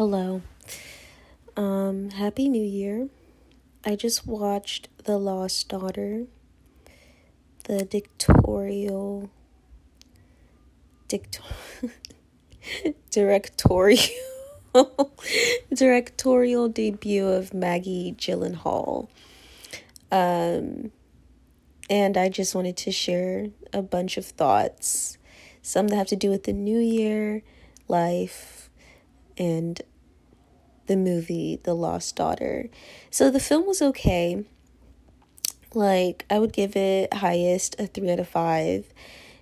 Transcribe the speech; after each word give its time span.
Hello. 0.00 0.40
Um, 1.58 2.08
Happy 2.08 2.48
New 2.48 2.64
Year. 2.64 3.10
I 3.84 3.96
just 3.96 4.26
watched 4.26 4.88
The 5.04 5.18
Lost 5.18 5.68
Daughter, 5.68 6.24
the 7.64 7.84
dictatorial, 7.84 9.28
dictor, 11.06 11.42
directorial, 13.10 14.08
directorial 15.74 16.70
debut 16.70 17.28
of 17.28 17.52
Maggie 17.52 18.14
Gyllenhaal. 18.16 19.06
Um, 20.10 20.92
and 21.90 22.16
I 22.16 22.30
just 22.30 22.54
wanted 22.54 22.78
to 22.78 22.90
share 22.90 23.48
a 23.74 23.82
bunch 23.82 24.16
of 24.16 24.24
thoughts, 24.24 25.18
some 25.60 25.88
that 25.88 25.96
have 25.96 26.06
to 26.06 26.16
do 26.16 26.30
with 26.30 26.44
the 26.44 26.54
new 26.54 26.78
year, 26.78 27.42
life, 27.86 28.70
and 29.36 29.82
the 30.90 30.96
movie 30.96 31.60
The 31.62 31.72
Lost 31.72 32.16
Daughter. 32.16 32.68
So 33.10 33.30
the 33.30 33.38
film 33.38 33.64
was 33.64 33.80
okay. 33.80 34.44
Like, 35.72 36.26
I 36.28 36.40
would 36.40 36.52
give 36.52 36.74
it 36.74 37.14
highest 37.14 37.78
a 37.78 37.86
3 37.86 38.10
out 38.10 38.18
of 38.18 38.26
5. 38.26 38.92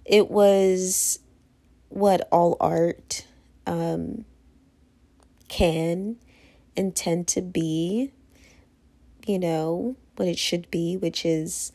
It 0.05 0.31
was 0.31 1.21
what 1.89 2.29
all 2.31 2.59
art 2.61 3.25
um, 3.67 4.27
can 5.49 6.17
intend 6.77 7.29
to 7.29 7.41
be, 7.41 8.13
you 9.27 9.39
know, 9.39 9.97
what 10.17 10.29
it 10.29 10.39
should 10.39 10.71
be, 10.71 10.99
which 10.99 11.25
is 11.25 11.73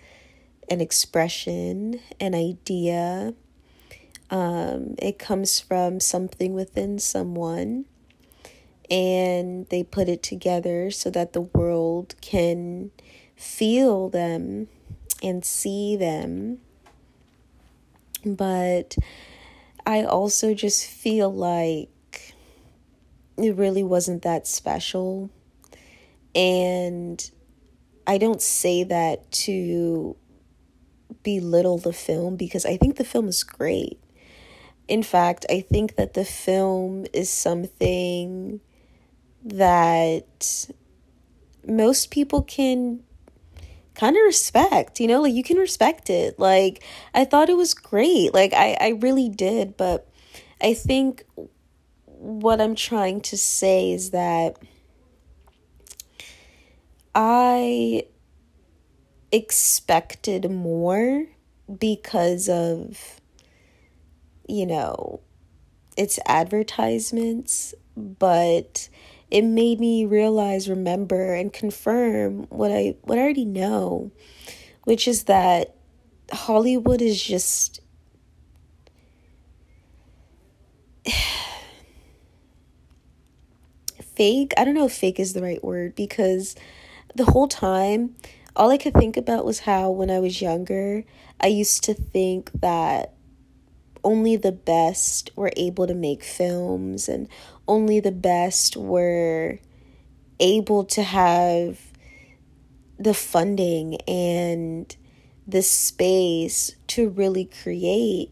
an 0.70 0.82
expression, 0.82 2.00
an 2.20 2.36
idea. 2.36 3.34
Um, 4.30 4.94
it 5.00 5.18
comes 5.18 5.60
from 5.60 6.00
something 6.00 6.54
within 6.54 7.00
someone, 7.00 7.86
and 8.90 9.68
they 9.70 9.84
put 9.84 10.10
it 10.10 10.24
together 10.24 10.92
so 10.92 11.10
that 11.10 11.34
the 11.34 11.42
world 11.42 12.16
can 12.22 12.92
feel 13.36 14.10
them 14.10 14.68
and 15.22 15.44
see 15.44 15.96
them. 15.96 16.60
But 18.26 18.98
I 19.86 20.04
also 20.04 20.54
just 20.54 20.88
feel 20.88 21.34
like 21.34 21.90
it 23.38 23.56
really 23.56 23.84
wasn't 23.84 24.22
that 24.24 24.48
special. 24.48 25.30
And 26.36 27.30
I 28.06 28.18
don't 28.18 28.42
say 28.42 28.84
that 28.84 29.32
to 29.32 30.16
belittle 31.24 31.78
the 31.78 31.94
film 31.94 32.36
because 32.36 32.66
I 32.66 32.78
think 32.78 32.98
the 32.98 33.04
film 33.04 33.28
is 33.28 33.44
great. 33.44 34.00
In 34.88 35.04
fact, 35.04 35.46
I 35.50 35.62
think 35.62 35.96
that 35.96 36.14
the 36.14 36.26
film 36.26 37.06
is 37.14 37.30
something 37.30 38.60
that 39.44 40.68
most 41.66 42.12
people 42.12 42.42
can 42.42 43.04
kind 43.96 44.16
of 44.16 44.24
respect, 44.24 45.00
you 45.00 45.08
know, 45.08 45.22
like 45.22 45.34
you 45.34 45.44
can 45.44 45.58
respect 45.58 46.10
it. 46.10 46.40
Like 46.40 46.84
I 47.14 47.26
thought 47.26 47.50
it 47.50 47.58
was 47.58 47.74
great. 47.74 48.34
Like 48.34 48.54
I 48.54 48.78
I 48.80 48.90
really 49.00 49.30
did, 49.30 49.78
but 49.78 50.10
I 50.62 50.74
think 50.74 51.26
what 52.06 52.62
I'm 52.62 52.76
trying 52.76 53.22
to 53.22 53.38
say 53.38 53.92
is 53.92 54.12
that 54.12 54.58
I 57.14 58.06
expected 59.32 60.50
more 60.50 61.26
because 61.80 62.48
of 62.50 63.20
you 64.48 64.66
know 64.66 65.22
its 65.98 66.20
advertisements 66.28 67.74
but 67.96 68.90
it 69.34 69.44
made 69.44 69.80
me 69.80 70.06
realize 70.06 70.70
remember 70.70 71.34
and 71.34 71.52
confirm 71.52 72.44
what 72.50 72.72
i 72.72 72.96
what 73.02 73.18
i 73.18 73.22
already 73.22 73.46
know 73.46 74.12
which 74.86 75.08
is 75.08 75.24
that 75.24 75.76
hollywood 76.32 77.02
is 77.02 77.22
just 77.22 77.82
fake. 84.16 84.54
I 84.58 84.64
don't 84.64 84.76
know 84.76 84.86
if 84.86 84.94
fake 84.94 85.20
is 85.20 85.34
the 85.34 85.42
right 85.42 85.64
word 85.64 85.96
because 85.96 86.56
the 87.16 87.26
whole 87.26 87.48
time 87.48 88.16
all 88.56 88.70
I 88.70 88.78
could 88.78 88.94
think 88.94 89.18
about 89.18 89.46
was 89.46 89.62
how 89.62 89.90
when 89.90 90.12
I 90.12 90.20
was 90.20 90.40
younger, 90.42 91.04
I 91.42 91.48
used 91.48 91.84
to 91.86 91.94
think 91.94 92.52
that 92.62 93.13
only 94.04 94.36
the 94.36 94.52
best 94.52 95.30
were 95.36 95.52
able 95.56 95.88
to 95.88 95.94
make 95.94 96.24
films 96.24 97.08
and 97.08 97.28
only 97.68 98.00
the 98.00 98.12
best 98.12 98.76
were 98.76 99.60
able 100.40 100.84
to 100.84 101.04
have 101.04 101.80
the 103.00 103.14
funding 103.14 103.96
and 104.02 104.96
the 105.48 105.62
space 105.62 106.76
to 106.88 107.10
really 107.10 107.46
create. 107.46 108.32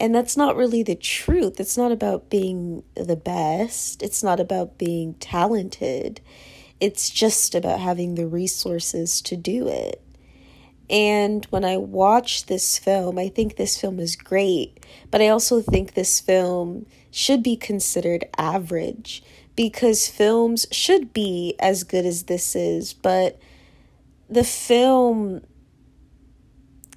And 0.00 0.14
that's 0.14 0.36
not 0.36 0.56
really 0.56 0.82
the 0.82 0.94
truth. 0.94 1.58
It's 1.58 1.76
not 1.76 1.90
about 1.90 2.30
being 2.30 2.84
the 2.94 3.16
best, 3.16 4.02
it's 4.02 4.22
not 4.22 4.40
about 4.40 4.78
being 4.78 5.14
talented. 5.14 6.20
It's 6.80 7.10
just 7.10 7.56
about 7.56 7.80
having 7.80 8.14
the 8.14 8.28
resources 8.28 9.20
to 9.22 9.36
do 9.36 9.66
it. 9.66 10.00
And 10.90 11.44
when 11.46 11.64
I 11.64 11.76
watch 11.76 12.46
this 12.46 12.78
film, 12.78 13.18
I 13.18 13.28
think 13.28 13.56
this 13.56 13.78
film 13.80 14.00
is 14.00 14.16
great, 14.16 14.84
but 15.10 15.20
I 15.20 15.28
also 15.28 15.60
think 15.60 15.92
this 15.94 16.20
film 16.20 16.86
should 17.10 17.42
be 17.42 17.56
considered 17.56 18.24
average 18.38 19.22
because 19.54 20.08
films 20.08 20.66
should 20.70 21.12
be 21.12 21.56
as 21.58 21.84
good 21.84 22.06
as 22.06 22.24
this 22.24 22.54
is, 22.54 22.94
but 22.94 23.38
the 24.30 24.44
film 24.44 25.42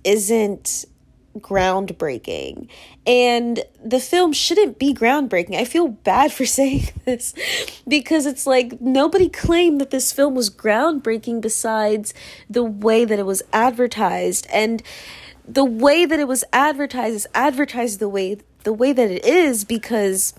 isn't 0.03 0.85
groundbreaking. 1.39 2.67
And 3.05 3.63
the 3.83 3.99
film 3.99 4.33
shouldn't 4.33 4.79
be 4.79 4.93
groundbreaking. 4.93 5.55
I 5.55 5.65
feel 5.65 5.87
bad 5.87 6.31
for 6.31 6.45
saying 6.57 6.89
this 7.05 7.33
because 7.87 8.25
it's 8.25 8.45
like 8.45 8.79
nobody 8.81 9.29
claimed 9.29 9.81
that 9.81 9.91
this 9.91 10.11
film 10.11 10.35
was 10.35 10.49
groundbreaking 10.49 11.41
besides 11.41 12.13
the 12.49 12.63
way 12.63 13.05
that 13.05 13.19
it 13.19 13.25
was 13.25 13.43
advertised. 13.53 14.47
And 14.51 14.83
the 15.47 15.65
way 15.65 16.05
that 16.05 16.19
it 16.19 16.27
was 16.27 16.43
advertised 16.53 17.15
is 17.15 17.27
advertised 17.33 17.99
the 17.99 18.09
way 18.09 18.37
the 18.63 18.73
way 18.73 18.93
that 18.93 19.09
it 19.09 19.25
is 19.25 19.65
because 19.65 20.35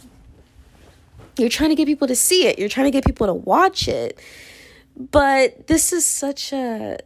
you're 1.37 1.49
trying 1.49 1.71
to 1.71 1.75
get 1.75 1.87
people 1.87 2.07
to 2.07 2.15
see 2.15 2.47
it. 2.47 2.59
You're 2.59 2.69
trying 2.69 2.87
to 2.87 2.91
get 2.91 3.05
people 3.05 3.27
to 3.27 3.35
watch 3.35 3.89
it. 3.89 4.19
But 4.97 5.67
this 5.67 5.93
is 5.93 6.07
such 6.07 6.53
a 6.53 6.99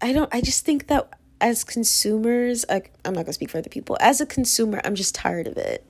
I 0.00 0.12
don't 0.12 0.32
I 0.34 0.40
just 0.40 0.64
think 0.64 0.86
that 0.88 1.15
as 1.40 1.64
consumers, 1.64 2.64
I, 2.68 2.82
I'm 3.04 3.12
not 3.12 3.20
going 3.20 3.26
to 3.26 3.32
speak 3.34 3.50
for 3.50 3.58
other 3.58 3.68
people. 3.68 3.96
As 4.00 4.20
a 4.20 4.26
consumer, 4.26 4.80
I'm 4.84 4.94
just 4.94 5.14
tired 5.14 5.46
of 5.46 5.56
it. 5.56 5.84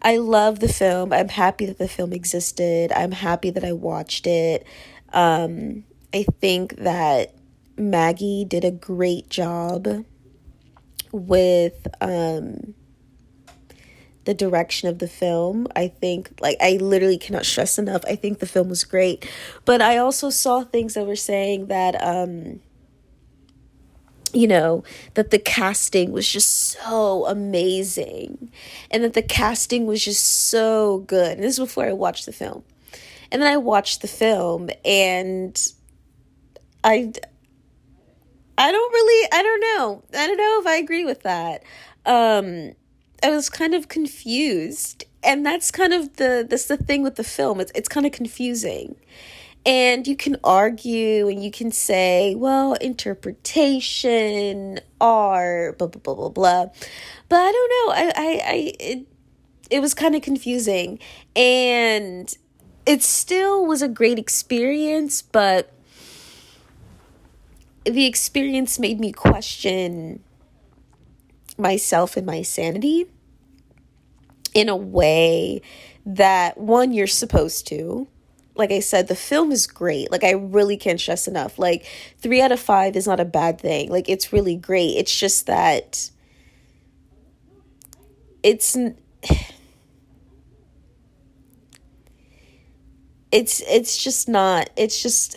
I 0.00 0.16
love 0.16 0.60
the 0.60 0.68
film. 0.68 1.12
I'm 1.12 1.28
happy 1.28 1.66
that 1.66 1.78
the 1.78 1.88
film 1.88 2.12
existed. 2.12 2.92
I'm 2.92 3.12
happy 3.12 3.50
that 3.50 3.64
I 3.64 3.72
watched 3.72 4.26
it. 4.26 4.66
Um, 5.12 5.84
I 6.12 6.24
think 6.40 6.76
that 6.76 7.34
Maggie 7.76 8.44
did 8.44 8.64
a 8.64 8.70
great 8.70 9.28
job 9.30 10.04
with 11.12 11.86
um, 12.00 12.74
the 14.24 14.34
direction 14.34 14.88
of 14.88 14.98
the 14.98 15.08
film. 15.08 15.68
I 15.76 15.88
think, 15.88 16.32
like, 16.40 16.56
I 16.60 16.78
literally 16.80 17.18
cannot 17.18 17.46
stress 17.46 17.78
enough. 17.78 18.02
I 18.06 18.16
think 18.16 18.38
the 18.38 18.46
film 18.46 18.68
was 18.68 18.84
great. 18.84 19.28
But 19.64 19.80
I 19.80 19.98
also 19.98 20.30
saw 20.30 20.64
things 20.64 20.94
that 20.94 21.06
were 21.06 21.16
saying 21.16 21.66
that. 21.66 22.00
Um, 22.02 22.60
you 24.32 24.48
know, 24.48 24.82
that 25.14 25.30
the 25.30 25.38
casting 25.38 26.12
was 26.12 26.28
just 26.28 26.72
so 26.72 27.26
amazing 27.26 28.50
and 28.90 29.04
that 29.04 29.14
the 29.14 29.22
casting 29.22 29.86
was 29.86 30.04
just 30.04 30.48
so 30.48 30.98
good. 31.00 31.32
And 31.32 31.42
this 31.42 31.54
is 31.54 31.58
before 31.58 31.86
I 31.86 31.92
watched 31.92 32.26
the 32.26 32.32
film. 32.32 32.64
And 33.30 33.42
then 33.42 33.52
I 33.52 33.56
watched 33.56 34.02
the 34.02 34.08
film 34.08 34.70
and 34.84 35.72
I 36.84 37.12
I 38.58 38.72
don't 38.72 38.92
really 38.92 39.28
I 39.32 39.42
don't 39.42 39.60
know. 39.60 40.02
I 40.14 40.26
don't 40.26 40.36
know 40.36 40.60
if 40.60 40.66
I 40.66 40.76
agree 40.76 41.04
with 41.04 41.22
that. 41.22 41.62
Um 42.06 42.72
I 43.22 43.30
was 43.30 43.48
kind 43.48 43.74
of 43.74 43.88
confused. 43.88 45.04
And 45.24 45.46
that's 45.46 45.70
kind 45.70 45.92
of 45.92 46.16
the 46.16 46.46
that's 46.48 46.66
the 46.66 46.76
thing 46.76 47.02
with 47.02 47.16
the 47.16 47.24
film. 47.24 47.60
It's 47.60 47.72
it's 47.74 47.88
kind 47.88 48.06
of 48.06 48.12
confusing. 48.12 48.96
And 49.64 50.06
you 50.06 50.16
can 50.16 50.36
argue 50.42 51.28
and 51.28 51.42
you 51.42 51.50
can 51.50 51.70
say, 51.70 52.34
well, 52.34 52.74
interpretation, 52.74 54.80
art, 55.00 55.78
blah, 55.78 55.86
blah, 55.86 56.00
blah, 56.02 56.14
blah, 56.14 56.28
blah. 56.30 56.66
But 57.28 57.40
I 57.40 57.52
don't 57.52 57.70
know. 57.70 57.94
I, 57.94 58.12
I, 58.16 58.40
I 58.44 58.72
it, 58.80 59.06
it 59.70 59.80
was 59.80 59.94
kind 59.94 60.16
of 60.16 60.22
confusing. 60.22 60.98
And 61.36 62.34
it 62.86 63.02
still 63.02 63.64
was 63.64 63.82
a 63.82 63.88
great 63.88 64.18
experience, 64.18 65.22
but 65.22 65.72
the 67.84 68.06
experience 68.06 68.78
made 68.78 69.00
me 69.00 69.12
question 69.12 70.22
myself 71.58 72.16
and 72.16 72.26
my 72.26 72.42
sanity. 72.42 73.06
in 74.54 74.68
a 74.68 74.76
way 74.76 75.62
that 76.04 76.58
one 76.58 76.92
you're 76.92 77.06
supposed 77.06 77.66
to 77.68 78.06
like 78.54 78.70
I 78.70 78.80
said, 78.80 79.08
the 79.08 79.14
film 79.14 79.50
is 79.52 79.66
great. 79.66 80.10
Like 80.10 80.24
I 80.24 80.32
really 80.32 80.76
can't 80.76 81.00
stress 81.00 81.26
enough. 81.26 81.58
Like 81.58 81.86
three 82.18 82.42
out 82.42 82.52
of 82.52 82.60
five 82.60 82.96
is 82.96 83.06
not 83.06 83.20
a 83.20 83.24
bad 83.24 83.60
thing. 83.60 83.90
Like 83.90 84.08
it's 84.08 84.32
really 84.32 84.56
great. 84.56 84.96
It's 84.96 85.18
just 85.18 85.46
that 85.46 86.10
it's 88.42 88.76
it's 93.32 93.62
it's 93.62 94.02
just 94.02 94.28
not. 94.28 94.68
It's 94.76 95.02
just 95.02 95.36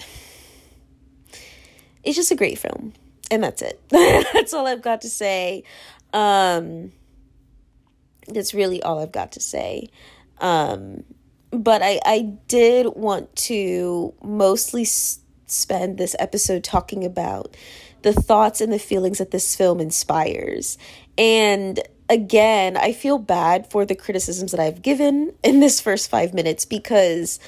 it's 2.04 2.16
just 2.16 2.32
a 2.32 2.36
great 2.36 2.60
film, 2.60 2.94
and 3.32 3.44
that's 3.44 3.62
it. 3.62 3.82
that's 3.90 4.54
all 4.54 4.68
I've 4.68 4.82
got 4.82 5.02
to 5.02 5.10
say. 5.10 5.64
Um, 6.14 6.92
that's 8.28 8.54
really 8.54 8.84
all 8.84 9.00
I've 9.00 9.12
got 9.12 9.34
to 9.34 9.40
say. 9.40 9.90
Um, 10.40 11.04
but 11.60 11.82
I, 11.82 12.00
I 12.06 12.34
did 12.48 12.88
want 12.96 13.36
to 13.38 14.14
mostly 14.24 14.84
s- 14.84 15.20
spend 15.48 15.98
this 15.98 16.16
episode 16.20 16.64
talking 16.64 17.04
about 17.06 17.56
the 18.02 18.14
thoughts 18.14 18.62
and 18.62 18.72
the 18.72 18.80
feelings 18.80 19.18
that 19.18 19.32
this 19.32 19.56
film 19.56 19.80
inspires. 19.80 20.78
And 21.18 21.80
again, 22.10 22.78
I 22.78 22.94
feel 22.94 23.18
bad 23.18 23.70
for 23.70 23.86
the 23.86 23.96
criticisms 23.96 24.52
that 24.52 24.60
I've 24.60 24.82
given 24.82 25.34
in 25.44 25.60
this 25.60 25.82
first 25.82 26.10
five 26.10 26.34
minutes 26.34 26.66
because 26.66 27.40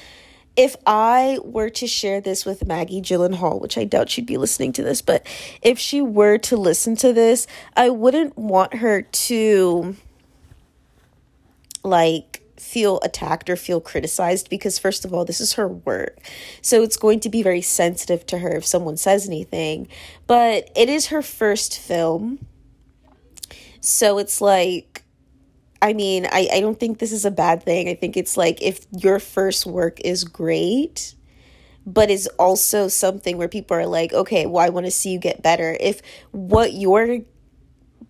if 0.56 0.74
I 0.84 1.38
were 1.44 1.70
to 1.70 1.86
share 1.86 2.20
this 2.20 2.44
with 2.44 2.66
Maggie 2.66 3.00
Gyllenhaal, 3.00 3.60
which 3.60 3.78
I 3.78 3.84
doubt 3.84 4.10
she'd 4.10 4.26
be 4.26 4.36
listening 4.36 4.72
to 4.72 4.82
this, 4.82 5.00
but 5.00 5.24
if 5.62 5.78
she 5.78 6.00
were 6.00 6.36
to 6.38 6.56
listen 6.56 6.96
to 6.96 7.12
this, 7.12 7.46
I 7.76 7.90
wouldn't 7.90 8.36
want 8.36 8.74
her 8.74 9.02
to 9.02 9.94
like 11.84 12.27
feel 12.60 13.00
attacked 13.02 13.48
or 13.48 13.56
feel 13.56 13.80
criticized 13.80 14.50
because 14.50 14.78
first 14.78 15.04
of 15.04 15.12
all 15.12 15.24
this 15.24 15.40
is 15.40 15.54
her 15.54 15.68
work. 15.68 16.18
So 16.62 16.82
it's 16.82 16.96
going 16.96 17.20
to 17.20 17.28
be 17.28 17.42
very 17.42 17.62
sensitive 17.62 18.26
to 18.26 18.38
her 18.38 18.56
if 18.56 18.66
someone 18.66 18.96
says 18.96 19.26
anything. 19.26 19.88
But 20.26 20.70
it 20.76 20.88
is 20.88 21.06
her 21.06 21.22
first 21.22 21.78
film. 21.78 22.46
So 23.80 24.18
it's 24.18 24.40
like 24.40 25.04
i 25.80 25.92
mean 25.92 26.26
i, 26.32 26.48
I 26.52 26.60
don't 26.60 26.80
think 26.80 26.98
this 26.98 27.12
is 27.12 27.24
a 27.24 27.30
bad 27.30 27.62
thing. 27.62 27.88
I 27.88 27.94
think 27.94 28.16
it's 28.16 28.36
like 28.36 28.60
if 28.62 28.86
your 28.90 29.18
first 29.18 29.66
work 29.66 30.00
is 30.00 30.24
great 30.24 31.14
but 31.86 32.10
is 32.10 32.26
also 32.38 32.88
something 32.88 33.38
where 33.38 33.48
people 33.48 33.74
are 33.76 33.86
like 33.86 34.12
okay 34.12 34.44
well 34.44 34.64
i 34.64 34.68
want 34.68 34.86
to 34.86 34.90
see 34.90 35.10
you 35.10 35.18
get 35.18 35.42
better. 35.42 35.76
If 35.80 36.02
what 36.32 36.72
you're 36.72 37.20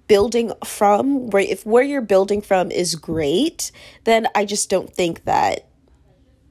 building 0.09 0.53
from 0.65 1.29
where 1.29 1.43
if 1.43 1.65
where 1.65 1.85
you're 1.85 2.01
building 2.01 2.41
from 2.41 2.71
is 2.71 2.95
great 2.95 3.71
then 4.05 4.27
i 4.35 4.45
just 4.45 4.69
don't 4.69 4.93
think 4.95 5.25
that 5.25 5.69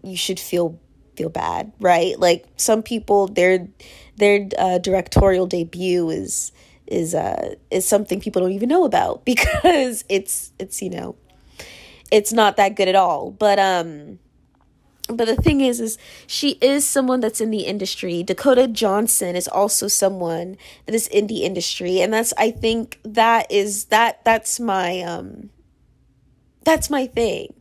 you 0.04 0.16
should 0.16 0.40
feel 0.40 0.80
feel 1.18 1.30
bad 1.30 1.74
right? 1.80 2.18
Like 2.18 2.46
some 2.56 2.84
people 2.84 3.28
their 3.28 3.68
their 4.16 4.48
uh, 4.58 4.78
directorial 4.78 5.48
debut 5.48 6.10
is 6.10 6.52
is 6.86 7.14
uh 7.14 7.56
is 7.70 7.86
something 7.86 8.22
people 8.22 8.42
don't 8.42 8.54
even 8.54 8.70
know 8.70 8.86
about 8.86 9.26
because 9.32 10.06
it's 10.08 10.54
it's 10.60 10.82
you 10.82 10.90
know 10.90 11.16
it's 12.12 12.32
not 12.32 12.56
that 12.58 12.76
good 12.76 12.88
at 12.88 12.96
all. 12.96 13.32
But 13.32 13.60
um 13.60 14.20
but 15.08 15.26
the 15.26 15.36
thing 15.36 15.62
is 15.62 15.80
is 15.80 15.98
she 16.28 16.52
is 16.62 16.86
someone 16.86 17.20
that's 17.20 17.42
in 17.42 17.52
the 17.52 17.66
industry. 17.66 18.24
Dakota 18.24 18.68
johnson 18.68 19.36
is 19.36 19.48
also 19.48 19.88
someone 19.88 20.58
that 20.86 20.96
is 20.96 21.08
in 21.08 21.28
the 21.28 21.44
industry. 21.44 22.02
And 22.02 22.14
that's 22.14 22.34
i 22.38 22.52
think 22.52 23.00
that 23.04 23.52
is 23.52 23.86
that 23.86 24.24
that's 24.26 24.60
my 24.60 25.02
um 25.02 25.50
that's 26.64 26.90
my 26.90 27.08
thing 27.08 27.54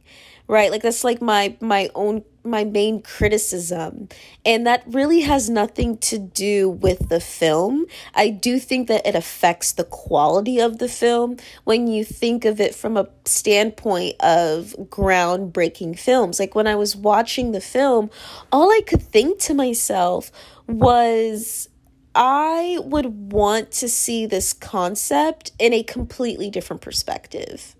right? 0.49 0.71
Like 0.71 0.83
that's 0.83 1.05
like 1.05 1.21
my 1.21 1.57
my 1.61 1.91
own 1.95 2.25
my 2.47 2.65
main 2.65 3.03
criticism 3.03 4.09
and 4.45 4.67
that 4.67 4.83
really 4.87 5.21
has 5.21 5.51
nothing 5.51 5.97
to 5.99 6.19
do 6.19 6.69
with 6.69 7.09
the 7.09 7.21
film 7.21 7.87
i 8.15 8.29
do 8.29 8.59
think 8.59 8.89
that 8.89 9.07
it 9.07 9.15
affects 9.15 9.73
the 9.73 9.85
quality 9.85 10.59
of 10.59 10.79
the 10.79 10.89
film 10.89 11.37
when 11.65 11.87
you 11.87 12.05
think 12.05 12.45
of 12.45 12.61
it 12.61 12.75
from 12.75 12.97
a 12.97 13.09
standpoint 13.25 14.15
of 14.21 14.75
groundbreaking 14.89 15.99
films 15.99 16.39
like 16.39 16.55
when 16.55 16.67
i 16.67 16.75
was 16.75 16.97
watching 16.97 17.53
the 17.53 17.61
film 17.61 18.11
all 18.53 18.71
i 18.71 18.81
could 18.87 19.03
think 19.03 19.39
to 19.39 19.55
myself 19.55 20.31
was 20.67 21.69
I 22.17 22.79
would 22.83 23.31
want 23.31 23.73
to 23.73 23.89
see 23.91 24.25
this 24.25 24.55
concept 24.55 25.53
in 25.59 25.75
a 25.75 25.83
completely 25.83 26.49
different 26.49 26.81
perspective. 26.81 27.77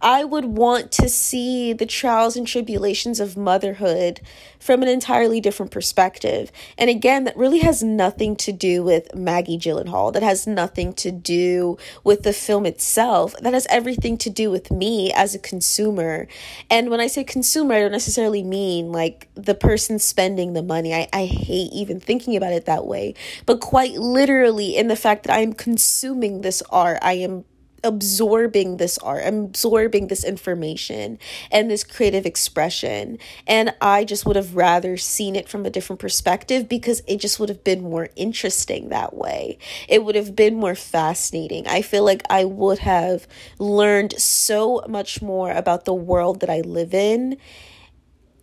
I 0.00 0.24
would 0.24 0.44
want 0.44 0.92
to 0.92 1.08
see 1.08 1.72
the 1.72 1.86
trials 1.86 2.36
and 2.36 2.46
tribulations 2.46 3.20
of 3.20 3.36
motherhood 3.36 4.20
from 4.60 4.82
an 4.82 4.88
entirely 4.88 5.40
different 5.40 5.72
perspective. 5.72 6.52
And 6.76 6.90
again, 6.90 7.24
that 7.24 7.36
really 7.36 7.60
has 7.60 7.82
nothing 7.82 8.36
to 8.36 8.52
do 8.52 8.82
with 8.82 9.14
Maggie 9.14 9.58
Gyllenhaal. 9.58 10.12
That 10.12 10.22
has 10.22 10.46
nothing 10.46 10.92
to 10.94 11.10
do 11.10 11.78
with 12.04 12.22
the 12.22 12.32
film 12.32 12.66
itself. 12.66 13.34
That 13.40 13.54
has 13.54 13.66
everything 13.70 14.18
to 14.18 14.30
do 14.30 14.50
with 14.50 14.70
me 14.70 15.12
as 15.12 15.34
a 15.34 15.38
consumer. 15.38 16.28
And 16.70 16.90
when 16.90 17.00
I 17.00 17.06
say 17.06 17.24
consumer, 17.24 17.74
I 17.74 17.80
don't 17.80 17.92
necessarily 17.92 18.42
mean 18.42 18.92
like 18.92 19.28
the 19.34 19.54
person 19.54 19.98
spending 19.98 20.52
the 20.52 20.62
money. 20.62 20.94
I, 20.94 21.08
I 21.12 21.26
hate 21.26 21.72
even 21.72 22.00
thinking 22.00 22.36
about 22.36 22.52
it 22.52 22.66
that 22.66 22.86
way. 22.86 23.14
But 23.46 23.60
quite 23.60 23.94
literally, 23.94 24.76
in 24.76 24.88
the 24.88 24.96
fact 24.96 25.24
that 25.24 25.34
I 25.34 25.40
am 25.40 25.52
consuming 25.52 26.40
this 26.40 26.62
art, 26.70 26.98
I 27.02 27.14
am 27.14 27.44
absorbing 27.84 28.76
this 28.76 28.98
art, 28.98 29.22
absorbing 29.24 30.08
this 30.08 30.24
information 30.24 31.18
and 31.50 31.70
this 31.70 31.84
creative 31.84 32.26
expression. 32.26 33.18
And 33.46 33.74
I 33.80 34.04
just 34.04 34.26
would 34.26 34.36
have 34.36 34.56
rather 34.56 34.96
seen 34.96 35.36
it 35.36 35.48
from 35.48 35.64
a 35.64 35.70
different 35.70 36.00
perspective 36.00 36.68
because 36.68 37.02
it 37.06 37.18
just 37.18 37.38
would 37.40 37.48
have 37.48 37.64
been 37.64 37.82
more 37.82 38.08
interesting 38.16 38.88
that 38.88 39.14
way. 39.14 39.58
It 39.88 40.04
would 40.04 40.14
have 40.14 40.34
been 40.34 40.56
more 40.56 40.74
fascinating. 40.74 41.66
I 41.66 41.82
feel 41.82 42.04
like 42.04 42.22
I 42.30 42.44
would 42.44 42.80
have 42.80 43.26
learned 43.58 44.18
so 44.20 44.82
much 44.88 45.22
more 45.22 45.50
about 45.52 45.84
the 45.84 45.94
world 45.94 46.40
that 46.40 46.50
I 46.50 46.60
live 46.60 46.94
in 46.94 47.36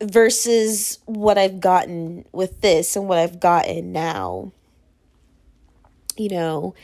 versus 0.02 1.00
what 1.06 1.38
I've 1.38 1.60
gotten 1.60 2.26
with 2.32 2.62
this 2.62 2.96
and 2.96 3.08
what 3.08 3.18
I've 3.18 3.40
gotten 3.40 3.92
now. 3.92 4.52
You 6.18 6.30
know, 6.30 6.76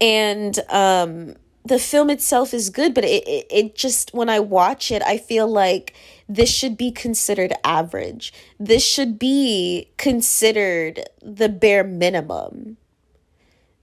and 0.00 0.58
um 0.68 1.36
the 1.64 1.78
film 1.78 2.10
itself 2.10 2.52
is 2.52 2.70
good, 2.70 2.94
but 2.94 3.04
it, 3.04 3.26
it, 3.26 3.46
it 3.50 3.74
just, 3.74 4.12
when 4.12 4.28
I 4.28 4.40
watch 4.40 4.90
it, 4.90 5.02
I 5.02 5.16
feel 5.18 5.48
like 5.48 5.94
this 6.28 6.50
should 6.50 6.76
be 6.76 6.90
considered 6.90 7.52
average. 7.64 8.32
This 8.60 8.84
should 8.86 9.18
be 9.18 9.88
considered 9.96 11.04
the 11.22 11.48
bare 11.48 11.84
minimum. 11.84 12.76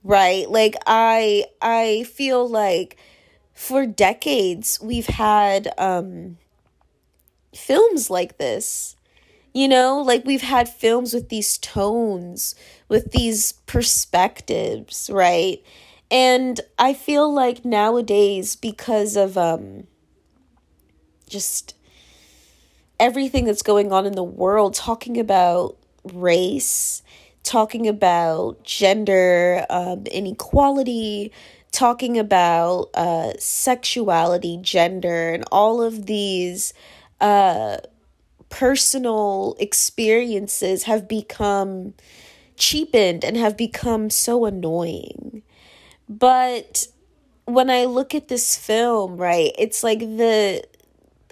Right? 0.03 0.49
Like 0.49 0.75
I 0.87 1.45
I 1.61 2.03
feel 2.09 2.47
like 2.47 2.97
for 3.53 3.85
decades 3.85 4.79
we've 4.81 5.05
had 5.07 5.71
um 5.77 6.37
films 7.53 8.09
like 8.09 8.37
this. 8.37 8.95
You 9.53 9.67
know, 9.67 10.01
like 10.01 10.25
we've 10.25 10.43
had 10.43 10.69
films 10.69 11.13
with 11.13 11.29
these 11.29 11.57
tones, 11.57 12.55
with 12.89 13.11
these 13.11 13.53
perspectives, 13.67 15.09
right? 15.11 15.63
And 16.11 16.59
I 16.77 16.93
feel 16.93 17.33
like 17.33 17.63
nowadays, 17.63 18.57
because 18.57 19.15
of 19.15 19.37
um, 19.37 19.87
just 21.29 21.73
everything 22.99 23.45
that's 23.45 23.63
going 23.63 23.93
on 23.93 24.05
in 24.05 24.13
the 24.13 24.23
world, 24.23 24.75
talking 24.75 25.17
about 25.17 25.77
race, 26.13 27.01
talking 27.43 27.87
about 27.87 28.63
gender 28.63 29.65
um, 29.69 30.05
inequality, 30.07 31.31
talking 31.71 32.17
about 32.19 32.89
uh, 32.93 33.31
sexuality, 33.39 34.59
gender, 34.61 35.29
and 35.29 35.45
all 35.49 35.81
of 35.81 36.07
these 36.07 36.73
uh, 37.21 37.77
personal 38.49 39.55
experiences 39.59 40.83
have 40.83 41.07
become 41.07 41.93
cheapened 42.57 43.23
and 43.23 43.37
have 43.37 43.55
become 43.55 44.09
so 44.09 44.45
annoying. 44.45 45.41
But 46.11 46.87
when 47.45 47.69
I 47.69 47.85
look 47.85 48.13
at 48.13 48.27
this 48.27 48.57
film, 48.57 49.15
right, 49.15 49.53
it's 49.57 49.81
like 49.81 49.99
the 49.99 50.61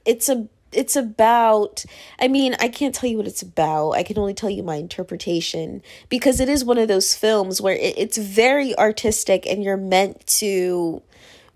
it's 0.05 0.29
a 0.29 0.47
it's 0.71 0.95
about 0.95 1.83
i 2.19 2.27
mean 2.27 2.55
i 2.59 2.67
can't 2.67 2.93
tell 2.93 3.09
you 3.09 3.17
what 3.17 3.27
it's 3.27 3.41
about. 3.41 3.91
I 3.91 4.03
can 4.03 4.17
only 4.17 4.33
tell 4.33 4.49
you 4.49 4.63
my 4.63 4.75
interpretation 4.75 5.81
because 6.07 6.39
it 6.39 6.47
is 6.47 6.63
one 6.63 6.77
of 6.77 6.87
those 6.87 7.13
films 7.13 7.59
where 7.59 7.75
it, 7.75 7.95
it's 7.97 8.17
very 8.17 8.77
artistic 8.77 9.45
and 9.45 9.63
you're 9.63 9.77
meant 9.77 10.25
to 10.27 11.01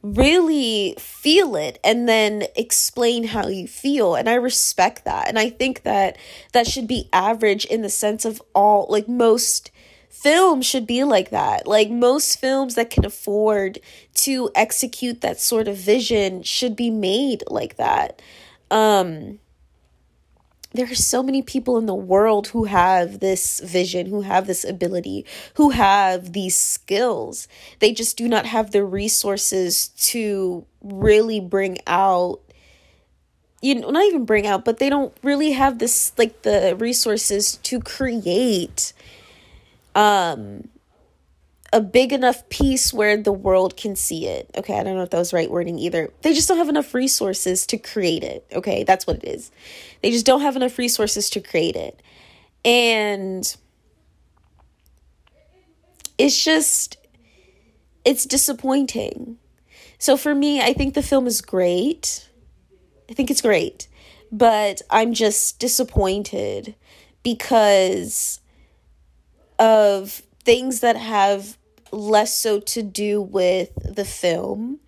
really 0.02 0.96
feel 1.00 1.56
it 1.56 1.80
and 1.82 2.10
then 2.10 2.44
explain 2.58 3.24
how 3.24 3.48
you 3.48 3.68
feel. 3.70 4.16
And 4.16 4.28
i 4.28 4.34
respect 4.34 5.06
that. 5.06 5.30
And 5.30 5.40
i 5.40 5.50
think 5.50 5.84
that 5.84 6.18
that 6.52 6.68
should 6.68 6.88
be 6.88 7.08
average 7.14 7.64
in 7.66 7.84
the 7.84 7.90
sense 7.90 8.26
of 8.26 8.42
all 8.54 8.88
like 8.90 9.08
most 9.08 9.72
film 10.24 10.62
should 10.62 10.88
be 10.88 11.04
like 11.04 11.32
that. 11.32 11.68
Like 11.68 11.90
most 11.90 12.40
films 12.40 12.76
that 12.76 12.90
can 12.90 13.04
afford 13.04 13.80
to 14.16 14.50
execute 14.56 15.20
that 15.20 15.40
sort 15.40 15.68
of 15.68 15.76
vision 15.76 16.44
should 16.44 16.78
be 16.78 16.90
made 16.90 17.44
like 17.48 17.76
that. 17.76 18.22
Um, 18.72 19.40
there 20.72 20.90
are 20.90 20.96
so 20.96 21.22
many 21.22 21.42
people 21.42 21.78
in 21.78 21.88
the 21.88 21.94
world 21.94 22.48
who 22.48 22.64
have 22.64 23.20
this 23.20 23.60
vision, 23.60 24.08
who 24.08 24.22
have 24.22 24.48
this 24.48 24.64
ability, 24.64 25.26
who 25.56 25.72
have 25.72 26.32
these 26.32 26.56
skills. 26.56 27.50
They 27.80 27.92
just 27.92 28.18
do 28.18 28.30
not 28.30 28.46
have 28.46 28.72
the 28.72 28.86
resources 28.86 29.90
to 30.10 30.66
really 30.82 31.42
bring 31.42 31.78
out 31.86 32.40
you 33.62 33.76
know 33.76 33.90
not 33.90 34.04
even 34.04 34.26
bring 34.26 34.46
out 34.46 34.66
but 34.66 34.78
they 34.78 34.90
don't 34.90 35.16
really 35.24 35.54
have 35.54 35.80
this 35.80 36.12
like 36.18 36.42
the 36.42 36.76
resources 36.78 37.56
to 37.64 37.80
create 37.80 38.92
um 39.96 40.70
a 41.74 41.82
big 41.82 42.14
enough 42.14 42.48
piece 42.50 42.94
where 42.94 43.18
the 43.18 43.34
world 43.34 43.76
can 43.76 43.96
see 43.96 44.28
it. 44.28 44.48
Okay, 44.56 44.80
I 44.80 44.84
don't 44.84 44.96
know 44.96 45.02
if 45.02 45.10
that 45.10 45.18
was 45.18 45.34
right 45.34 45.50
wording 45.50 45.80
either. 45.80 46.14
They 46.22 46.36
just 46.36 46.48
don't 46.48 46.60
have 46.60 46.70
enough 46.70 46.94
resources 46.94 47.66
to 47.66 47.80
create 47.80 48.24
it. 48.24 48.46
Okay, 48.54 48.84
that's 48.84 49.08
what 49.08 49.18
it 49.18 49.24
is. 49.24 49.52
They 50.04 50.12
just 50.12 50.26
don't 50.26 50.42
have 50.42 50.56
enough 50.56 50.78
resources 50.78 51.32
to 51.32 51.42
create 51.42 51.76
it. 51.76 52.00
And 52.64 53.44
it's 56.20 56.44
just, 56.44 56.98
it's 58.06 58.26
disappointing. 58.26 59.40
So 59.98 60.16
for 60.16 60.36
me, 60.36 60.62
I 60.62 60.74
think 60.74 60.94
the 60.94 61.02
film 61.02 61.26
is 61.26 61.42
great. 61.42 62.30
I 63.10 63.14
think 63.14 63.32
it's 63.32 63.42
great. 63.42 63.88
But 64.32 64.84
I'm 64.92 65.14
just 65.14 65.58
disappointed 65.60 66.76
because 67.24 68.40
of 69.60 70.22
things 70.44 70.82
that 70.82 70.98
have 70.98 71.58
less 71.92 72.38
so 72.38 72.60
to 72.60 72.82
do 72.82 73.22
with 73.22 73.70
the 73.84 74.06
film 74.06 74.80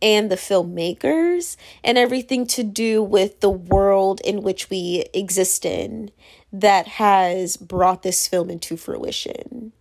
and 0.00 0.30
the 0.30 0.36
filmmakers 0.36 1.56
and 1.82 1.98
everything 1.98 2.46
to 2.46 2.62
do 2.62 3.02
with 3.02 3.40
the 3.40 3.50
world 3.50 4.20
in 4.24 4.42
which 4.42 4.70
we 4.70 5.04
exist 5.12 5.64
in 5.64 6.10
that 6.52 6.86
has 6.86 7.56
brought 7.56 8.02
this 8.02 8.26
film 8.28 8.50
into 8.50 8.76
fruition. 8.76 9.72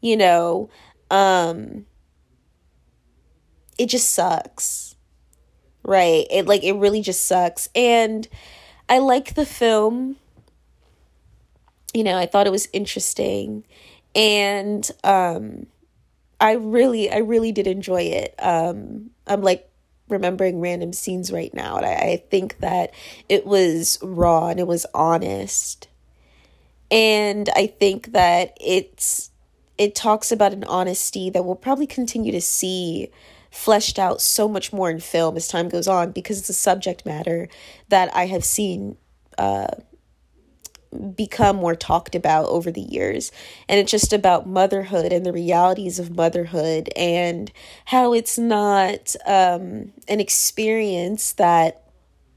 You 0.00 0.16
know, 0.16 0.70
um 1.10 1.86
it 3.78 3.86
just 3.86 4.10
sucks. 4.10 4.96
Right? 5.82 6.26
It 6.30 6.46
like 6.46 6.64
it 6.64 6.74
really 6.74 7.00
just 7.00 7.24
sucks. 7.24 7.68
And 7.74 8.28
I 8.88 8.98
like 8.98 9.34
the 9.34 9.46
film. 9.46 10.16
You 11.94 12.04
know, 12.04 12.16
I 12.16 12.26
thought 12.26 12.46
it 12.46 12.50
was 12.50 12.68
interesting 12.72 13.64
and 14.14 14.88
um 15.04 15.66
I 16.40 16.52
really 16.52 17.10
I 17.10 17.18
really 17.18 17.52
did 17.52 17.66
enjoy 17.66 18.02
it. 18.02 18.34
Um 18.38 19.10
I'm 19.26 19.42
like 19.42 19.68
remembering 20.08 20.60
random 20.60 20.92
scenes 20.92 21.30
right 21.30 21.52
now 21.52 21.76
and 21.76 21.86
I, 21.86 21.92
I 21.92 22.24
think 22.30 22.58
that 22.60 22.92
it 23.28 23.46
was 23.46 23.98
raw 24.02 24.48
and 24.48 24.60
it 24.60 24.66
was 24.66 24.86
honest. 24.94 25.88
And 26.90 27.48
I 27.54 27.66
think 27.66 28.12
that 28.12 28.56
it's 28.60 29.30
it 29.76 29.94
talks 29.94 30.32
about 30.32 30.52
an 30.52 30.64
honesty 30.64 31.30
that 31.30 31.44
we'll 31.44 31.54
probably 31.54 31.86
continue 31.86 32.32
to 32.32 32.40
see 32.40 33.10
fleshed 33.50 33.98
out 33.98 34.20
so 34.20 34.48
much 34.48 34.72
more 34.72 34.90
in 34.90 35.00
film 35.00 35.36
as 35.36 35.48
time 35.48 35.68
goes 35.68 35.88
on 35.88 36.12
because 36.12 36.38
it's 36.38 36.48
a 36.48 36.54
subject 36.54 37.06
matter 37.06 37.48
that 37.88 38.14
I 38.14 38.26
have 38.26 38.44
seen 38.44 38.96
uh, 39.38 39.68
become 41.14 41.56
more 41.56 41.74
talked 41.74 42.14
about 42.14 42.46
over 42.46 42.70
the 42.70 42.80
years. 42.80 43.30
And 43.68 43.78
it's 43.78 43.90
just 43.90 44.12
about 44.12 44.48
motherhood 44.48 45.12
and 45.12 45.24
the 45.24 45.32
realities 45.32 45.98
of 45.98 46.16
motherhood 46.16 46.88
and 46.96 47.52
how 47.86 48.12
it's 48.12 48.38
not 48.38 49.14
um, 49.26 49.92
an 50.08 50.20
experience 50.20 51.32
that 51.34 51.82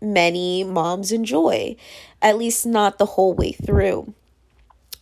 many 0.01 0.63
moms 0.63 1.11
enjoy, 1.11 1.75
at 2.21 2.37
least 2.37 2.65
not 2.65 2.97
the 2.97 3.05
whole 3.05 3.33
way 3.33 3.51
through. 3.51 4.13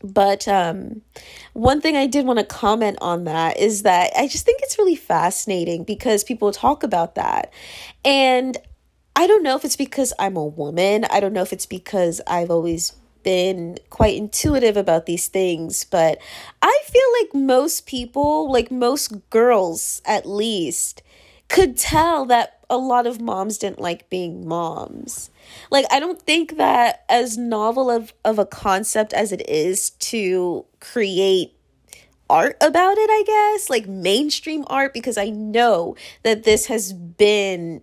But 0.01 0.47
um, 0.47 1.01
one 1.53 1.81
thing 1.81 1.97
I 1.97 2.07
did 2.07 2.25
want 2.25 2.39
to 2.39 2.45
comment 2.45 2.97
on 3.01 3.25
that 3.25 3.57
is 3.57 3.83
that 3.83 4.11
I 4.17 4.27
just 4.27 4.45
think 4.45 4.61
it's 4.61 4.77
really 4.77 4.95
fascinating 4.95 5.83
because 5.83 6.23
people 6.23 6.51
talk 6.51 6.83
about 6.83 7.15
that. 7.15 7.51
And 8.05 8.57
I 9.15 9.27
don't 9.27 9.43
know 9.43 9.57
if 9.57 9.65
it's 9.65 9.75
because 9.75 10.13
I'm 10.17 10.37
a 10.37 10.45
woman. 10.45 11.05
I 11.09 11.19
don't 11.19 11.33
know 11.33 11.41
if 11.41 11.51
it's 11.51 11.65
because 11.65 12.21
I've 12.25 12.49
always 12.49 12.93
been 13.23 13.77
quite 13.89 14.15
intuitive 14.15 14.77
about 14.77 15.05
these 15.05 15.27
things, 15.27 15.83
but 15.83 16.19
I 16.61 16.81
feel 16.85 17.01
like 17.21 17.33
most 17.33 17.85
people, 17.85 18.51
like 18.51 18.71
most 18.71 19.29
girls 19.29 20.01
at 20.05 20.25
least, 20.25 21.01
could 21.47 21.77
tell 21.77 22.25
that 22.25 22.59
a 22.69 22.77
lot 22.77 23.07
of 23.07 23.19
moms 23.19 23.57
didn't 23.57 23.79
like 23.79 24.09
being 24.09 24.47
moms. 24.47 25.31
Like 25.71 25.85
I 25.91 25.99
don't 25.99 26.21
think 26.21 26.57
that 26.57 27.03
as 27.09 27.37
novel 27.37 27.89
of, 27.89 28.13
of 28.23 28.37
a 28.37 28.45
concept 28.45 29.13
as 29.13 29.31
it 29.31 29.47
is 29.49 29.89
to 29.91 30.65
create 30.79 31.53
art 32.29 32.55
about 32.61 32.97
it, 32.97 33.09
I 33.09 33.23
guess, 33.25 33.69
like 33.69 33.87
mainstream 33.87 34.63
art, 34.67 34.93
because 34.93 35.17
I 35.17 35.29
know 35.29 35.95
that 36.23 36.43
this 36.43 36.67
has 36.67 36.93
been 36.93 37.81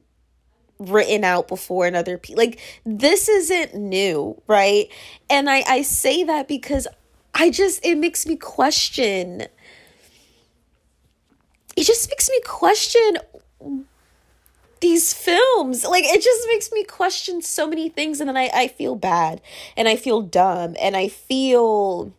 written 0.79 1.25
out 1.25 1.49
before 1.49 1.87
and 1.87 1.97
other 1.97 2.19
people 2.19 2.43
like 2.43 2.61
this 2.85 3.29
isn't 3.29 3.75
new 3.75 4.41
right? 4.47 4.89
And 5.31 5.49
i 5.49 5.63
i 5.67 5.83
say 5.83 6.25
that 6.25 6.49
because 6.49 6.87
i 7.35 7.51
just 7.51 7.85
it 7.85 7.97
makes 7.97 8.27
me 8.27 8.37
question. 8.37 9.47
It 11.77 11.85
just 11.85 12.09
makes 12.09 12.31
me 12.31 12.41
question 12.41 13.19
these 14.81 15.13
films. 15.13 15.85
Like 15.85 16.05
it 16.05 16.23
just 16.23 16.47
makes 16.49 16.71
me 16.73 16.85
question 16.85 17.43
so 17.43 17.67
many 17.67 17.89
things 17.89 18.21
and 18.21 18.29
then 18.29 18.37
i 18.37 18.51
i 18.55 18.69
feel 18.69 18.95
bad 18.95 19.41
and 19.77 19.89
i 19.89 19.97
feel 19.97 20.21
dumb 20.23 20.77
and 20.81 20.97
i 20.97 21.09
feel 21.09 22.13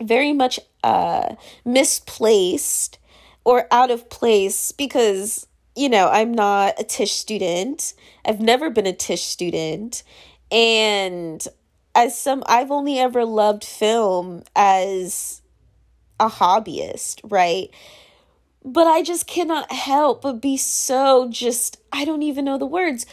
very 0.00 0.32
much 0.32 0.60
uh 0.84 1.34
misplaced 1.64 2.98
or 3.44 3.66
out 3.70 3.90
of 3.90 4.10
place 4.10 4.72
because 4.72 5.46
you 5.76 5.88
know, 5.88 6.08
I'm 6.08 6.32
not 6.32 6.80
a 6.80 6.84
Tisch 6.84 7.12
student. 7.12 7.94
I've 8.24 8.40
never 8.40 8.70
been 8.70 8.86
a 8.86 8.92
Tisch 8.92 9.24
student. 9.24 10.02
And 10.50 11.46
as 11.94 12.18
some, 12.18 12.42
I've 12.46 12.70
only 12.70 12.98
ever 12.98 13.24
loved 13.24 13.64
film 13.64 14.42
as 14.54 15.42
a 16.18 16.28
hobbyist, 16.28 17.20
right? 17.24 17.70
But 18.64 18.86
I 18.86 19.02
just 19.02 19.26
cannot 19.26 19.70
help 19.70 20.22
but 20.22 20.40
be 20.40 20.56
so 20.56 21.28
just, 21.30 21.78
I 21.92 22.04
don't 22.04 22.22
even 22.22 22.44
know 22.44 22.58
the 22.58 22.66
words 22.66 23.06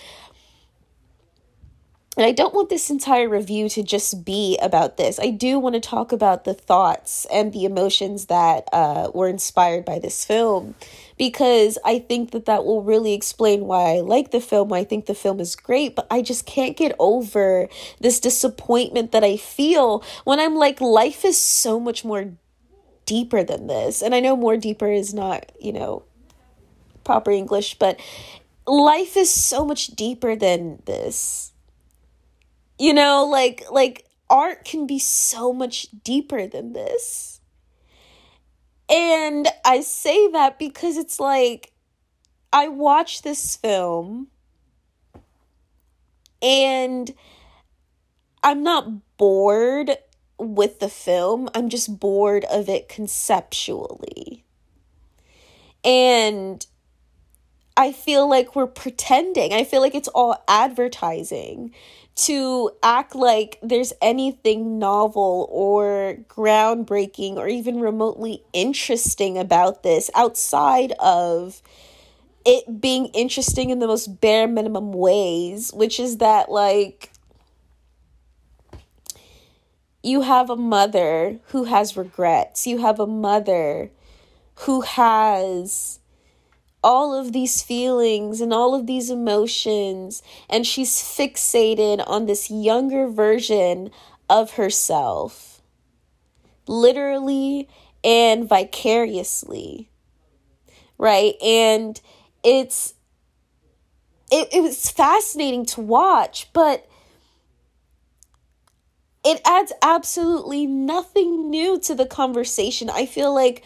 and 2.16 2.28
I 2.28 2.32
don't 2.32 2.54
want 2.54 2.70
this 2.70 2.92
entire 2.92 3.28
review 3.28 3.70
to 3.70 3.82
just 3.82 4.24
be 4.24 4.58
about 4.62 4.98
this. 4.98 5.20
I 5.20 5.32
do 5.32 5.58
want 5.58 5.74
to 5.74 5.82
talk 5.82 6.12
about 6.12 6.44
the 6.44 6.54
thoughts 6.54 7.26
and 7.34 7.52
the 7.52 7.66
emotions 7.66 8.26
that 8.26 8.70
uh, 8.72 9.10
were 9.16 9.28
inspired 9.28 9.84
by 9.84 9.98
this 9.98 10.24
film 10.24 10.76
because 11.18 11.80
I 11.84 11.98
think 11.98 12.30
that 12.32 12.46
that 12.46 12.66
will 12.66 12.84
really 12.84 13.14
explain 13.14 13.66
why 13.66 13.96
I 13.96 14.02
like 14.02 14.30
the 14.30 14.42
film. 14.42 14.72
I 14.74 14.84
think 14.84 15.08
the 15.08 15.16
film 15.16 15.40
is 15.40 15.56
great, 15.56 15.96
but 15.96 16.06
I 16.12 16.22
just 16.22 16.46
can't 16.46 16.78
get 16.78 16.96
over 17.00 17.68
this 18.00 18.20
disappointment 18.20 19.12
that 19.12 19.24
I 19.24 19.38
feel 19.38 20.04
when 20.24 20.40
I'm 20.40 20.56
like, 20.56 20.82
life 20.82 21.26
is 21.26 21.40
so 21.42 21.80
much 21.80 22.06
more 22.06 22.32
deeper 23.08 23.44
than 23.44 23.66
this. 23.66 24.04
And 24.04 24.14
I 24.14 24.20
know 24.20 24.36
more 24.36 24.58
deeper 24.58 24.92
is 24.92 25.16
not, 25.16 25.52
you 25.60 25.74
know, 25.74 26.04
proper 27.04 27.32
English, 27.32 27.80
but 27.80 28.00
life 28.68 29.18
is 29.18 29.32
so 29.32 29.66
much 29.66 29.88
deeper 29.88 30.36
than 30.36 30.84
this 30.86 31.53
you 32.84 32.94
know, 32.94 33.24
like 33.24 33.64
like 33.72 34.06
art 34.30 34.66
can 34.66 34.86
be 34.86 35.00
so 35.00 35.54
much 35.54 35.88
deeper 36.04 36.48
than 36.48 36.74
this. 36.74 37.40
And 38.90 39.48
I 39.64 39.80
say 39.80 40.28
that 40.32 40.60
because 40.60 40.98
it's 40.98 41.18
like 41.18 41.72
I 42.52 42.68
watch 42.68 43.22
this 43.22 43.56
film 43.56 44.28
and 46.42 47.14
I'm 48.44 48.64
not 48.64 49.16
bored 49.16 49.92
with 50.38 50.82
the 50.82 50.90
film. 50.90 51.50
I'm 51.56 51.70
just 51.70 52.02
bored 52.02 52.44
of 52.52 52.68
it 52.68 52.90
conceptually. 52.90 54.44
And 55.86 56.66
I 57.78 57.94
feel 57.94 58.30
like 58.30 58.58
we're 58.58 58.68
pretending. 58.68 59.54
I 59.54 59.64
feel 59.64 59.80
like 59.80 59.96
it's 59.96 60.10
all 60.10 60.44
advertising 60.50 61.74
to 62.16 62.70
act 62.84 63.16
like 63.16 63.58
there's 63.64 63.92
anything 64.02 64.78
novel 64.78 65.48
or 65.52 66.18
groundbreaking 66.28 67.38
or 67.38 67.48
even 67.48 67.80
remotely 67.80 68.44
interesting 68.54 69.38
about 69.38 69.84
this 69.84 70.12
outside 70.16 70.94
of 71.00 71.62
it 72.46 72.82
being 72.82 73.06
interesting 73.08 73.70
in 73.70 73.80
the 73.80 73.88
most 73.88 74.20
bare 74.22 74.48
minimum 74.48 74.92
ways, 74.92 75.72
which 75.74 76.00
is 76.00 76.18
that, 76.18 76.52
like, 76.52 77.10
you 80.04 80.22
have 80.22 80.50
a 80.50 80.56
mother 80.56 81.40
who 81.48 81.64
has 81.64 81.96
regrets, 81.96 82.68
you 82.68 82.80
have 82.80 83.00
a 83.00 83.08
mother 83.08 83.90
who 84.56 84.82
has 84.82 86.00
all 86.84 87.14
of 87.14 87.32
these 87.32 87.62
feelings 87.62 88.42
and 88.42 88.54
all 88.54 88.76
of 88.76 88.88
these 88.88 89.10
emotions, 89.10 90.22
and 90.50 90.68
she's 90.68 90.96
fixated 90.96 92.04
on 92.08 92.26
this 92.26 92.52
younger 92.52 93.08
version 93.08 93.90
of 94.30 94.54
herself, 94.54 95.62
literally 96.68 97.70
and 98.04 98.48
vicariously, 98.48 99.90
right? 100.98 101.36
And 101.42 102.00
it's 102.44 102.94
it, 104.32 104.50
it 104.52 104.62
was 104.62 104.90
fascinating 104.90 105.66
to 105.68 105.82
watch, 105.82 106.50
but 106.54 106.88
it 109.24 109.40
adds 109.46 109.72
absolutely 109.82 110.66
nothing 110.66 111.50
new 111.50 111.80
to 111.80 111.96
the 111.96 112.06
conversation. 112.06 112.90
I 112.90 113.06
feel 113.06 113.34
like 113.34 113.64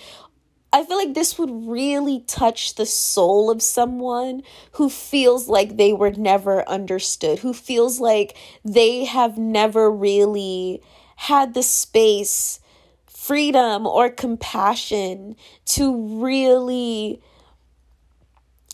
I 0.77 0.84
feel 0.84 0.98
like 0.98 1.15
this 1.15 1.39
would 1.39 1.50
really 1.67 2.19
touch 2.27 2.75
the 2.75 2.86
soul 2.86 3.50
of 3.50 3.63
someone 3.63 4.43
who 4.74 4.91
feels 4.91 5.50
like 5.50 5.75
they 5.75 5.91
were 5.91 6.12
never 6.12 6.69
understood, 6.69 7.39
who 7.39 7.51
feels 7.51 8.00
like 8.00 8.38
they 8.63 9.05
have 9.05 9.39
never 9.39 9.89
really 9.89 10.84
had 11.15 11.55
the 11.55 11.63
space, 11.63 12.60
freedom, 13.07 13.88
or 13.88 14.12
compassion 14.12 15.36
to 15.65 16.22
really 16.22 17.24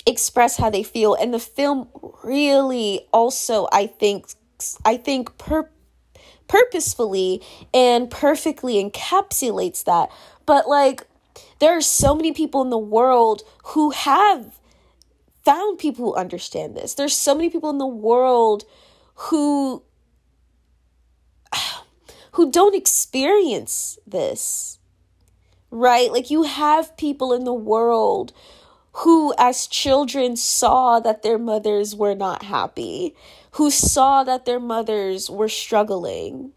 express 0.06 0.58
how 0.58 0.70
they 0.70 0.84
feel. 0.84 1.14
And 1.14 1.34
the 1.34 1.40
film 1.40 1.88
really 2.22 3.08
also, 3.14 3.70
I 3.72 3.88
think, 3.88 4.26
I 4.84 4.98
think 4.98 5.38
per- 5.38 5.72
purposefully 6.50 7.42
and 7.74 8.12
perfectly 8.12 8.84
encapsulates 8.84 9.86
that. 9.86 10.10
But 10.46 10.68
like, 10.68 11.08
there 11.64 11.78
are 11.78 11.82
so 11.82 12.14
many 12.14 12.34
people 12.34 12.62
in 12.62 12.70
the 12.70 12.78
world 12.78 13.42
who 13.68 13.92
have 13.92 14.60
found 15.46 15.80
people 15.80 16.04
who 16.04 16.14
understand 16.14 16.76
this. 16.76 16.94
There's 16.94 17.16
so 17.16 17.34
many 17.34 17.50
people 17.50 17.70
in 17.70 17.78
the 17.78 17.88
world 17.88 18.66
who 19.16 19.82
who 22.34 22.52
don't 22.52 22.76
experience 22.76 23.98
this. 24.06 24.78
Right? 25.72 26.12
Like 26.12 26.30
you 26.30 26.44
have 26.44 26.98
people 26.98 27.32
in 27.32 27.46
the 27.46 27.54
world 27.54 28.34
who 28.98 29.34
as 29.38 29.66
children 29.66 30.36
saw 30.36 31.00
that 31.00 31.24
their 31.24 31.38
mothers 31.38 31.96
were 31.96 32.14
not 32.14 32.44
happy, 32.44 33.16
who 33.52 33.72
saw 33.72 34.26
that 34.26 34.44
their 34.44 34.60
mothers 34.60 35.30
were 35.30 35.48
struggling 35.48 36.52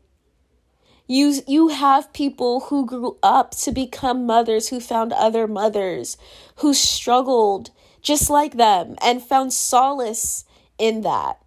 you 1.06 1.40
you 1.46 1.68
have 1.68 2.12
people 2.12 2.60
who 2.60 2.86
grew 2.86 3.16
up 3.22 3.52
to 3.52 3.72
become 3.72 4.26
mothers 4.26 4.68
who 4.68 4.80
found 4.80 5.12
other 5.12 5.46
mothers 5.46 6.16
who 6.56 6.74
struggled 6.74 7.70
just 8.02 8.30
like 8.30 8.56
them 8.56 8.96
and 9.02 9.22
found 9.22 9.52
solace 9.52 10.44
in 10.78 11.02
that. 11.02 11.38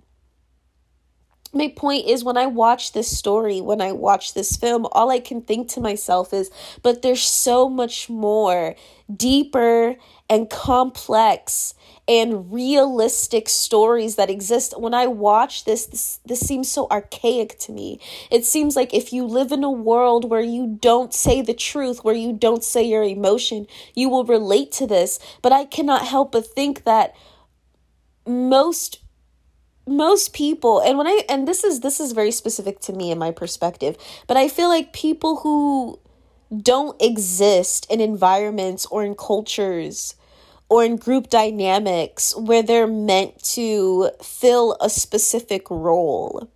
My 1.51 1.73
point 1.75 2.05
is 2.05 2.23
when 2.23 2.37
I 2.37 2.45
watch 2.45 2.93
this 2.93 3.15
story, 3.17 3.59
when 3.59 3.81
I 3.81 3.91
watch 3.91 4.33
this 4.33 4.55
film, 4.55 4.85
all 4.91 5.09
I 5.09 5.19
can 5.19 5.41
think 5.41 5.67
to 5.69 5.81
myself 5.81 6.31
is, 6.31 6.51
but 6.83 7.01
there's 7.01 7.23
so 7.23 7.67
much 7.67 8.07
more 8.09 8.75
deeper 9.15 9.95
and 10.29 10.49
complex 10.49 11.73
and 12.09 12.51
realistic 12.51 13.47
stories 13.47 14.15
that 14.15 14.31
exist. 14.31 14.73
When 14.75 14.95
I 14.95 15.05
watch 15.05 15.65
this, 15.65 15.85
this, 15.85 16.19
this 16.25 16.39
seems 16.39 16.69
so 16.69 16.87
archaic 16.89 17.59
to 17.59 17.71
me. 17.71 17.99
It 18.31 18.45
seems 18.45 18.75
like 18.75 18.95
if 18.95 19.13
you 19.13 19.23
live 19.23 19.51
in 19.51 19.63
a 19.63 19.69
world 19.69 20.27
where 20.27 20.41
you 20.41 20.79
don't 20.81 21.13
say 21.13 21.43
the 21.43 21.53
truth, 21.53 22.03
where 22.03 22.15
you 22.15 22.33
don't 22.33 22.63
say 22.63 22.83
your 22.83 23.03
emotion, 23.03 23.67
you 23.93 24.09
will 24.09 24.25
relate 24.25 24.71
to 24.73 24.87
this. 24.87 25.19
But 25.43 25.53
I 25.53 25.65
cannot 25.65 26.07
help 26.07 26.31
but 26.31 26.47
think 26.47 26.83
that 26.83 27.13
most 28.25 29.01
most 29.87 30.33
people 30.33 30.79
and 30.81 30.99
when 30.99 31.07
i 31.07 31.23
and 31.27 31.47
this 31.47 31.63
is 31.63 31.79
this 31.79 31.99
is 31.99 32.11
very 32.11 32.29
specific 32.29 32.79
to 32.79 32.93
me 32.93 33.09
and 33.09 33.19
my 33.19 33.31
perspective 33.31 33.97
but 34.27 34.37
i 34.37 34.47
feel 34.47 34.67
like 34.67 34.93
people 34.93 35.37
who 35.37 35.99
don't 36.61 37.01
exist 37.01 37.87
in 37.89 37.99
environments 37.99 38.85
or 38.87 39.03
in 39.03 39.15
cultures 39.15 40.13
or 40.69 40.83
in 40.83 40.95
group 40.95 41.29
dynamics 41.29 42.35
where 42.37 42.63
they're 42.63 42.87
meant 42.87 43.41
to 43.43 44.11
fill 44.21 44.77
a 44.79 44.89
specific 44.89 45.69
role. 45.69 46.49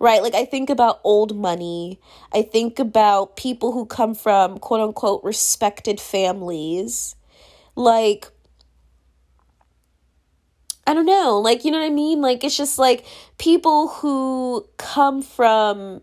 Right? 0.00 0.22
Like, 0.22 0.34
I 0.34 0.44
think 0.44 0.70
about 0.70 1.00
old 1.04 1.36
money. 1.36 2.00
I 2.32 2.42
think 2.42 2.78
about 2.78 3.36
people 3.36 3.72
who 3.72 3.84
come 3.84 4.14
from 4.14 4.58
quote 4.58 4.80
unquote 4.80 5.22
respected 5.24 6.00
families. 6.00 7.16
Like, 7.74 8.28
I 10.86 10.94
don't 10.94 11.04
know. 11.04 11.38
Like, 11.38 11.64
you 11.64 11.70
know 11.70 11.80
what 11.80 11.86
I 11.86 11.90
mean? 11.90 12.22
Like, 12.22 12.44
it's 12.44 12.56
just 12.56 12.78
like 12.78 13.04
people 13.36 13.88
who 13.88 14.66
come 14.78 15.20
from 15.20 16.00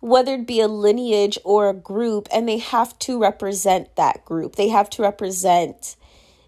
whether 0.00 0.34
it 0.34 0.46
be 0.46 0.60
a 0.60 0.68
lineage 0.68 1.38
or 1.44 1.70
a 1.70 1.74
group, 1.74 2.28
and 2.32 2.48
they 2.48 2.58
have 2.58 2.98
to 3.00 3.18
represent 3.18 3.96
that 3.96 4.24
group. 4.24 4.56
They 4.56 4.68
have 4.68 4.90
to 4.90 5.02
represent 5.02 5.96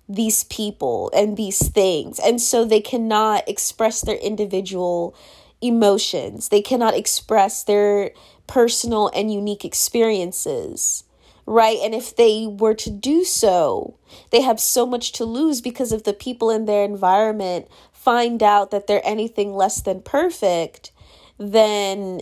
these 0.09 0.45
people 0.45 1.11
and 1.15 1.37
these 1.37 1.69
things. 1.69 2.19
And 2.19 2.41
so 2.41 2.65
they 2.65 2.81
cannot 2.81 3.49
express 3.49 4.01
their 4.01 4.17
individual 4.17 5.15
emotions, 5.61 6.49
they 6.49 6.63
cannot 6.63 6.95
express 6.95 7.65
their 7.65 8.13
personal 8.47 9.11
and 9.15 9.33
unique 9.33 9.65
experiences. 9.65 11.05
Right. 11.47 11.79
And 11.83 11.95
if 11.95 12.15
they 12.15 12.47
were 12.47 12.75
to 12.75 12.91
do 12.91 13.25
so, 13.25 13.97
they 14.31 14.43
have 14.43 14.61
so 14.61 14.85
much 14.85 15.13
to 15.13 15.25
lose 15.25 15.63
because 15.63 15.93
if 15.93 16.05
the 16.05 16.13
people 16.13 16.51
in 16.51 16.67
their 16.67 16.85
environment 16.85 17.69
find 17.91 18.43
out 18.43 18.71
that 18.71 18.87
they're 18.87 19.01
anything 19.03 19.55
less 19.55 19.81
than 19.81 20.03
perfect, 20.03 20.93
then 21.39 22.21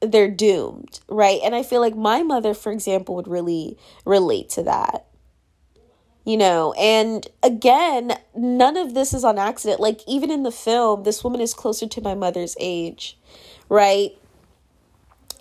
they're 0.00 0.30
doomed. 0.30 0.98
Right. 1.08 1.40
And 1.44 1.54
I 1.54 1.62
feel 1.62 1.80
like 1.80 1.94
my 1.96 2.24
mother, 2.24 2.52
for 2.52 2.72
example, 2.72 3.14
would 3.14 3.28
really 3.28 3.78
relate 4.04 4.48
to 4.50 4.64
that 4.64 5.06
you 6.24 6.36
know 6.36 6.72
and 6.74 7.28
again 7.42 8.18
none 8.34 8.76
of 8.76 8.94
this 8.94 9.12
is 9.14 9.24
on 9.24 9.38
accident. 9.38 9.80
Like 9.80 10.00
even 10.06 10.30
in 10.30 10.42
the 10.42 10.50
film 10.52 11.04
this 11.04 11.22
woman 11.22 11.40
is 11.40 11.54
closer 11.54 11.86
to 11.86 12.00
my 12.00 12.14
mother's 12.14 12.56
age 12.58 13.18
right? 13.68 14.12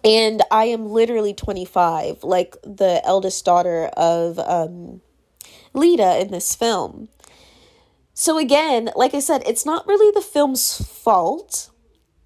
And 0.04 0.42
i 0.52 0.66
am 0.66 0.90
literally 0.90 1.34
25 1.34 2.24
like 2.24 2.56
the 2.64 3.02
eldest 3.06 3.44
daughter 3.46 3.86
of 3.98 4.40
um 4.40 5.02
Leda 5.74 6.20
in 6.22 6.32
this 6.32 6.56
film. 6.56 7.10
So 8.14 8.38
again 8.38 8.90
like 8.96 9.14
i 9.14 9.20
said 9.20 9.44
it's 9.46 9.66
not 9.66 9.88
really 9.88 10.12
the 10.12 10.22
film's 10.22 10.86
fault 10.86 11.70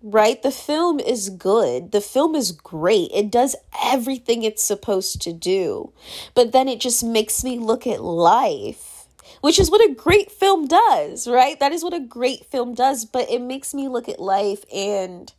right? 0.01 0.41
The 0.41 0.51
film 0.51 0.99
is 0.99 1.29
good. 1.29 1.91
The 1.91 2.01
film 2.01 2.35
is 2.35 2.51
great. 2.51 3.11
It 3.13 3.31
does 3.31 3.55
everything 3.83 4.43
it's 4.43 4.63
supposed 4.63 5.21
to 5.23 5.33
do. 5.33 5.91
But 6.33 6.51
then 6.51 6.67
it 6.67 6.79
just 6.79 7.03
makes 7.03 7.43
me 7.43 7.57
look 7.57 7.87
at 7.87 8.03
life, 8.03 9.05
which 9.41 9.59
is 9.59 9.71
what 9.71 9.87
a 9.87 9.93
great 9.93 10.31
film 10.31 10.67
does, 10.67 11.27
right? 11.27 11.59
That 11.59 11.71
is 11.71 11.83
what 11.83 11.93
a 11.93 11.99
great 11.99 12.45
film 12.45 12.73
does. 12.73 13.05
But 13.05 13.29
it 13.29 13.41
makes 13.41 13.73
me 13.73 13.87
look 13.87 14.07
at 14.07 14.19
life 14.19 14.63
and 14.73 15.31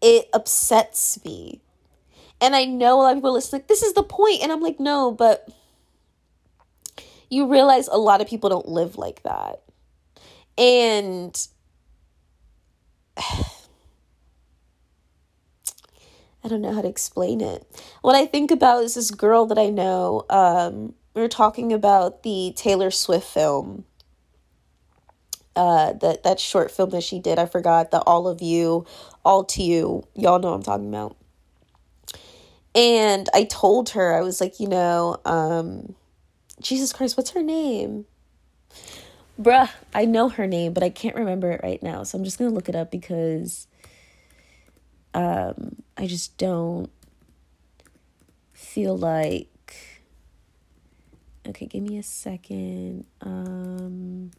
it 0.00 0.28
upsets 0.32 1.22
me. 1.24 1.60
And 2.40 2.54
I 2.54 2.64
know 2.64 3.00
a 3.00 3.02
lot 3.02 3.12
of 3.12 3.16
people 3.16 3.36
are 3.36 3.40
like, 3.52 3.66
this 3.66 3.82
is 3.82 3.94
the 3.94 4.02
point. 4.02 4.42
And 4.42 4.52
I'm 4.52 4.60
like, 4.60 4.78
no, 4.78 5.10
but 5.10 5.48
you 7.30 7.50
realize 7.50 7.88
a 7.88 7.96
lot 7.96 8.20
of 8.20 8.28
people 8.28 8.50
don't 8.50 8.68
live 8.68 8.98
like 8.98 9.22
that. 9.22 9.62
And 10.58 11.46
I 16.44 16.48
don't 16.48 16.60
know 16.60 16.72
how 16.74 16.82
to 16.82 16.88
explain 16.88 17.40
it. 17.40 17.66
What 18.02 18.14
I 18.14 18.26
think 18.26 18.50
about 18.50 18.84
is 18.84 18.94
this 18.94 19.10
girl 19.10 19.46
that 19.46 19.58
I 19.58 19.68
know. 19.70 20.24
Um, 20.30 20.94
we 21.14 21.22
were 21.22 21.28
talking 21.28 21.72
about 21.72 22.22
the 22.22 22.52
Taylor 22.56 22.90
Swift 22.90 23.26
film. 23.26 23.84
Uh, 25.56 25.94
that 25.94 26.22
that 26.22 26.38
short 26.38 26.70
film 26.70 26.90
that 26.90 27.02
she 27.02 27.18
did. 27.18 27.38
I 27.38 27.46
forgot 27.46 27.90
the 27.90 28.00
All 28.02 28.28
of 28.28 28.42
You, 28.42 28.84
All 29.24 29.42
to 29.44 29.62
You. 29.62 30.06
Y'all 30.14 30.38
know 30.38 30.52
I'm 30.52 30.62
talking 30.62 30.88
about. 30.88 31.16
And 32.74 33.26
I 33.32 33.44
told 33.44 33.90
her 33.90 34.12
I 34.14 34.20
was 34.20 34.38
like, 34.38 34.60
you 34.60 34.68
know, 34.68 35.16
um, 35.24 35.94
Jesus 36.60 36.92
Christ, 36.92 37.16
what's 37.16 37.30
her 37.30 37.42
name? 37.42 38.04
Bruh, 39.40 39.68
I 39.94 40.06
know 40.06 40.30
her 40.30 40.46
name, 40.46 40.72
but 40.72 40.82
I 40.82 40.88
can't 40.88 41.14
remember 41.14 41.50
it 41.52 41.60
right 41.62 41.82
now. 41.82 42.02
So 42.04 42.16
I'm 42.16 42.24
just 42.24 42.38
gonna 42.38 42.50
look 42.50 42.68
it 42.68 42.74
up 42.74 42.90
because 42.90 43.66
um, 45.12 45.76
I 45.96 46.06
just 46.06 46.38
don't 46.38 46.90
feel 48.52 48.96
like. 48.96 49.50
Okay, 51.46 51.66
give 51.66 51.82
me 51.82 51.96
a 51.98 52.02
second. 52.02 53.04
Um, 53.20 54.30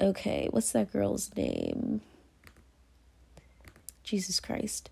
okay, 0.00 0.48
what's 0.50 0.72
that 0.72 0.92
girl's 0.92 1.34
name? 1.36 2.00
Jesus 4.02 4.40
Christ. 4.40 4.88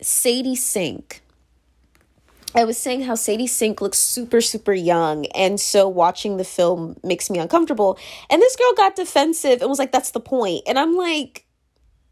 Sadie 0.00 0.56
Sink. 0.56 1.22
I 2.54 2.64
was 2.64 2.76
saying 2.76 3.02
how 3.02 3.14
Sadie 3.14 3.46
Sink 3.46 3.80
looks 3.80 3.98
super, 3.98 4.42
super 4.42 4.74
young, 4.74 5.26
and 5.26 5.58
so 5.58 5.88
watching 5.88 6.36
the 6.36 6.44
film 6.44 6.96
makes 7.02 7.30
me 7.30 7.38
uncomfortable. 7.38 7.98
And 8.28 8.42
this 8.42 8.56
girl 8.56 8.74
got 8.74 8.94
defensive 8.94 9.60
and 9.60 9.70
was 9.70 9.78
like, 9.78 9.92
That's 9.92 10.10
the 10.10 10.20
point. 10.20 10.62
And 10.66 10.78
I'm 10.78 10.94
like, 10.94 11.46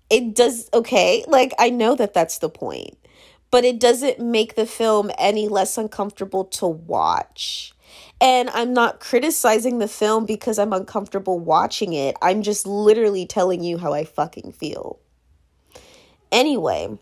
It 0.09 0.35
does, 0.35 0.71
okay. 0.73 1.25
Like, 1.29 1.53
I 1.59 1.69
know 1.69 1.95
that 1.95 2.15
that's 2.15 2.39
the 2.39 2.49
point, 2.49 2.97
but 3.51 3.65
it 3.65 3.79
doesn't 3.79 4.19
make 4.19 4.55
the 4.55 4.67
film 4.67 5.11
any 5.19 5.47
less 5.49 5.77
uncomfortable 5.77 6.47
to 6.47 6.67
watch. 6.67 7.75
And 8.19 8.49
I'm 8.51 8.73
not 8.73 9.01
criticizing 9.01 9.79
the 9.79 9.89
film 9.89 10.25
because 10.25 10.59
I'm 10.59 10.73
uncomfortable 10.73 11.39
watching 11.39 11.93
it. 11.93 12.17
I'm 12.23 12.43
just 12.43 12.67
literally 12.67 13.27
telling 13.27 13.63
you 13.63 13.79
how 13.79 13.93
I 13.93 14.05
fucking 14.05 14.53
feel. 14.53 15.01
Anyway, 16.31 16.99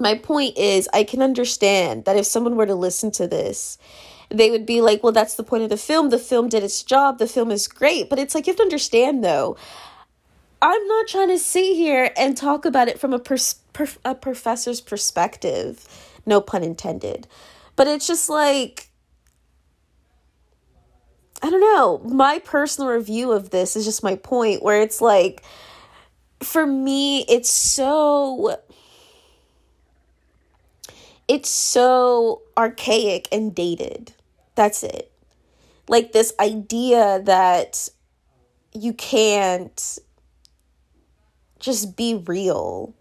my 0.00 0.14
point 0.14 0.56
is, 0.58 0.88
I 0.92 1.04
can 1.04 1.22
understand 1.22 2.04
that 2.04 2.16
if 2.16 2.26
someone 2.26 2.56
were 2.56 2.66
to 2.66 2.74
listen 2.74 3.10
to 3.12 3.26
this, 3.26 3.78
they 4.30 4.50
would 4.50 4.64
be 4.64 4.80
like, 4.80 5.02
well, 5.02 5.12
that's 5.12 5.34
the 5.34 5.42
point 5.42 5.64
of 5.64 5.70
the 5.70 5.76
film. 5.76 6.10
The 6.10 6.18
film 6.18 6.48
did 6.48 6.62
its 6.62 6.82
job. 6.82 7.18
The 7.18 7.26
film 7.26 7.50
is 7.50 7.68
great. 7.68 8.08
But 8.08 8.18
it's 8.18 8.34
like, 8.34 8.46
you 8.46 8.52
have 8.52 8.58
to 8.58 8.62
understand, 8.62 9.24
though, 9.24 9.56
I'm 10.62 10.86
not 10.86 11.08
trying 11.08 11.28
to 11.28 11.38
sit 11.38 11.74
here 11.74 12.10
and 12.16 12.36
talk 12.36 12.64
about 12.64 12.88
it 12.88 13.00
from 13.00 13.12
a, 13.12 13.18
pers- 13.18 13.60
per- 13.72 13.88
a 14.04 14.14
professor's 14.14 14.80
perspective. 14.80 15.84
No 16.26 16.40
pun 16.40 16.62
intended. 16.62 17.26
But 17.76 17.88
it's 17.88 18.06
just 18.06 18.28
like, 18.28 18.88
I 21.42 21.50
don't 21.50 21.60
know. 21.60 21.98
My 22.14 22.38
personal 22.38 22.90
review 22.90 23.32
of 23.32 23.50
this 23.50 23.74
is 23.74 23.84
just 23.84 24.02
my 24.02 24.14
point 24.14 24.62
where 24.62 24.82
it's 24.82 25.00
like, 25.00 25.42
for 26.42 26.66
me, 26.66 27.24
it's 27.28 27.50
so. 27.50 28.56
It's 31.30 31.48
so 31.48 32.42
archaic 32.58 33.28
and 33.30 33.54
dated. 33.54 34.14
That's 34.56 34.82
it. 34.82 35.12
Like 35.88 36.10
this 36.10 36.32
idea 36.40 37.22
that 37.22 37.88
you 38.72 38.92
can't 38.92 39.98
just 41.60 41.96
be 41.96 42.16
real 42.26 42.96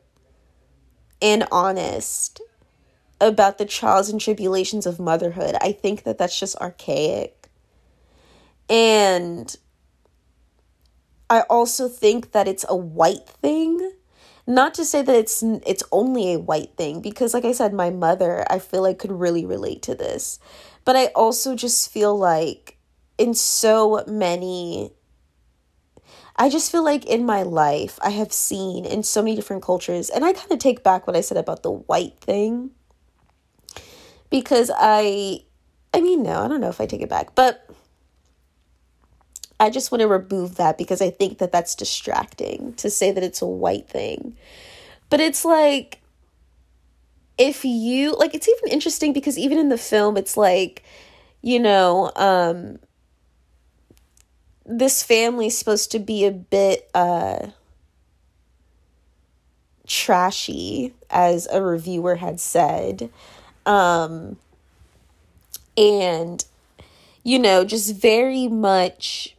and 1.19 1.43
honest 1.51 2.39
about 3.19 3.57
the 3.57 3.65
trials 3.65 4.09
and 4.09 4.21
tribulations 4.21 4.85
of 4.85 4.99
motherhood. 4.99 5.55
I 5.59 5.71
think 5.71 6.03
that 6.03 6.19
that's 6.19 6.39
just 6.39 6.55
archaic. 6.57 7.49
And 8.69 9.57
I 11.31 11.41
also 11.49 11.87
think 11.87 12.33
that 12.33 12.47
it's 12.47 12.65
a 12.69 12.75
white 12.75 13.27
thing. 13.27 13.93
Not 14.49 14.73
to 14.73 14.83
say 14.83 15.03
that 15.03 15.15
it's 15.15 15.43
it's 15.43 15.83
only 15.91 16.33
a 16.33 16.39
white 16.39 16.75
thing 16.75 17.01
because 17.01 17.35
like 17.35 17.45
I 17.45 17.51
said 17.51 17.71
my 17.71 17.91
mother 17.91 18.43
I 18.49 18.57
feel 18.57 18.81
like 18.81 18.97
could 18.97 19.11
really 19.11 19.45
relate 19.45 19.83
to 19.83 19.93
this. 19.93 20.39
But 20.85 20.95
I 20.95 21.07
also 21.07 21.55
just 21.55 21.91
feel 21.91 22.17
like 22.17 22.79
in 23.19 23.35
so 23.35 24.03
many 24.07 24.91
I 26.35 26.49
just 26.49 26.71
feel 26.71 26.83
like 26.83 27.05
in 27.05 27.27
my 27.27 27.43
life 27.43 27.99
I 28.01 28.09
have 28.09 28.33
seen 28.33 28.85
in 28.85 29.03
so 29.03 29.21
many 29.21 29.35
different 29.35 29.61
cultures 29.61 30.09
and 30.09 30.25
I 30.25 30.33
kind 30.33 30.51
of 30.51 30.57
take 30.57 30.83
back 30.83 31.05
what 31.05 31.15
I 31.15 31.21
said 31.21 31.37
about 31.37 31.61
the 31.61 31.69
white 31.69 32.19
thing 32.19 32.71
because 34.31 34.71
I 34.75 35.43
I 35.93 36.01
mean 36.01 36.23
no, 36.23 36.41
I 36.41 36.47
don't 36.47 36.59
know 36.59 36.69
if 36.69 36.81
I 36.81 36.87
take 36.87 37.03
it 37.03 37.09
back, 37.09 37.35
but 37.35 37.69
I 39.59 39.69
just 39.69 39.91
want 39.91 40.01
to 40.01 40.07
remove 40.07 40.55
that 40.55 40.77
because 40.77 41.01
I 41.01 41.09
think 41.09 41.39
that 41.39 41.51
that's 41.51 41.75
distracting 41.75 42.73
to 42.75 42.89
say 42.89 43.11
that 43.11 43.23
it's 43.23 43.41
a 43.41 43.45
white 43.45 43.89
thing. 43.89 44.37
But 45.09 45.19
it's 45.19 45.43
like, 45.43 45.99
if 47.37 47.65
you, 47.65 48.15
like, 48.15 48.33
it's 48.33 48.47
even 48.47 48.69
interesting 48.69 49.11
because 49.11 49.37
even 49.37 49.57
in 49.57 49.69
the 49.69 49.77
film, 49.77 50.17
it's 50.17 50.37
like, 50.37 50.83
you 51.41 51.59
know, 51.59 52.11
um, 52.15 52.79
this 54.65 55.03
family's 55.03 55.57
supposed 55.57 55.91
to 55.91 55.99
be 55.99 56.25
a 56.25 56.31
bit, 56.31 56.89
uh, 56.93 57.47
trashy, 59.87 60.93
as 61.09 61.47
a 61.51 61.61
reviewer 61.61 62.15
had 62.15 62.39
said. 62.39 63.09
Um, 63.65 64.37
and, 65.75 66.45
you 67.23 67.39
know, 67.39 67.65
just 67.65 67.95
very 67.95 68.47
much 68.47 69.35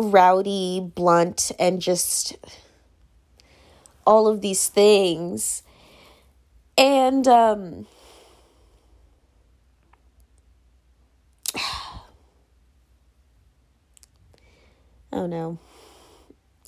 rowdy, 0.00 0.80
blunt, 0.80 1.52
and 1.58 1.80
just 1.80 2.36
all 4.06 4.26
of 4.26 4.40
these 4.40 4.68
things. 4.68 5.62
And 6.76 7.26
um 7.28 7.86
oh 15.12 15.26
no. 15.26 15.58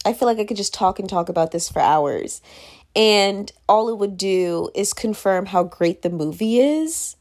I 0.04 0.12
feel 0.12 0.26
like 0.26 0.38
I 0.38 0.44
could 0.44 0.56
just 0.56 0.74
talk 0.74 0.98
and 0.98 1.08
talk 1.08 1.28
about 1.28 1.52
this 1.52 1.68
for 1.68 1.80
hours. 1.80 2.42
And 2.94 3.50
all 3.68 3.88
it 3.88 3.98
would 3.98 4.16
do 4.16 4.70
is 4.74 4.92
confirm 4.92 5.46
how 5.46 5.62
great 5.62 6.02
the 6.02 6.10
movie 6.10 6.58
is 6.60 7.16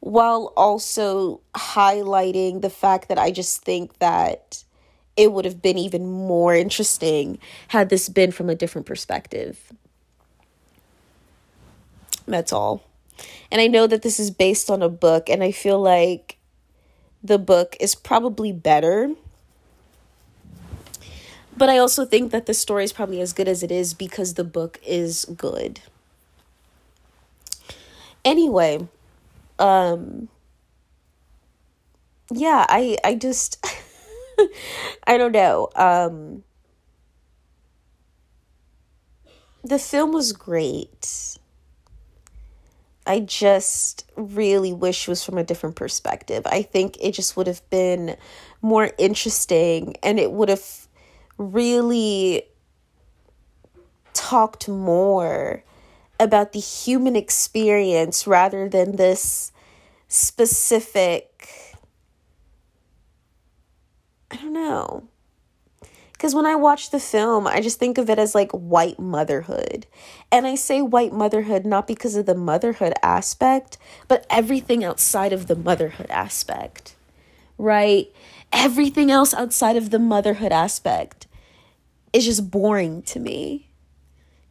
while 0.00 0.52
also 0.56 1.40
highlighting 1.54 2.62
the 2.62 2.70
fact 2.70 3.08
that 3.08 3.18
I 3.18 3.30
just 3.30 3.62
think 3.62 3.98
that 3.98 4.64
it 5.16 5.32
would 5.32 5.44
have 5.44 5.62
been 5.62 5.78
even 5.78 6.06
more 6.06 6.54
interesting 6.54 7.38
had 7.68 7.88
this 7.88 8.08
been 8.08 8.32
from 8.32 8.50
a 8.50 8.54
different 8.54 8.86
perspective. 8.86 9.72
That's 12.26 12.52
all. 12.52 12.84
And 13.50 13.60
I 13.60 13.66
know 13.66 13.86
that 13.86 14.02
this 14.02 14.20
is 14.20 14.30
based 14.30 14.70
on 14.70 14.82
a 14.82 14.88
book, 14.88 15.28
and 15.30 15.42
I 15.42 15.52
feel 15.52 15.80
like 15.80 16.36
the 17.22 17.38
book 17.38 17.76
is 17.80 17.94
probably 17.94 18.52
better. 18.52 19.14
But 21.56 21.70
I 21.70 21.78
also 21.78 22.04
think 22.04 22.32
that 22.32 22.46
the 22.46 22.52
story 22.52 22.84
is 22.84 22.92
probably 22.92 23.20
as 23.20 23.32
good 23.32 23.48
as 23.48 23.62
it 23.62 23.70
is 23.70 23.94
because 23.94 24.34
the 24.34 24.44
book 24.44 24.78
is 24.86 25.24
good. 25.36 25.80
Anyway, 28.24 28.86
um 29.58 30.28
yeah, 32.30 32.66
I 32.68 32.98
I 33.04 33.14
just 33.14 33.64
I 35.06 35.16
don't 35.16 35.32
know. 35.32 35.68
Um, 35.74 36.44
the 39.64 39.78
film 39.78 40.12
was 40.12 40.32
great. 40.32 41.38
I 43.06 43.20
just 43.20 44.04
really 44.16 44.72
wish 44.72 45.06
it 45.06 45.10
was 45.10 45.24
from 45.24 45.38
a 45.38 45.44
different 45.44 45.76
perspective. 45.76 46.42
I 46.46 46.62
think 46.62 46.96
it 47.00 47.12
just 47.12 47.36
would 47.36 47.46
have 47.46 47.68
been 47.70 48.16
more 48.62 48.90
interesting 48.98 49.96
and 50.02 50.18
it 50.18 50.32
would 50.32 50.48
have 50.48 50.88
really 51.38 52.44
talked 54.12 54.68
more 54.68 55.62
about 56.18 56.52
the 56.52 56.58
human 56.58 57.14
experience 57.14 58.26
rather 58.26 58.68
than 58.68 58.96
this 58.96 59.52
specific 60.08 61.65
I 64.30 64.36
don't 64.36 64.52
know. 64.52 65.08
Because 66.12 66.34
when 66.34 66.46
I 66.46 66.56
watch 66.56 66.90
the 66.90 66.98
film, 66.98 67.46
I 67.46 67.60
just 67.60 67.78
think 67.78 67.98
of 67.98 68.08
it 68.08 68.18
as 68.18 68.34
like 68.34 68.50
white 68.52 68.98
motherhood. 68.98 69.86
And 70.32 70.46
I 70.46 70.54
say 70.54 70.80
white 70.80 71.12
motherhood 71.12 71.66
not 71.66 71.86
because 71.86 72.16
of 72.16 72.24
the 72.24 72.34
motherhood 72.34 72.94
aspect, 73.02 73.76
but 74.08 74.26
everything 74.30 74.82
outside 74.82 75.34
of 75.34 75.46
the 75.46 75.54
motherhood 75.54 76.10
aspect, 76.10 76.96
right? 77.58 78.10
Everything 78.50 79.10
else 79.10 79.34
outside 79.34 79.76
of 79.76 79.90
the 79.90 79.98
motherhood 79.98 80.52
aspect 80.52 81.26
is 82.14 82.24
just 82.24 82.50
boring 82.50 83.02
to 83.02 83.20
me. 83.20 83.68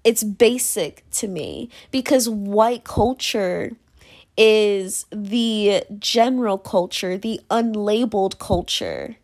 It's 0.03 0.23
basic 0.23 1.03
to 1.13 1.27
me 1.27 1.71
because 1.89 2.29
white 2.29 2.83
culture 2.83 3.71
is 4.37 5.07
the 5.09 5.83
general 5.97 6.59
culture, 6.59 7.17
the 7.17 7.41
unlabeled 7.49 8.37
culture 8.37 9.17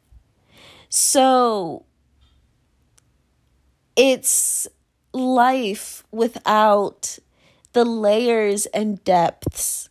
so 0.94 1.86
it's 3.96 4.68
life 5.14 6.04
without 6.12 7.18
the 7.72 7.86
layers 7.86 8.66
and 8.68 9.02
depths 9.06 9.88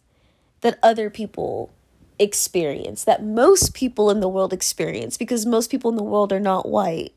that 0.61 0.79
other 0.83 1.09
people 1.09 1.73
experience, 2.19 3.05
that 3.05 3.25
most 3.25 3.73
people 3.73 4.11
in 4.11 4.21
the 4.21 4.29
world 4.29 4.53
experience, 4.53 5.17
because 5.17 5.47
most 5.47 5.71
people 5.71 5.91
in 5.91 5.97
the 5.97 6.03
world 6.03 6.35
are 6.35 6.41
not 6.41 6.69
white. 6.69 7.15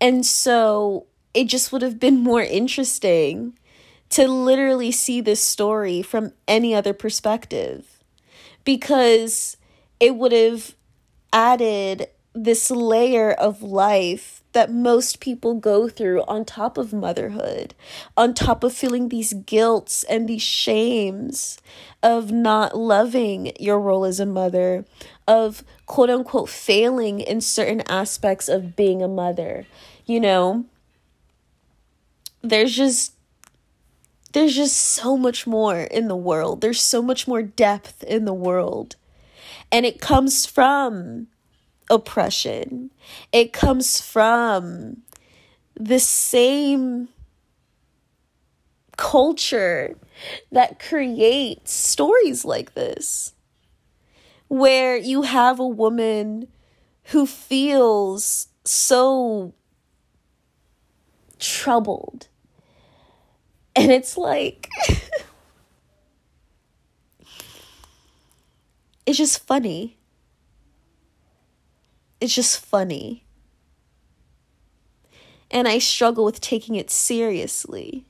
And 0.00 0.24
so 0.24 1.04
it 1.34 1.44
just 1.44 1.72
would 1.72 1.82
have 1.82 2.00
been 2.00 2.20
more 2.20 2.42
interesting 2.42 3.58
to 4.10 4.26
literally 4.26 4.92
see 4.92 5.20
this 5.20 5.42
story 5.42 6.00
from 6.00 6.32
any 6.48 6.74
other 6.74 6.94
perspective 6.94 8.02
because 8.64 9.58
it 10.00 10.16
would 10.16 10.32
have 10.32 10.74
added 11.34 12.08
this 12.34 12.70
layer 12.70 13.30
of 13.30 13.62
life 13.62 14.42
that 14.52 14.72
most 14.72 15.20
people 15.20 15.54
go 15.54 15.88
through 15.88 16.22
on 16.22 16.44
top 16.44 16.78
of 16.78 16.92
motherhood, 16.92 17.74
on 18.16 18.34
top 18.34 18.62
of 18.64 18.72
feeling 18.72 19.08
these 19.08 19.32
guilts 19.32 20.04
and 20.04 20.28
these 20.28 20.42
shames 20.42 21.58
of 22.02 22.30
not 22.30 22.76
loving 22.76 23.52
your 23.58 23.80
role 23.80 24.04
as 24.04 24.20
a 24.20 24.26
mother, 24.26 24.84
of 25.26 25.64
quote 25.86 26.10
unquote 26.10 26.48
failing 26.48 27.20
in 27.20 27.40
certain 27.40 27.82
aspects 27.88 28.48
of 28.48 28.76
being 28.76 29.02
a 29.02 29.08
mother. 29.08 29.66
You 30.06 30.20
know, 30.20 30.64
there's 32.42 32.76
just 32.76 33.14
there's 34.32 34.56
just 34.56 34.76
so 34.76 35.16
much 35.16 35.46
more 35.46 35.80
in 35.80 36.08
the 36.08 36.16
world. 36.16 36.60
There's 36.60 36.80
so 36.80 37.00
much 37.00 37.28
more 37.28 37.42
depth 37.42 38.02
in 38.02 38.24
the 38.24 38.34
world. 38.34 38.96
And 39.70 39.86
it 39.86 40.00
comes 40.00 40.44
from 40.44 41.28
oppression. 41.90 42.90
It 43.32 43.52
comes 43.52 44.00
from 44.00 45.02
the 45.74 45.98
same 45.98 47.08
culture 48.96 49.96
that 50.52 50.78
creates 50.78 51.72
stories 51.72 52.44
like 52.44 52.74
this, 52.74 53.34
where 54.48 54.96
you 54.96 55.22
have 55.22 55.58
a 55.58 55.66
woman 55.66 56.48
who 57.04 57.26
feels 57.26 58.48
so 58.64 59.52
troubled. 61.38 62.28
And 63.76 63.90
it's 63.90 64.16
like, 64.16 64.68
it's 69.06 69.18
just 69.18 69.44
funny 69.46 69.98
it's 72.24 72.34
just 72.34 72.58
funny. 72.58 73.22
And 75.50 75.68
I 75.68 75.78
struggle 75.78 76.24
with 76.24 76.40
taking 76.40 76.74
it 76.74 76.90
seriously. 76.90 78.06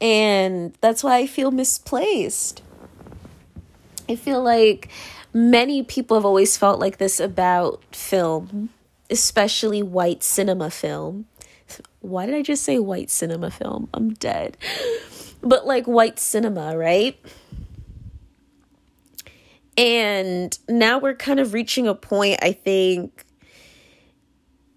And 0.00 0.74
that's 0.80 1.04
why 1.04 1.18
I 1.18 1.26
feel 1.26 1.52
misplaced. 1.52 2.62
I 4.08 4.16
feel 4.16 4.42
like 4.42 4.88
many 5.32 5.84
people 5.84 6.16
have 6.16 6.24
always 6.24 6.56
felt 6.56 6.80
like 6.80 6.98
this 6.98 7.20
about 7.20 7.82
film, 7.94 8.70
especially 9.08 9.82
white 9.82 10.24
cinema 10.24 10.68
film. 10.68 11.26
Why 12.00 12.26
did 12.26 12.34
I 12.34 12.42
just 12.42 12.64
say 12.64 12.80
white 12.80 13.10
cinema 13.10 13.50
film? 13.50 13.88
I'm 13.94 14.14
dead. 14.14 14.56
But 15.42 15.66
like 15.66 15.86
white 15.86 16.18
cinema, 16.18 16.76
right? 16.76 17.18
And 19.76 20.56
now 20.68 20.98
we're 20.98 21.14
kind 21.14 21.40
of 21.40 21.54
reaching 21.54 21.86
a 21.86 21.94
point, 21.94 22.40
I 22.42 22.52
think, 22.52 23.24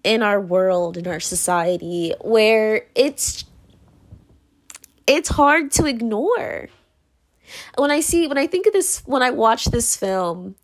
in 0.02 0.22
our 0.22 0.40
world, 0.40 0.96
in 0.96 1.06
our 1.06 1.20
society, 1.20 2.14
where 2.20 2.86
it's 2.94 3.44
it's 5.06 5.28
hard 5.28 5.70
to 5.72 5.86
ignore. 5.86 6.68
When 7.76 7.90
I 7.90 8.00
see 8.00 8.26
when 8.26 8.38
I 8.38 8.46
think 8.46 8.66
of 8.66 8.72
this 8.72 9.02
when 9.06 9.22
I 9.22 9.30
watch 9.30 9.66
this 9.66 9.96
film, 9.96 10.56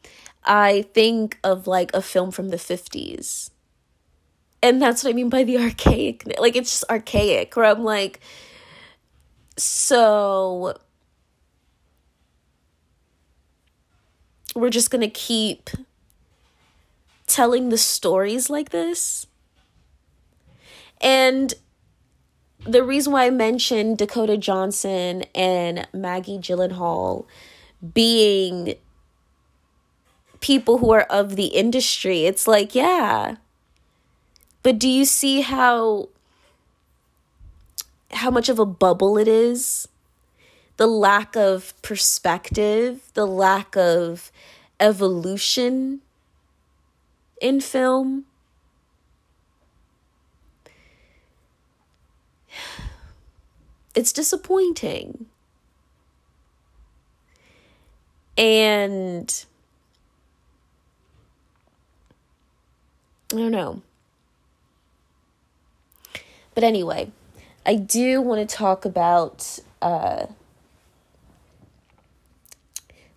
I 0.44 0.82
think 0.94 1.38
of 1.44 1.66
like 1.66 1.92
a 1.94 2.02
film 2.02 2.30
from 2.30 2.48
the 2.48 2.56
50s. 2.56 3.50
And 4.62 4.80
that's 4.80 5.02
what 5.02 5.10
I 5.10 5.12
mean 5.14 5.30
by 5.30 5.44
the 5.44 5.58
archaic. 5.58 6.24
Like 6.38 6.56
it's 6.56 6.70
just 6.70 6.90
archaic 6.90 7.54
where 7.56 7.66
I'm 7.66 7.84
like 7.84 8.20
so 9.56 10.74
we're 14.60 14.70
just 14.70 14.90
going 14.90 15.00
to 15.00 15.08
keep 15.08 15.70
telling 17.26 17.68
the 17.68 17.78
stories 17.78 18.50
like 18.50 18.70
this. 18.70 19.26
And 21.00 21.54
the 22.66 22.82
reason 22.82 23.12
why 23.12 23.26
I 23.26 23.30
mentioned 23.30 23.98
Dakota 23.98 24.36
Johnson 24.36 25.24
and 25.34 25.88
Maggie 25.92 26.38
Gyllenhaal 26.38 27.24
being 27.94 28.74
people 30.40 30.78
who 30.78 30.90
are 30.92 31.02
of 31.02 31.36
the 31.36 31.46
industry, 31.46 32.24
it's 32.26 32.46
like, 32.46 32.74
yeah. 32.74 33.36
But 34.62 34.78
do 34.78 34.88
you 34.88 35.04
see 35.04 35.40
how 35.40 36.08
how 38.12 38.30
much 38.30 38.48
of 38.48 38.58
a 38.58 38.66
bubble 38.66 39.16
it 39.16 39.28
is? 39.28 39.88
The 40.80 40.86
lack 40.86 41.36
of 41.36 41.74
perspective, 41.82 43.10
the 43.12 43.26
lack 43.26 43.76
of 43.76 44.32
evolution 44.80 46.00
in 47.38 47.60
film. 47.60 48.24
It's 53.94 54.10
disappointing. 54.10 55.26
And 58.38 59.44
I 63.34 63.36
don't 63.36 63.52
know. 63.52 63.82
But 66.54 66.64
anyway, 66.64 67.12
I 67.66 67.74
do 67.74 68.22
want 68.22 68.48
to 68.48 68.56
talk 68.56 68.86
about 68.86 69.58
uh, 69.82 70.24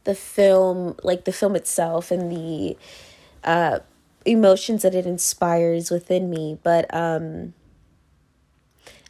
the 0.04 0.16
film, 0.16 0.96
like 1.04 1.26
the 1.26 1.32
film 1.32 1.56
itself 1.56 2.12
and 2.12 2.32
the 2.32 2.78
uh, 3.44 3.80
emotions 4.26 4.82
that 4.82 4.96
it 4.96 5.06
inspires 5.06 5.92
within 5.92 6.30
me. 6.30 6.58
But 6.64 6.94
um, 6.94 7.54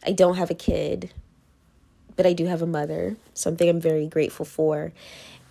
I 0.05 0.11
don't 0.11 0.35
have 0.35 0.49
a 0.49 0.55
kid, 0.55 1.11
but 2.15 2.25
I 2.25 2.33
do 2.33 2.45
have 2.45 2.61
a 2.61 2.67
mother, 2.67 3.15
something 3.33 3.67
I'm 3.67 3.81
very 3.81 4.07
grateful 4.07 4.45
for. 4.45 4.93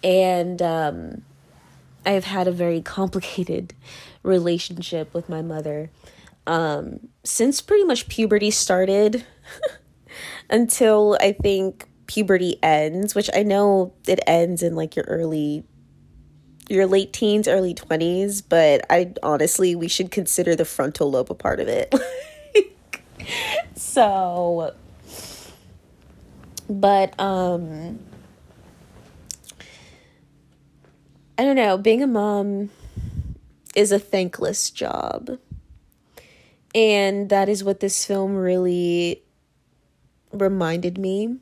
And 0.05 0.61
um, 0.61 1.23
I 2.05 2.11
have 2.11 2.25
had 2.25 2.49
a 2.49 2.53
very 2.53 2.81
complicated 2.99 3.75
relationship 4.23 5.13
with 5.15 5.29
my 5.29 5.43
mother 5.43 5.91
um, 6.47 7.09
since 7.25 7.61
pretty 7.61 7.85
much 7.85 8.09
puberty 8.09 8.51
started 8.51 9.25
until 10.51 11.17
I 11.21 11.33
think 11.33 11.89
puberty 12.13 12.59
ends, 12.63 13.15
which 13.15 13.31
I 13.35 13.43
know 13.43 13.95
it 14.07 14.21
ends 14.27 14.63
in 14.63 14.75
like 14.75 14.97
your 14.97 15.07
early 15.07 15.65
your 16.69 16.87
late 16.87 17.13
teens, 17.13 17.49
early 17.49 17.75
20s, 17.75 18.43
but 18.47 18.85
I 18.91 19.15
honestly 19.23 19.75
we 19.75 19.89
should 19.89 20.11
consider 20.11 20.55
the 20.55 20.67
frontal 20.67 21.11
lobe 21.11 21.31
a 21.31 21.35
part 21.35 21.59
of 21.59 21.69
it. 21.69 21.95
so 23.75 24.75
but 26.69 27.19
um 27.19 27.99
I 31.39 31.45
don't 31.45 31.57
know, 31.57 31.79
being 31.79 32.03
a 32.03 32.07
mom 32.07 32.69
is 33.75 33.91
a 33.91 33.99
thankless 33.99 34.71
job. 34.71 35.39
And 36.75 37.31
that 37.31 37.49
is 37.49 37.65
what 37.65 37.81
this 37.81 38.05
film 38.05 38.37
really 38.37 39.23
reminded 40.31 40.99
me 40.99 41.39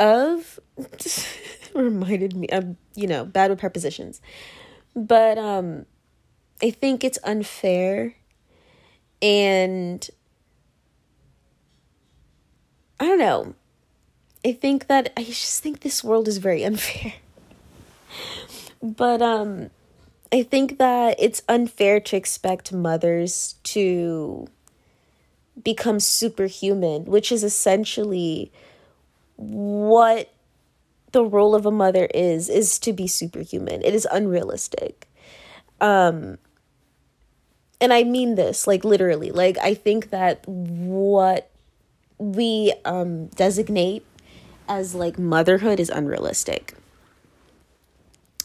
of 0.00 0.58
reminded 1.74 2.34
me 2.34 2.48
of 2.48 2.74
you 2.96 3.06
know 3.06 3.24
bad 3.24 3.50
with 3.50 3.60
prepositions. 3.60 4.20
But 4.96 5.38
um 5.38 5.86
i 6.62 6.70
think 6.70 7.04
it's 7.04 7.18
unfair 7.24 8.14
and 9.22 10.08
i 12.98 13.06
don't 13.06 13.18
know. 13.18 13.54
I 14.44 14.52
think 14.52 14.86
that 14.86 15.12
i 15.16 15.22
just 15.22 15.62
think 15.62 15.80
this 15.80 16.02
world 16.02 16.26
is 16.26 16.38
very 16.38 16.64
unfair. 16.70 17.14
But 18.82 19.22
um 19.22 19.70
i 20.32 20.42
think 20.42 20.78
that 20.78 21.16
it's 21.18 21.42
unfair 21.48 22.00
to 22.00 22.16
expect 22.16 22.72
mothers 22.72 23.56
to 23.64 24.46
become 25.62 26.00
superhuman 26.00 27.04
which 27.04 27.30
is 27.32 27.44
essentially 27.44 28.52
what 29.40 30.32
the 31.12 31.24
role 31.24 31.54
of 31.54 31.64
a 31.64 31.70
mother 31.70 32.06
is 32.14 32.48
is 32.48 32.78
to 32.80 32.92
be 32.92 33.06
superhuman. 33.06 33.82
It 33.82 33.94
is 33.94 34.06
unrealistic. 34.12 35.08
Um 35.80 36.38
and 37.80 37.92
I 37.92 38.04
mean 38.04 38.34
this 38.34 38.66
like 38.66 38.84
literally. 38.84 39.30
Like 39.30 39.56
I 39.58 39.74
think 39.74 40.10
that 40.10 40.46
what 40.46 41.50
we 42.18 42.74
um 42.84 43.26
designate 43.28 44.04
as 44.68 44.94
like 44.94 45.18
motherhood 45.18 45.80
is 45.80 45.88
unrealistic. 45.88 46.74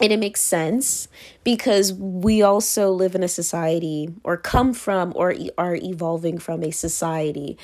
And 0.02 0.12
it 0.12 0.20
makes 0.20 0.42
sense 0.42 1.08
because 1.44 1.94
we 1.94 2.42
also 2.42 2.92
live 2.92 3.16
in 3.16 3.24
a 3.24 3.30
society 3.30 4.14
or 4.24 4.36
come 4.36 4.74
from 4.74 5.14
or 5.16 5.34
are 5.58 5.76
evolving 5.76 6.38
from 6.38 6.64
a 6.64 6.72
society 6.72 7.58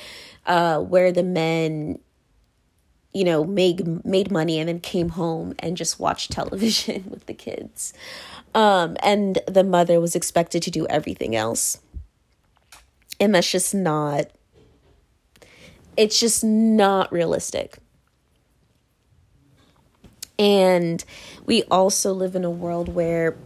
uh, 0.46 0.78
where 0.80 1.12
the 1.12 1.22
men 1.22 1.98
you 3.12 3.24
know, 3.24 3.44
made 3.44 4.04
made 4.04 4.30
money 4.30 4.58
and 4.58 4.68
then 4.68 4.80
came 4.80 5.10
home 5.10 5.54
and 5.58 5.76
just 5.76 6.00
watched 6.00 6.32
television 6.32 7.04
with 7.10 7.26
the 7.26 7.34
kids. 7.34 7.92
Um, 8.54 8.96
and 9.02 9.38
the 9.46 9.64
mother 9.64 10.00
was 10.00 10.14
expected 10.14 10.62
to 10.64 10.70
do 10.70 10.86
everything 10.86 11.34
else. 11.34 11.78
And 13.20 13.34
that's 13.34 13.50
just 13.50 13.74
not 13.74 14.26
it's 15.96 16.18
just 16.18 16.42
not 16.42 17.12
realistic. 17.12 17.78
And 20.38 21.04
we 21.44 21.62
also 21.64 22.12
live 22.12 22.34
in 22.34 22.44
a 22.44 22.50
world 22.50 22.88
where 22.88 23.36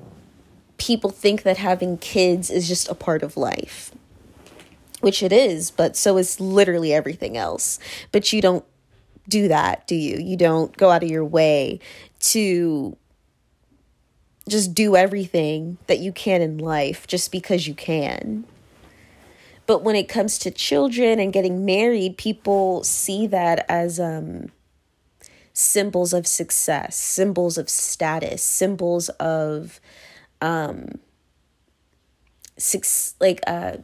people 0.79 1.11
think 1.11 1.43
that 1.43 1.59
having 1.59 1.99
kids 1.99 2.51
is 2.51 2.69
just 2.69 2.89
a 2.89 2.95
part 2.95 3.23
of 3.23 3.37
life, 3.37 3.93
which 5.01 5.23
it 5.23 5.33
is, 5.33 5.71
but 5.71 5.97
so 5.97 6.17
is 6.17 6.41
literally 6.41 6.95
everything 6.95 7.37
else. 7.37 7.79
But 8.13 8.33
you 8.33 8.41
don't 8.41 8.65
do 9.29 9.49
that, 9.49 9.87
do 9.87 9.95
you? 9.95 10.19
You 10.19 10.37
don't 10.37 10.77
go 10.77 10.91
out 10.91 11.03
of 11.03 11.11
your 11.11 11.25
way 11.25 11.81
to 12.21 12.97
just 14.49 14.75
do 14.75 14.95
everything 14.95 15.79
that 15.87 15.99
you 15.99 16.13
can 16.13 16.41
in 16.41 16.59
life 16.59 17.07
just 17.07 17.33
because 17.33 17.67
you 17.67 17.75
can. 17.75 18.45
But 19.67 19.83
when 19.83 19.97
it 19.97 20.09
comes 20.09 20.39
to 20.39 20.51
children 20.51 21.19
and 21.19 21.33
getting 21.33 21.65
married, 21.65 22.17
people 22.17 22.85
see 22.85 23.27
that 23.27 23.67
as 23.69 23.99
um, 23.99 24.51
symbols 25.53 26.13
of 26.13 26.27
success, 26.27 26.97
symbols 26.97 27.59
of 27.59 27.69
status, 27.69 28.43
symbols 28.43 29.09
of 29.19 29.81
um, 30.41 31.01
six, 32.57 33.17
like 33.19 33.41
uh, 33.49 33.79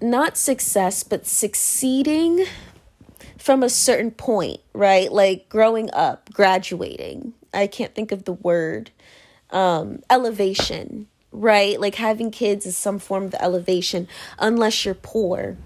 not 0.00 0.36
success, 0.36 1.02
but 1.02 1.26
succeeding 1.26 2.44
from 3.44 3.62
a 3.62 3.68
certain 3.68 4.10
point, 4.10 4.58
right? 4.72 5.12
Like 5.12 5.50
growing 5.50 5.90
up, 5.92 6.32
graduating. 6.32 7.34
I 7.52 7.66
can't 7.66 7.94
think 7.94 8.10
of 8.10 8.24
the 8.24 8.32
word. 8.32 8.90
Um, 9.50 10.00
elevation, 10.08 11.08
right? 11.30 11.78
Like 11.78 11.96
having 11.96 12.30
kids 12.30 12.64
is 12.64 12.74
some 12.74 12.98
form 12.98 13.24
of 13.24 13.34
elevation, 13.38 14.08
unless 14.38 14.86
you're 14.86 14.94
poor, 14.94 15.58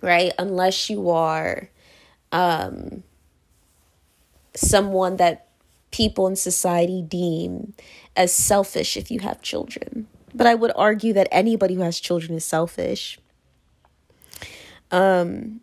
right? 0.00 0.32
Unless 0.38 0.88
you 0.88 1.10
are 1.10 1.68
um, 2.30 3.02
someone 4.54 5.16
that 5.16 5.48
people 5.90 6.28
in 6.28 6.36
society 6.36 7.02
deem 7.02 7.74
as 8.14 8.32
selfish 8.32 8.96
if 8.96 9.10
you 9.10 9.18
have 9.18 9.42
children. 9.42 10.06
But 10.32 10.46
I 10.46 10.54
would 10.54 10.70
argue 10.76 11.12
that 11.14 11.26
anybody 11.32 11.74
who 11.74 11.80
has 11.80 11.98
children 11.98 12.36
is 12.36 12.44
selfish. 12.44 13.18
Um, 14.92 15.61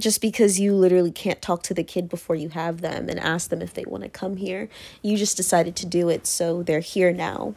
just 0.00 0.20
because 0.20 0.58
you 0.58 0.74
literally 0.74 1.12
can't 1.12 1.40
talk 1.40 1.62
to 1.64 1.74
the 1.74 1.84
kid 1.84 2.08
before 2.08 2.36
you 2.36 2.48
have 2.50 2.80
them 2.80 3.08
and 3.08 3.18
ask 3.18 3.50
them 3.50 3.62
if 3.62 3.74
they 3.74 3.84
want 3.84 4.02
to 4.02 4.08
come 4.08 4.36
here. 4.36 4.68
You 5.02 5.16
just 5.16 5.36
decided 5.36 5.76
to 5.76 5.86
do 5.86 6.08
it, 6.08 6.26
so 6.26 6.62
they're 6.62 6.80
here 6.80 7.12
now. 7.12 7.54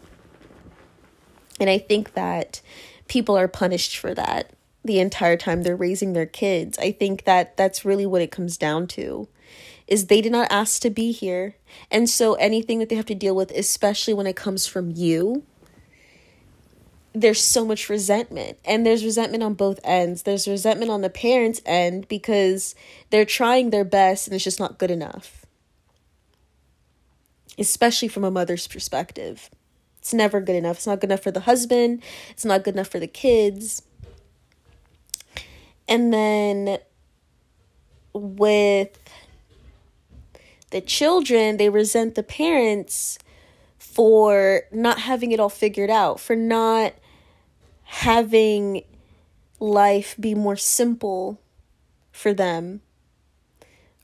And 1.59 1.69
I 1.69 1.79
think 1.79 2.13
that 2.13 2.61
people 3.07 3.37
are 3.37 3.47
punished 3.47 3.97
for 3.97 4.13
that 4.13 4.51
the 4.83 4.99
entire 4.99 5.37
time 5.37 5.63
they're 5.63 5.75
raising 5.75 6.13
their 6.13 6.25
kids. 6.25 6.77
I 6.79 6.91
think 6.91 7.25
that 7.25 7.57
that's 7.57 7.85
really 7.85 8.05
what 8.05 8.21
it 8.21 8.31
comes 8.31 8.57
down 8.57 8.87
to 8.87 9.27
is 9.87 10.07
they 10.07 10.21
did 10.21 10.31
not 10.31 10.51
ask 10.51 10.81
to 10.81 10.89
be 10.89 11.11
here. 11.11 11.55
And 11.89 12.09
so 12.09 12.33
anything 12.35 12.79
that 12.79 12.89
they 12.89 12.95
have 12.95 13.05
to 13.05 13.15
deal 13.15 13.35
with, 13.35 13.51
especially 13.51 14.13
when 14.13 14.27
it 14.27 14.35
comes 14.35 14.67
from 14.67 14.91
you, 14.91 15.43
there's 17.21 17.41
so 17.41 17.65
much 17.65 17.89
resentment 17.89 18.59
and 18.63 18.85
there's 18.85 19.03
resentment 19.03 19.43
on 19.43 19.55
both 19.55 19.79
ends. 19.83 20.23
There's 20.23 20.47
resentment 20.47 20.91
on 20.91 21.01
the 21.01 21.09
parents 21.09 21.61
end 21.65 22.07
because 22.07 22.75
they're 23.09 23.25
trying 23.25 23.71
their 23.71 23.83
best 23.83 24.27
and 24.27 24.35
it's 24.35 24.43
just 24.43 24.59
not 24.59 24.77
good 24.77 24.91
enough. 24.91 25.45
Especially 27.57 28.07
from 28.07 28.23
a 28.23 28.31
mother's 28.31 28.67
perspective. 28.67 29.49
It's 29.97 30.13
never 30.13 30.39
good 30.39 30.55
enough. 30.55 30.77
It's 30.77 30.87
not 30.87 31.01
good 31.01 31.09
enough 31.09 31.23
for 31.23 31.31
the 31.31 31.41
husband. 31.41 32.03
It's 32.29 32.45
not 32.45 32.63
good 32.63 32.75
enough 32.75 32.87
for 32.87 32.99
the 32.99 33.07
kids. 33.07 33.81
And 35.87 36.13
then 36.13 36.77
with 38.13 38.97
the 40.69 40.81
children 40.81 41.57
they 41.57 41.69
resent 41.69 42.15
the 42.15 42.23
parents 42.23 43.17
for 43.77 44.63
not 44.71 44.99
having 44.99 45.31
it 45.31 45.39
all 45.39 45.49
figured 45.49 45.89
out 45.89 46.19
for 46.19 46.35
not 46.35 46.93
having 48.07 48.83
life 49.59 50.15
be 50.17 50.33
more 50.33 50.55
simple 50.55 51.41
for 52.09 52.33
them. 52.33 52.79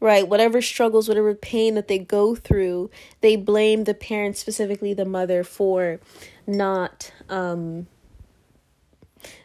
Right, 0.02 0.28
whatever 0.28 0.62
struggles, 0.62 1.08
whatever 1.08 1.34
pain 1.34 1.76
that 1.76 1.88
they 1.88 2.00
go 2.00 2.36
through, 2.36 2.89
they 3.22 3.38
blame 3.38 3.86
the 3.86 3.94
parents, 3.94 4.42
specifically 4.42 4.94
the 4.94 5.06
mother, 5.06 5.46
for 5.46 6.02
not 6.46 7.13
um, 7.30 7.88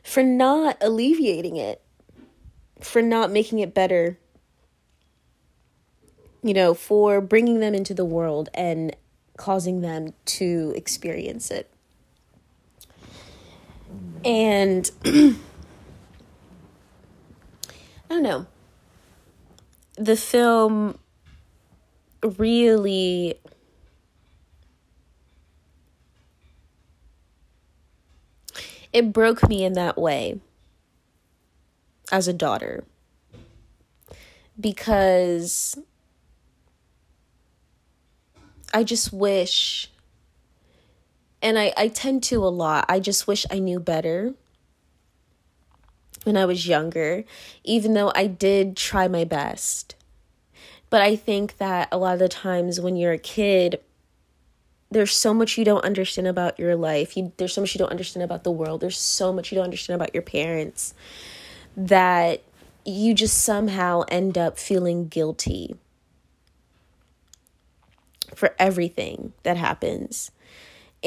for 0.02 0.24
not 0.24 0.76
alleviating 0.80 1.54
it, 1.54 1.80
for 2.80 3.00
not 3.00 3.30
making 3.30 3.60
it 3.60 3.72
better. 3.72 4.18
You 6.42 6.54
know, 6.54 6.74
for 6.74 7.20
bringing 7.20 7.60
them 7.60 7.76
into 7.76 7.94
the 7.94 8.04
world 8.04 8.48
and 8.54 8.96
causing 9.36 9.82
them 9.82 10.14
to 10.24 10.72
experience 10.74 11.52
it. 11.52 11.70
And 14.24 14.90
I 15.04 15.34
don't 18.08 18.22
know. 18.22 18.46
The 19.96 20.16
film 20.16 20.98
really 22.22 23.38
it 28.92 29.12
broke 29.12 29.48
me 29.48 29.64
in 29.64 29.74
that 29.74 29.98
way 29.98 30.40
as 32.10 32.26
a 32.26 32.32
daughter 32.32 32.84
because 34.58 35.78
I 38.72 38.84
just 38.84 39.12
wish 39.12 39.90
and 41.40 41.58
I, 41.58 41.72
I 41.76 41.88
tend 41.88 42.22
to 42.24 42.44
a 42.44 42.48
lot. 42.48 42.84
I 42.88 43.00
just 43.00 43.26
wish 43.26 43.46
I 43.50 43.58
knew 43.58 43.80
better 43.80 44.34
when 46.24 46.36
I 46.36 46.44
was 46.44 46.66
younger, 46.66 47.24
even 47.64 47.94
though 47.94 48.12
I 48.14 48.26
did 48.26 48.76
try 48.76 49.08
my 49.08 49.24
best. 49.24 49.94
But 50.90 51.02
I 51.02 51.16
think 51.16 51.58
that 51.58 51.88
a 51.92 51.98
lot 51.98 52.14
of 52.14 52.18
the 52.18 52.28
times 52.28 52.80
when 52.80 52.96
you're 52.96 53.12
a 53.12 53.18
kid, 53.18 53.80
there's 54.90 55.14
so 55.14 55.34
much 55.34 55.58
you 55.58 55.64
don't 55.64 55.84
understand 55.84 56.26
about 56.26 56.58
your 56.58 56.74
life. 56.74 57.16
You, 57.16 57.32
there's 57.36 57.52
so 57.52 57.60
much 57.60 57.74
you 57.74 57.78
don't 57.78 57.90
understand 57.90 58.24
about 58.24 58.42
the 58.42 58.50
world. 58.50 58.80
There's 58.80 58.98
so 58.98 59.32
much 59.32 59.52
you 59.52 59.56
don't 59.56 59.64
understand 59.64 60.00
about 60.00 60.14
your 60.14 60.22
parents 60.22 60.94
that 61.76 62.42
you 62.84 63.14
just 63.14 63.44
somehow 63.44 64.02
end 64.08 64.38
up 64.38 64.58
feeling 64.58 65.08
guilty 65.08 65.76
for 68.34 68.54
everything 68.58 69.34
that 69.42 69.56
happens 69.56 70.30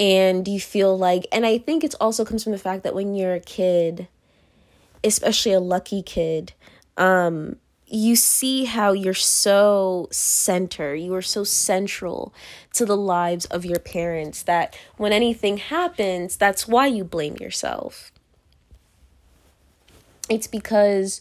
and 0.01 0.47
you 0.47 0.59
feel 0.59 0.97
like 0.97 1.27
and 1.31 1.45
i 1.45 1.59
think 1.59 1.83
it 1.83 1.93
also 2.01 2.25
comes 2.25 2.43
from 2.43 2.51
the 2.51 2.57
fact 2.57 2.83
that 2.83 2.95
when 2.95 3.13
you're 3.13 3.35
a 3.35 3.39
kid 3.39 4.07
especially 5.03 5.53
a 5.53 5.59
lucky 5.59 6.01
kid 6.01 6.53
um 6.97 7.55
you 7.85 8.15
see 8.15 8.65
how 8.65 8.93
you're 8.93 9.13
so 9.13 10.07
center 10.11 10.95
you 10.95 11.13
are 11.13 11.21
so 11.21 11.43
central 11.43 12.33
to 12.73 12.85
the 12.85 12.97
lives 12.97 13.45
of 13.45 13.63
your 13.63 13.79
parents 13.79 14.41
that 14.43 14.75
when 14.97 15.13
anything 15.13 15.57
happens 15.57 16.35
that's 16.35 16.67
why 16.67 16.87
you 16.87 17.03
blame 17.03 17.35
yourself. 17.35 18.11
It's 20.29 20.47
because 20.47 21.19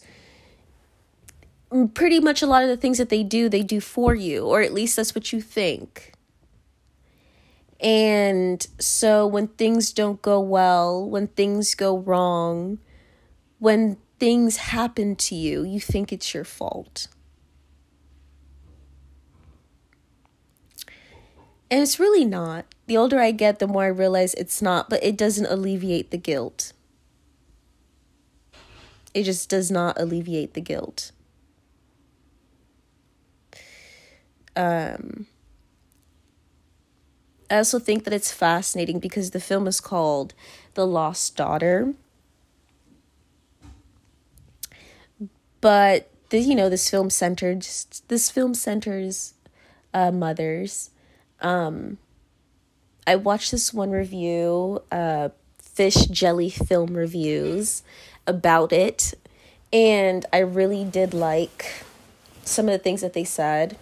pretty 1.93 2.21
much 2.21 2.41
a 2.41 2.47
lot 2.47 2.63
of 2.63 2.69
the 2.69 2.77
things 2.77 2.97
that 2.97 3.09
they 3.09 3.23
do 3.23 3.49
they 3.49 3.63
do 3.63 3.81
for 3.81 4.15
you 4.15 4.45
or 4.45 4.61
at 4.61 4.73
least 4.73 4.95
that's 4.95 5.13
what 5.13 5.33
you 5.33 5.41
think 5.41 6.13
and 7.81 8.65
so 8.77 9.25
when 9.25 9.47
things 9.47 9.91
don't 9.91 10.21
go 10.21 10.39
well, 10.39 11.03
when 11.09 11.27
things 11.27 11.73
go 11.73 11.97
wrong, 11.97 12.77
when 13.57 13.97
things 14.19 14.57
happen 14.57 15.15
to 15.15 15.35
you, 15.35 15.63
you 15.63 15.79
think 15.79 16.13
it's 16.13 16.31
your 16.31 16.43
fault. 16.43 17.07
And 21.71 21.81
it's 21.81 21.99
really 21.99 22.23
not. 22.25 22.65
The 22.85 22.97
older 22.97 23.19
I 23.19 23.31
get, 23.31 23.57
the 23.57 23.67
more 23.67 23.83
I 23.83 23.87
realize 23.87 24.35
it's 24.35 24.61
not, 24.61 24.87
but 24.87 25.03
it 25.03 25.17
doesn't 25.17 25.47
alleviate 25.47 26.11
the 26.11 26.17
guilt. 26.17 26.73
It 29.13 29.23
just 29.23 29.49
does 29.49 29.71
not 29.71 29.99
alleviate 29.99 30.53
the 30.53 30.61
guilt. 30.61 31.11
Um 34.55 35.25
I 37.51 37.57
also 37.57 37.79
think 37.79 38.05
that 38.05 38.13
it's 38.13 38.31
fascinating 38.31 38.99
because 38.99 39.31
the 39.31 39.41
film 39.41 39.67
is 39.67 39.81
called 39.81 40.33
The 40.75 40.87
Lost 40.87 41.35
Daughter. 41.35 41.93
But 45.59 46.09
the, 46.29 46.39
you 46.39 46.55
know 46.55 46.69
this 46.69 46.89
film 46.89 47.09
centered 47.09 47.67
this 48.07 48.31
film 48.31 48.53
centers 48.53 49.33
uh, 49.93 50.11
mothers. 50.11 50.91
Um, 51.41 51.97
I 53.05 53.17
watched 53.17 53.51
this 53.51 53.73
one 53.73 53.91
review, 53.91 54.81
uh, 54.89 55.29
fish 55.59 56.05
jelly 56.05 56.49
film 56.49 56.95
reviews 56.95 57.83
about 58.25 58.71
it, 58.71 59.13
and 59.73 60.25
I 60.31 60.39
really 60.39 60.85
did 60.85 61.13
like 61.13 61.83
some 62.45 62.67
of 62.67 62.71
the 62.71 62.79
things 62.79 63.01
that 63.01 63.11
they 63.11 63.25
said. 63.25 63.75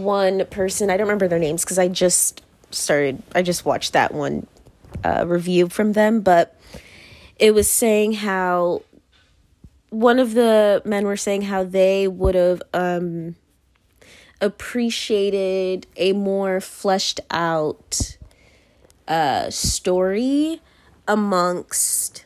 One 0.00 0.46
person, 0.46 0.90
I 0.90 0.96
don't 0.96 1.06
remember 1.06 1.28
their 1.28 1.38
names 1.38 1.64
because 1.64 1.78
I 1.78 1.88
just 1.88 2.42
started, 2.70 3.22
I 3.34 3.42
just 3.42 3.64
watched 3.64 3.92
that 3.92 4.14
one 4.14 4.46
uh, 5.04 5.24
review 5.26 5.68
from 5.68 5.92
them, 5.92 6.20
but 6.20 6.58
it 7.38 7.54
was 7.54 7.70
saying 7.70 8.12
how 8.14 8.82
one 9.90 10.18
of 10.18 10.34
the 10.34 10.82
men 10.84 11.04
were 11.04 11.16
saying 11.16 11.42
how 11.42 11.64
they 11.64 12.06
would 12.06 12.34
have 12.34 12.62
um, 12.72 13.34
appreciated 14.40 15.86
a 15.96 16.12
more 16.12 16.60
fleshed 16.60 17.20
out 17.30 18.16
uh, 19.08 19.50
story 19.50 20.60
amongst 21.08 22.24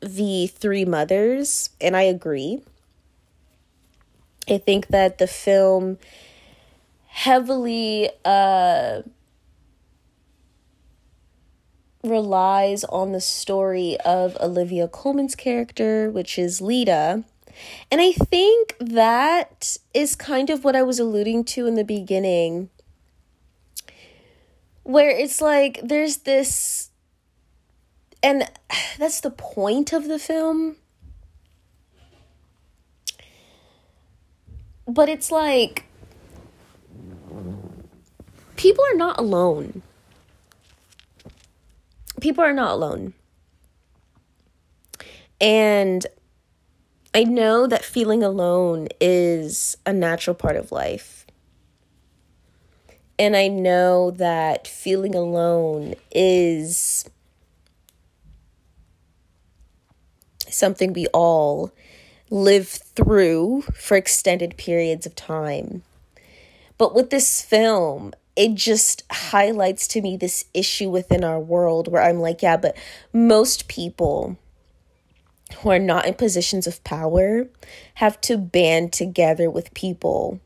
the 0.00 0.46
three 0.46 0.84
mothers, 0.84 1.70
and 1.80 1.96
I 1.96 2.02
agree. 2.02 2.60
I 4.48 4.58
think 4.58 4.88
that 4.88 5.18
the 5.18 5.26
film 5.26 5.98
heavily 7.14 8.10
uh, 8.24 9.02
relies 12.02 12.82
on 12.82 13.12
the 13.12 13.20
story 13.20 13.96
of 14.04 14.36
Olivia 14.40 14.88
Colman's 14.88 15.36
character, 15.36 16.10
which 16.10 16.40
is 16.40 16.60
Leda. 16.60 17.22
And 17.88 18.00
I 18.00 18.10
think 18.10 18.74
that 18.80 19.78
is 19.94 20.16
kind 20.16 20.50
of 20.50 20.64
what 20.64 20.74
I 20.74 20.82
was 20.82 20.98
alluding 20.98 21.44
to 21.44 21.66
in 21.68 21.76
the 21.76 21.84
beginning, 21.84 22.68
where 24.82 25.10
it's 25.10 25.40
like 25.40 25.78
there's 25.84 26.18
this, 26.18 26.90
and 28.24 28.50
that's 28.98 29.20
the 29.20 29.30
point 29.30 29.92
of 29.92 30.08
the 30.08 30.18
film. 30.18 30.78
But 34.88 35.08
it's 35.08 35.30
like 35.30 35.84
people 38.56 38.84
are 38.92 38.96
not 38.96 39.18
alone 39.18 39.82
people 42.24 42.42
are 42.42 42.54
not 42.54 42.72
alone. 42.72 43.12
And 45.40 46.06
I 47.12 47.24
know 47.24 47.66
that 47.66 47.84
feeling 47.84 48.22
alone 48.22 48.88
is 48.98 49.76
a 49.84 49.92
natural 49.92 50.34
part 50.34 50.56
of 50.56 50.72
life. 50.72 51.26
And 53.18 53.36
I 53.36 53.48
know 53.48 54.10
that 54.12 54.66
feeling 54.66 55.14
alone 55.14 55.96
is 56.10 57.08
something 60.48 60.94
we 60.94 61.06
all 61.08 61.72
live 62.30 62.68
through 62.68 63.62
for 63.74 63.98
extended 63.98 64.56
periods 64.56 65.04
of 65.04 65.14
time. 65.14 65.82
But 66.78 66.94
with 66.94 67.10
this 67.10 67.42
film, 67.42 68.14
it 68.36 68.54
just 68.54 69.04
highlights 69.10 69.86
to 69.88 70.02
me 70.02 70.16
this 70.16 70.44
issue 70.52 70.90
within 70.90 71.22
our 71.22 71.38
world 71.38 71.88
where 71.88 72.02
I'm 72.02 72.18
like, 72.18 72.42
yeah, 72.42 72.56
but 72.56 72.76
most 73.12 73.68
people 73.68 74.36
who 75.58 75.70
are 75.70 75.78
not 75.78 76.06
in 76.06 76.14
positions 76.14 76.66
of 76.66 76.82
power 76.82 77.46
have 77.94 78.20
to 78.22 78.36
band 78.36 78.92
together 78.92 79.50
with 79.50 79.74
people 79.74 80.40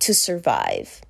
to 0.00 0.14
survive. 0.14 1.02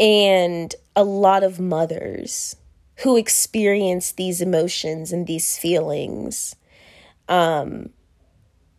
And 0.00 0.74
a 0.96 1.04
lot 1.04 1.44
of 1.44 1.60
mothers 1.60 2.56
who 2.96 3.16
experience 3.16 4.12
these 4.12 4.40
emotions 4.40 5.12
and 5.12 5.26
these 5.26 5.56
feelings 5.56 6.56
um, 7.28 7.90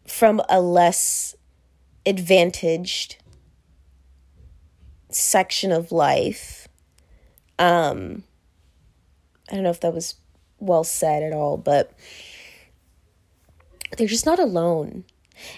from 0.05 0.41
a 0.49 0.59
less 0.59 1.35
advantaged 2.05 3.20
section 5.15 5.71
of 5.71 5.91
life. 5.91 6.67
Um, 7.59 8.23
I 9.49 9.55
don't 9.55 9.63
know 9.63 9.69
if 9.69 9.81
that 9.81 9.93
was 9.93 10.15
well 10.59 10.83
said 10.83 11.23
at 11.23 11.33
all, 11.33 11.57
but 11.57 11.93
they're 13.97 14.07
just 14.07 14.25
not 14.25 14.39
alone. 14.39 15.03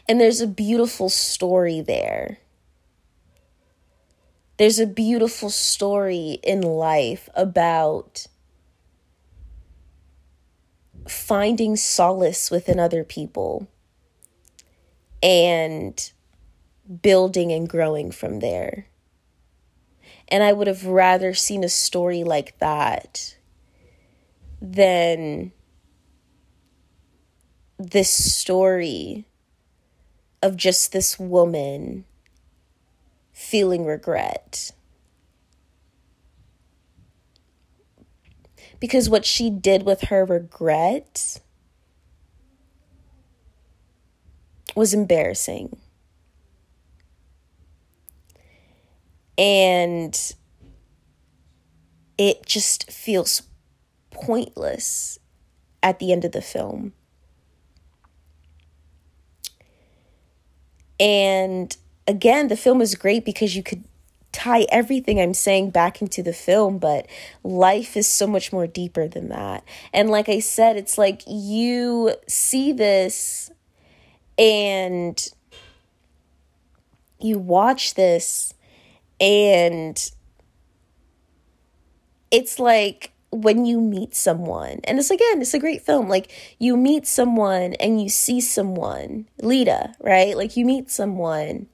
And 0.08 0.20
there's 0.20 0.42
a 0.42 0.48
beautiful 0.48 1.10
story 1.10 1.82
there. 1.82 2.40
There's 4.58 4.80
a 4.80 4.88
beautiful 4.88 5.50
story 5.50 6.40
in 6.44 6.62
life 6.62 7.28
about 7.36 8.28
finding 11.08 11.76
solace 11.76 12.50
within 12.50 12.80
other 12.80 13.04
people 13.04 13.68
and 15.22 16.12
building 17.02 17.52
and 17.52 17.68
growing 17.68 18.12
from 18.12 18.40
there. 18.40 18.88
And 20.30 20.44
I 20.44 20.54
would 20.54 20.68
have 20.68 20.86
rather 20.86 21.34
seen 21.34 21.64
a 21.64 21.70
story 21.70 22.24
like 22.24 22.58
that 22.60 23.36
than 24.62 25.52
this 27.78 28.10
story 28.10 29.26
of 30.42 30.58
just 30.58 30.92
this 30.92 31.20
woman 31.20 32.06
feeling 33.34 33.86
regret. 33.86 34.72
Because 38.80 39.10
what 39.10 39.26
she 39.26 39.50
did 39.50 39.84
with 39.84 40.02
her 40.04 40.26
regret 40.26 41.40
was 44.76 44.94
embarrassing. 44.94 45.78
And 49.38 50.34
it 52.18 52.46
just 52.46 52.92
feels 52.92 53.44
pointless 54.12 55.20
at 55.82 56.00
the 56.00 56.12
end 56.12 56.26
of 56.26 56.32
the 56.32 56.42
film. 56.42 56.94
And 61.00 61.76
again, 62.08 62.48
the 62.48 62.56
film 62.56 62.82
is 62.82 62.96
great 62.96 63.26
because 63.26 63.56
you 63.56 63.64
could 63.64 63.84
tie 64.32 64.66
everything 64.70 65.20
I'm 65.20 65.34
saying 65.34 65.72
back 65.72 66.02
into 66.02 66.24
the 66.24 66.34
film, 66.34 66.78
but 66.78 67.08
life 67.44 67.96
is 67.96 68.08
so 68.08 68.28
much 68.28 68.52
more 68.52 68.68
deeper 68.68 69.08
than 69.08 69.30
that. 69.30 69.64
And 69.94 70.10
like 70.10 70.30
I 70.30 70.40
said, 70.40 70.78
it's 70.78 70.98
like 70.98 71.22
you 71.28 72.16
see 72.28 72.72
this 72.72 73.52
and 74.38 75.28
you 77.20 77.38
watch 77.38 77.94
this 77.94 78.54
and 79.20 80.12
it's 82.32 82.60
like 82.60 83.12
when 83.32 83.66
you 83.66 83.82
meet 83.82 84.16
someone, 84.16 84.80
and 84.84 85.00
it's 85.00 85.10
again, 85.10 85.42
it's 85.42 85.54
a 85.54 85.60
great 85.60 85.82
film. 85.82 86.08
Like 86.08 86.32
you 86.60 86.78
meet 86.78 87.08
someone 87.08 87.74
and 87.76 88.02
you 88.02 88.10
see 88.10 88.42
someone, 88.42 89.28
Leda, 89.42 89.96
right? 90.00 90.38
Like 90.38 90.56
you 90.56 90.66
meet 90.66 90.92
someone 90.92 91.68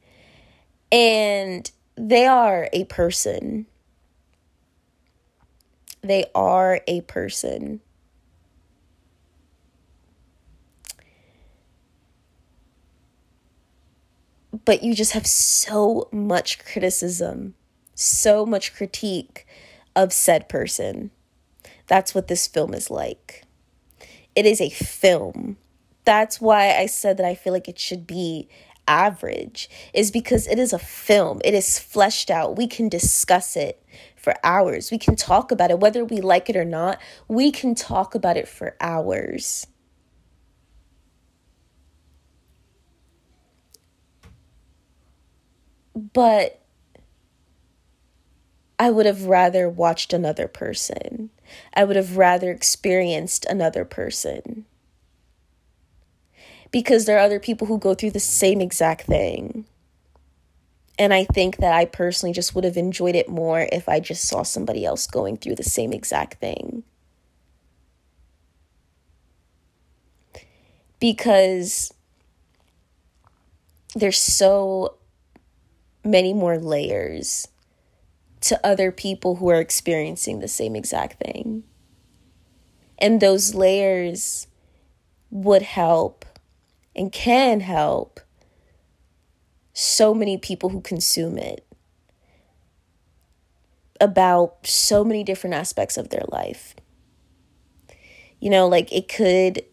and 0.92 1.70
they 1.96 2.26
are 2.26 2.70
a 2.72 2.86
person. 2.86 3.66
They 6.02 6.26
are 6.34 6.82
a 6.88 7.02
person. 7.02 7.82
But 14.66 14.84
you 14.84 14.94
just 14.94 15.14
have 15.14 15.28
so 15.28 16.08
much 16.12 16.60
criticism, 16.60 17.56
so 17.96 18.46
much 18.46 18.74
critique 18.74 19.46
of 19.96 20.14
said 20.14 20.50
person. 20.50 21.12
That's 21.88 22.14
what 22.14 22.28
this 22.28 22.48
film 22.48 22.74
is 22.74 22.90
like. 22.90 23.44
It 24.36 24.46
is 24.46 24.62
a 24.62 24.70
film. 24.70 25.58
That's 26.06 26.40
why 26.40 26.76
I 26.76 26.86
said 26.86 27.18
that 27.18 27.26
I 27.26 27.36
feel 27.36 27.54
like 27.54 27.68
it 27.68 27.80
should 27.80 28.08
be 28.08 28.48
average, 28.88 29.70
is 29.94 30.10
because 30.12 30.48
it 30.48 30.58
is 30.58 30.74
a 30.74 30.80
film. 30.80 31.42
It 31.46 31.54
is 31.54 31.78
fleshed 31.78 32.32
out. 32.32 32.58
We 32.58 32.68
can 32.68 32.90
discuss 32.90 33.56
it 33.56 33.84
for 34.16 34.34
hours. 34.44 34.92
We 34.92 34.98
can 34.98 35.16
talk 35.16 35.52
about 35.52 35.72
it, 35.72 35.80
whether 35.80 36.04
we 36.04 36.22
like 36.22 36.50
it 36.50 36.56
or 36.56 36.66
not. 36.66 37.00
We 37.28 37.52
can 37.52 37.76
talk 37.76 38.16
about 38.16 38.38
it 38.38 38.48
for 38.48 38.76
hours. 38.82 39.68
But 45.96 46.60
I 48.78 48.90
would 48.92 49.06
have 49.06 49.26
rather 49.26 49.70
watched 49.70 50.14
another 50.14 50.48
person. 50.48 51.30
I 51.74 51.84
would 51.84 51.96
have 51.96 52.18
rather 52.18 52.52
experienced 52.52 53.46
another 53.46 53.84
person. 53.86 54.66
because 56.72 57.06
there 57.06 57.18
are 57.18 57.26
other 57.26 57.40
people 57.40 57.68
who 57.68 57.78
go 57.80 57.94
through 57.94 58.12
the 58.12 58.20
same 58.20 58.62
exact 58.62 59.04
thing. 59.04 59.66
And 60.98 61.14
I 61.14 61.24
think 61.24 61.58
that 61.58 61.74
I 61.74 61.86
personally 61.86 62.34
just 62.34 62.54
would 62.56 62.64
have 62.66 62.78
enjoyed 62.78 63.16
it 63.16 63.30
more 63.30 63.68
if 63.72 63.88
I 63.88 64.00
just 64.00 64.28
saw 64.28 64.44
somebody 64.44 64.86
else 64.86 65.08
going 65.08 65.38
through 65.38 65.56
the 65.56 65.64
same 65.64 65.94
exact 65.94 66.40
thing. 66.40 66.84
Because 71.00 71.94
there's 73.96 74.20
so 74.20 74.96
many 76.10 76.34
more 76.34 76.58
layers 76.58 77.48
to 78.42 78.60
other 78.66 78.92
people 78.92 79.36
who 79.36 79.50
are 79.50 79.60
experiencing 79.60 80.40
the 80.40 80.48
same 80.48 80.76
exact 80.76 81.22
thing. 81.24 81.64
And 82.98 83.22
those 83.22 83.54
layers 83.54 84.48
would 85.30 85.62
help 85.62 86.26
and 86.96 87.12
can 87.12 87.60
help 87.62 88.20
so 89.74 90.14
many 90.14 90.38
people 90.38 90.70
who 90.70 90.82
consume 90.82 91.38
it 91.38 91.66
about 94.02 94.66
so 94.66 95.04
many 95.04 95.24
different 95.24 95.56
aspects 95.56 95.98
of 95.98 96.10
their 96.10 96.26
life. 96.30 96.76
You 98.40 98.50
know, 98.50 98.68
like 98.68 98.92
it 98.92 99.08
could 99.08 99.64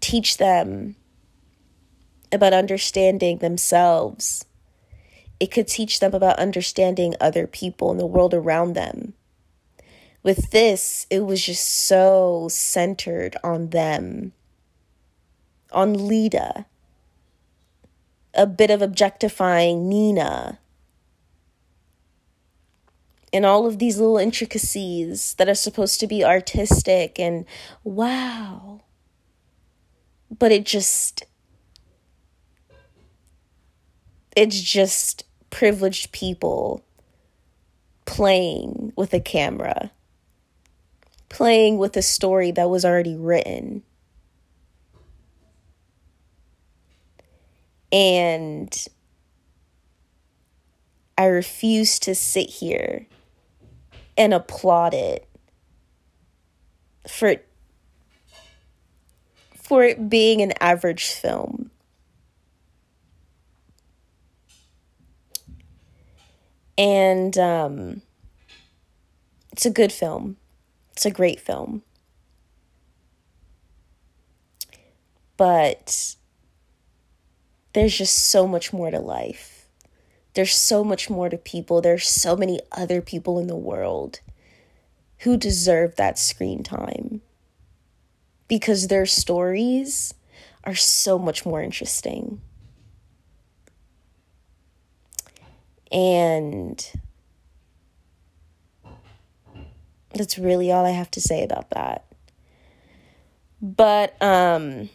teach 0.00 0.36
them 0.36 0.96
about 2.32 2.52
understanding 2.52 3.38
themselves. 3.38 4.44
It 5.38 5.50
could 5.50 5.68
teach 5.68 6.00
them 6.00 6.14
about 6.14 6.38
understanding 6.38 7.14
other 7.20 7.46
people 7.46 7.90
and 7.90 8.00
the 8.00 8.06
world 8.06 8.32
around 8.32 8.72
them. 8.72 9.14
With 10.22 10.50
this, 10.50 11.06
it 11.10 11.20
was 11.20 11.44
just 11.44 11.86
so 11.86 12.48
centered 12.50 13.36
on 13.44 13.70
them, 13.70 14.32
on 15.70 16.08
Leda, 16.08 16.66
a 18.34 18.46
bit 18.46 18.70
of 18.70 18.82
objectifying 18.82 19.88
Nina, 19.88 20.58
and 23.32 23.44
all 23.44 23.66
of 23.66 23.78
these 23.78 23.98
little 23.98 24.16
intricacies 24.16 25.34
that 25.34 25.48
are 25.48 25.54
supposed 25.54 26.00
to 26.00 26.06
be 26.06 26.24
artistic 26.24 27.20
and 27.20 27.44
wow. 27.84 28.80
But 30.30 30.52
it 30.52 30.64
just 30.64 31.24
it's 34.34 34.60
just 34.60 35.25
privileged 35.56 36.12
people 36.12 36.84
playing 38.04 38.92
with 38.94 39.14
a 39.14 39.20
camera, 39.20 39.90
playing 41.30 41.78
with 41.78 41.96
a 41.96 42.02
story 42.02 42.50
that 42.50 42.68
was 42.68 42.84
already 42.84 43.16
written. 43.16 43.82
And 47.90 48.86
I 51.16 51.24
refuse 51.24 51.98
to 52.00 52.14
sit 52.14 52.50
here 52.50 53.06
and 54.18 54.34
applaud 54.34 54.92
it 54.92 55.26
for 57.08 57.36
for 59.56 59.84
it 59.84 60.10
being 60.10 60.42
an 60.42 60.52
average 60.60 61.06
film. 61.06 61.70
And 66.78 67.36
um, 67.38 68.02
it's 69.52 69.66
a 69.66 69.70
good 69.70 69.92
film. 69.92 70.36
It's 70.92 71.06
a 71.06 71.10
great 71.10 71.40
film. 71.40 71.82
But 75.36 76.16
there's 77.72 77.96
just 77.96 78.30
so 78.30 78.46
much 78.46 78.72
more 78.72 78.90
to 78.90 78.98
life. 78.98 79.68
There's 80.34 80.54
so 80.54 80.84
much 80.84 81.08
more 81.08 81.28
to 81.28 81.38
people. 81.38 81.80
There's 81.80 82.08
so 82.08 82.36
many 82.36 82.60
other 82.72 83.00
people 83.00 83.38
in 83.38 83.46
the 83.46 83.56
world 83.56 84.20
who 85.20 85.36
deserve 85.36 85.96
that 85.96 86.18
screen 86.18 86.62
time 86.62 87.22
because 88.48 88.88
their 88.88 89.06
stories 89.06 90.14
are 90.64 90.74
so 90.74 91.18
much 91.18 91.46
more 91.46 91.62
interesting. 91.62 92.40
And 95.96 96.92
that's 100.12 100.38
really 100.38 100.70
all 100.70 100.84
I 100.84 100.90
have 100.90 101.10
to 101.12 101.22
say 101.22 101.42
about 101.42 101.70
that. 101.70 102.04
But 103.62 104.14
um 104.22 104.90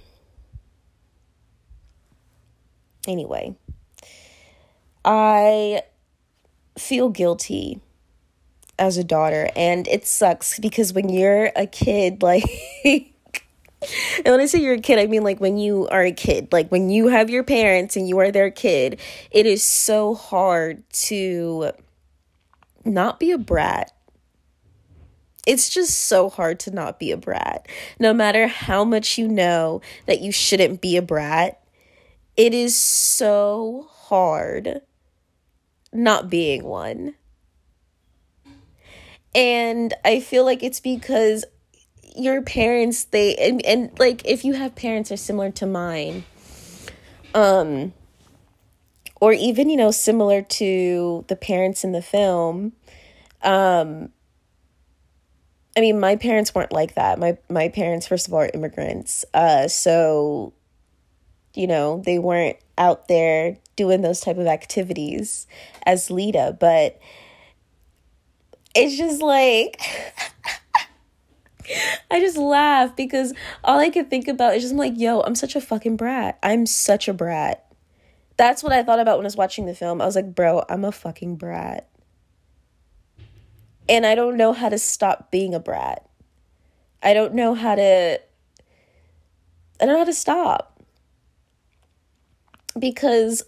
anyway, 3.07 3.55
I 5.03 5.81
feel 6.77 7.09
guilty 7.09 7.81
as 8.77 8.97
a 8.97 9.03
daughter 9.03 9.49
and 9.55 9.87
it 9.87 10.05
sucks 10.05 10.59
because 10.59 10.93
when 10.93 11.09
you're 11.09 11.51
a 11.55 11.65
kid 11.65 12.21
like 12.23 12.45
and 13.81 14.25
when 14.25 14.39
I 14.39 14.45
say 14.45 14.59
you're 14.59 14.75
a 14.75 14.79
kid, 14.79 14.99
I 14.99 15.07
mean 15.07 15.23
like 15.23 15.39
when 15.39 15.57
you 15.57 15.87
are 15.87 16.03
a 16.03 16.11
kid, 16.11 16.49
like 16.51 16.69
when 16.69 16.89
you 16.89 17.07
have 17.07 17.29
your 17.29 17.43
parents 17.43 17.95
and 17.95 18.07
you 18.07 18.19
are 18.19 18.31
their 18.31 18.51
kid, 18.51 18.99
it 19.31 19.45
is 19.45 19.63
so 19.63 20.13
hard 20.13 20.83
to 20.91 21.71
not 22.85 23.19
be 23.19 23.31
a 23.31 23.37
brat. 23.37 23.91
It's 25.47 25.69
just 25.69 25.97
so 25.97 26.29
hard 26.29 26.59
to 26.61 26.71
not 26.71 26.99
be 26.99 27.11
a 27.11 27.17
brat. 27.17 27.67
No 27.99 28.13
matter 28.13 28.47
how 28.47 28.83
much 28.85 29.17
you 29.17 29.27
know 29.27 29.81
that 30.05 30.21
you 30.21 30.31
shouldn't 30.31 30.81
be 30.81 30.97
a 30.97 31.01
brat, 31.01 31.59
it 32.37 32.53
is 32.53 32.75
so 32.75 33.87
hard 33.89 34.81
not 35.91 36.29
being 36.29 36.63
one. 36.63 37.15
And 39.33 39.93
I 40.05 40.19
feel 40.19 40.45
like 40.45 40.61
it's 40.61 40.79
because 40.79 41.45
your 42.15 42.41
parents 42.41 43.05
they 43.05 43.35
and, 43.35 43.65
and 43.65 43.97
like 43.99 44.21
if 44.25 44.43
you 44.43 44.53
have 44.53 44.75
parents 44.75 45.11
are 45.11 45.17
similar 45.17 45.51
to 45.51 45.65
mine 45.65 46.23
um 47.33 47.93
or 49.21 49.31
even 49.33 49.69
you 49.69 49.77
know 49.77 49.91
similar 49.91 50.41
to 50.41 51.23
the 51.27 51.35
parents 51.35 51.83
in 51.83 51.91
the 51.91 52.01
film 52.01 52.73
um 53.43 54.09
i 55.77 55.79
mean 55.79 55.99
my 55.99 56.15
parents 56.15 56.53
weren't 56.53 56.73
like 56.73 56.95
that. 56.95 57.17
My 57.17 57.37
my 57.49 57.69
parents 57.69 58.07
first 58.07 58.27
of 58.27 58.33
all 58.33 58.41
are 58.41 58.51
immigrants. 58.53 59.23
Uh 59.33 59.67
so 59.67 60.53
you 61.53 61.67
know 61.67 62.01
they 62.05 62.19
weren't 62.19 62.57
out 62.77 63.07
there 63.07 63.57
doing 63.75 64.01
those 64.01 64.19
type 64.19 64.37
of 64.37 64.47
activities 64.47 65.47
as 65.85 66.09
Leda 66.09 66.57
but 66.59 66.99
it's 68.75 68.97
just 68.97 69.21
like 69.21 69.81
I 72.09 72.19
just 72.19 72.37
laugh 72.37 72.95
because 72.95 73.33
all 73.63 73.79
I 73.79 73.89
can 73.89 74.05
think 74.05 74.27
about 74.27 74.55
is 74.55 74.63
just 74.63 74.73
I'm 74.73 74.77
like, 74.77 74.93
yo, 74.95 75.21
I'm 75.21 75.35
such 75.35 75.55
a 75.55 75.61
fucking 75.61 75.97
brat. 75.97 76.39
I'm 76.43 76.65
such 76.65 77.07
a 77.07 77.13
brat. 77.13 77.65
That's 78.37 78.63
what 78.63 78.73
I 78.73 78.83
thought 78.83 78.99
about 78.99 79.17
when 79.17 79.25
I 79.25 79.27
was 79.27 79.37
watching 79.37 79.65
the 79.65 79.75
film. 79.75 80.01
I 80.01 80.05
was 80.05 80.15
like, 80.15 80.33
bro, 80.33 80.63
I'm 80.69 80.85
a 80.85 80.91
fucking 80.91 81.35
brat. 81.35 81.87
And 83.87 84.05
I 84.05 84.15
don't 84.15 84.37
know 84.37 84.53
how 84.53 84.69
to 84.69 84.77
stop 84.77 85.31
being 85.31 85.53
a 85.53 85.59
brat. 85.59 86.07
I 87.03 87.13
don't 87.13 87.33
know 87.33 87.53
how 87.53 87.75
to 87.75 88.19
I 89.81 89.85
don't 89.85 89.93
know 89.95 89.99
how 89.99 90.05
to 90.05 90.13
stop. 90.13 90.79
Because 92.77 93.43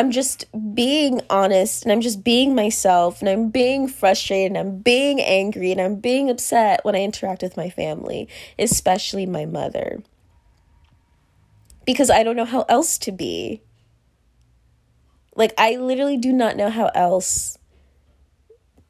I'm 0.00 0.10
just 0.10 0.46
being 0.74 1.20
honest 1.28 1.82
and 1.82 1.92
I'm 1.92 2.00
just 2.00 2.24
being 2.24 2.54
myself 2.54 3.20
and 3.20 3.28
I'm 3.28 3.50
being 3.50 3.86
frustrated 3.86 4.52
and 4.52 4.56
I'm 4.56 4.78
being 4.78 5.20
angry 5.20 5.72
and 5.72 5.78
I'm 5.78 5.96
being 5.96 6.30
upset 6.30 6.82
when 6.86 6.96
I 6.96 7.02
interact 7.02 7.42
with 7.42 7.54
my 7.54 7.68
family, 7.68 8.26
especially 8.58 9.26
my 9.26 9.44
mother. 9.44 10.02
Because 11.84 12.08
I 12.08 12.22
don't 12.22 12.34
know 12.34 12.46
how 12.46 12.64
else 12.66 12.96
to 12.96 13.12
be. 13.12 13.60
Like, 15.36 15.52
I 15.58 15.76
literally 15.76 16.16
do 16.16 16.32
not 16.32 16.56
know 16.56 16.70
how 16.70 16.90
else 16.94 17.58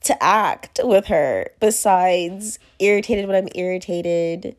to 0.04 0.22
act 0.22 0.78
with 0.84 1.06
her 1.06 1.48
besides 1.58 2.60
irritated 2.78 3.26
when 3.26 3.34
I'm 3.34 3.48
irritated, 3.56 4.54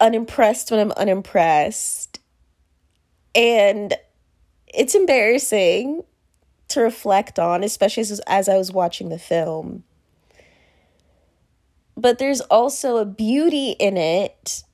unimpressed 0.00 0.72
when 0.72 0.80
I'm 0.80 0.92
unimpressed. 0.96 2.18
And 3.36 3.94
it's 4.76 4.94
embarrassing 4.94 6.02
to 6.68 6.80
reflect 6.80 7.38
on, 7.38 7.62
especially 7.62 8.02
as, 8.02 8.20
as 8.26 8.48
I 8.48 8.56
was 8.56 8.72
watching 8.72 9.08
the 9.08 9.18
film. 9.18 9.84
But 11.96 12.18
there's 12.18 12.40
also 12.42 12.96
a 12.96 13.04
beauty 13.04 13.70
in 13.72 13.96
it 13.96 14.64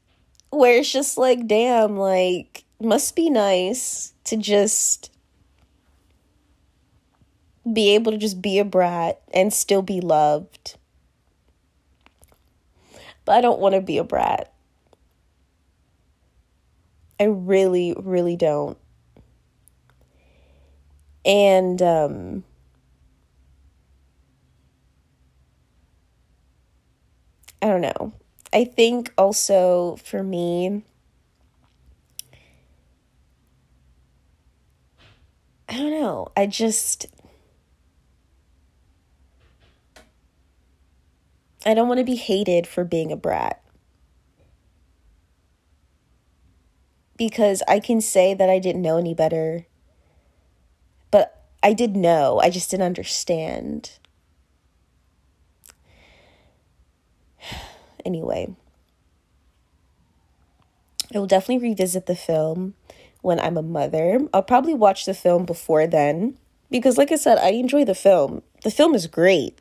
where 0.50 0.78
it's 0.78 0.90
just 0.90 1.18
like, 1.18 1.46
damn, 1.46 1.96
like, 1.96 2.64
must 2.80 3.14
be 3.14 3.28
nice 3.28 4.14
to 4.24 4.36
just 4.36 5.10
be 7.70 7.94
able 7.94 8.12
to 8.12 8.18
just 8.18 8.40
be 8.40 8.58
a 8.58 8.64
brat 8.64 9.20
and 9.34 9.52
still 9.52 9.82
be 9.82 10.00
loved. 10.00 10.76
But 13.24 13.36
I 13.36 13.40
don't 13.42 13.60
want 13.60 13.74
to 13.74 13.80
be 13.80 13.98
a 13.98 14.04
brat. 14.04 14.52
I 17.20 17.24
really, 17.24 17.94
really 17.98 18.34
don't. 18.34 18.78
And 21.24 21.80
um, 21.82 22.44
I 27.62 27.68
don't 27.68 27.80
know. 27.80 28.12
I 28.52 28.64
think 28.64 29.12
also 29.16 29.96
for 30.04 30.22
me, 30.22 30.82
I 35.68 35.76
don't 35.76 35.90
know. 35.90 36.28
I 36.36 36.46
just. 36.46 37.06
I 41.64 41.74
don't 41.74 41.88
want 41.88 41.98
to 41.98 42.04
be 42.04 42.16
hated 42.16 42.66
for 42.66 42.84
being 42.84 43.12
a 43.12 43.16
brat. 43.16 43.62
Because 47.16 47.62
I 47.68 47.78
can 47.80 48.00
say 48.00 48.34
that 48.34 48.48
I 48.50 48.58
didn't 48.58 48.82
know 48.82 48.96
any 48.96 49.14
better. 49.14 49.66
But 51.10 51.42
I 51.62 51.72
did 51.72 51.96
know, 51.96 52.40
I 52.42 52.50
just 52.50 52.70
didn't 52.70 52.86
understand. 52.86 53.92
Anyway, 58.02 58.48
I 61.14 61.18
will 61.18 61.26
definitely 61.26 61.68
revisit 61.68 62.06
the 62.06 62.16
film 62.16 62.72
when 63.20 63.38
I'm 63.38 63.58
a 63.58 63.62
mother. 63.62 64.20
I'll 64.32 64.42
probably 64.42 64.72
watch 64.72 65.04
the 65.04 65.12
film 65.12 65.44
before 65.44 65.86
then 65.86 66.38
because, 66.70 66.96
like 66.96 67.12
I 67.12 67.16
said, 67.16 67.36
I 67.36 67.50
enjoy 67.50 67.84
the 67.84 67.94
film. 67.94 68.42
The 68.62 68.70
film 68.70 68.94
is 68.94 69.06
great. 69.06 69.58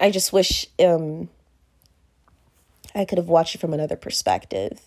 I 0.00 0.10
just 0.10 0.32
wish 0.32 0.66
um, 0.78 1.28
I 2.94 3.04
could 3.04 3.18
have 3.18 3.28
watched 3.28 3.54
it 3.54 3.60
from 3.60 3.72
another 3.72 3.96
perspective. 3.96 4.80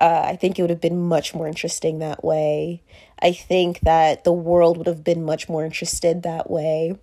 Uh, 0.00 0.22
I 0.26 0.36
think 0.36 0.58
it 0.58 0.62
would 0.62 0.70
have 0.70 0.80
been 0.80 1.00
much 1.00 1.34
more 1.34 1.46
interesting 1.46 1.98
that 1.98 2.24
way. 2.24 2.82
I 3.22 3.32
think 3.32 3.80
that 3.80 4.24
the 4.24 4.32
world 4.32 4.76
would 4.76 4.88
have 4.88 5.04
been 5.04 5.24
much 5.24 5.48
more 5.48 5.64
interested 5.64 6.22
that 6.22 6.50
way. 6.50 6.96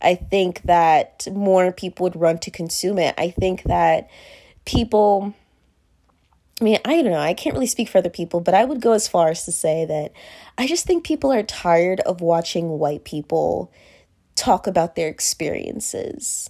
I 0.00 0.14
think 0.14 0.62
that 0.62 1.26
more 1.32 1.72
people 1.72 2.04
would 2.04 2.16
run 2.16 2.38
to 2.38 2.50
consume 2.50 2.98
it. 2.98 3.14
I 3.18 3.30
think 3.30 3.64
that 3.64 4.08
people, 4.64 5.34
I 6.60 6.64
mean, 6.64 6.78
I 6.84 7.02
don't 7.02 7.10
know, 7.10 7.18
I 7.18 7.34
can't 7.34 7.54
really 7.54 7.66
speak 7.66 7.88
for 7.88 7.98
other 7.98 8.08
people, 8.08 8.40
but 8.40 8.54
I 8.54 8.64
would 8.64 8.80
go 8.80 8.92
as 8.92 9.08
far 9.08 9.30
as 9.30 9.44
to 9.46 9.52
say 9.52 9.84
that 9.86 10.12
I 10.56 10.68
just 10.68 10.86
think 10.86 11.04
people 11.04 11.32
are 11.32 11.42
tired 11.42 11.98
of 12.00 12.20
watching 12.20 12.78
white 12.78 13.04
people 13.04 13.72
talk 14.36 14.68
about 14.68 14.94
their 14.94 15.08
experiences. 15.08 16.48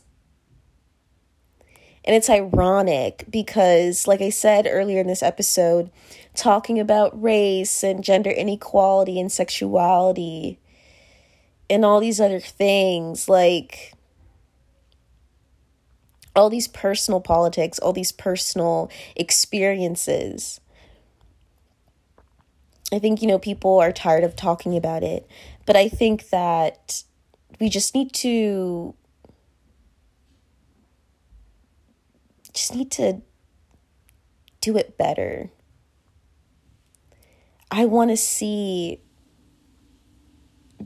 And 2.08 2.16
it's 2.16 2.30
ironic 2.30 3.26
because, 3.28 4.06
like 4.06 4.22
I 4.22 4.30
said 4.30 4.66
earlier 4.68 4.98
in 4.98 5.06
this 5.06 5.22
episode, 5.22 5.90
talking 6.34 6.80
about 6.80 7.22
race 7.22 7.84
and 7.84 8.02
gender 8.02 8.30
inequality 8.30 9.20
and 9.20 9.30
sexuality 9.30 10.58
and 11.68 11.84
all 11.84 12.00
these 12.00 12.18
other 12.18 12.40
things 12.40 13.28
like 13.28 13.92
all 16.34 16.48
these 16.48 16.66
personal 16.66 17.20
politics, 17.20 17.78
all 17.78 17.92
these 17.92 18.12
personal 18.12 18.90
experiences. 19.14 20.62
I 22.90 23.00
think, 23.00 23.20
you 23.20 23.28
know, 23.28 23.38
people 23.38 23.80
are 23.80 23.92
tired 23.92 24.24
of 24.24 24.34
talking 24.34 24.78
about 24.78 25.02
it, 25.02 25.28
but 25.66 25.76
I 25.76 25.90
think 25.90 26.30
that 26.30 27.02
we 27.60 27.68
just 27.68 27.94
need 27.94 28.14
to 28.14 28.94
just 32.58 32.74
need 32.74 32.90
to 32.90 33.22
do 34.60 34.76
it 34.76 34.98
better. 34.98 35.50
I 37.70 37.84
want 37.84 38.10
to 38.10 38.16
see 38.16 39.00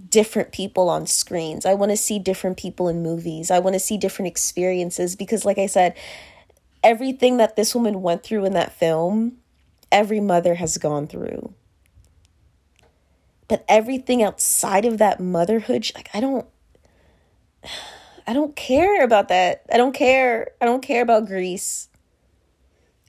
different 0.08 0.52
people 0.52 0.88
on 0.88 1.06
screens. 1.06 1.64
I 1.64 1.74
want 1.74 1.90
to 1.90 1.96
see 1.96 2.18
different 2.18 2.58
people 2.58 2.88
in 2.88 3.02
movies. 3.02 3.50
I 3.50 3.58
want 3.58 3.74
to 3.74 3.80
see 3.80 3.96
different 3.96 4.28
experiences 4.28 5.16
because, 5.16 5.44
like 5.44 5.58
I 5.58 5.66
said, 5.66 5.96
everything 6.82 7.38
that 7.38 7.56
this 7.56 7.74
woman 7.74 8.02
went 8.02 8.22
through 8.22 8.44
in 8.44 8.52
that 8.52 8.72
film, 8.72 9.38
every 9.90 10.20
mother 10.20 10.54
has 10.56 10.76
gone 10.76 11.06
through. 11.06 11.54
But 13.48 13.64
everything 13.68 14.22
outside 14.22 14.84
of 14.84 14.98
that 14.98 15.20
motherhood, 15.20 15.90
like, 15.94 16.10
I 16.12 16.20
don't. 16.20 16.46
I 18.26 18.32
don't 18.32 18.54
care 18.54 19.02
about 19.04 19.28
that. 19.28 19.62
I 19.72 19.76
don't 19.76 19.92
care. 19.92 20.52
I 20.60 20.64
don't 20.64 20.82
care 20.82 21.02
about 21.02 21.26
Greece. 21.26 21.88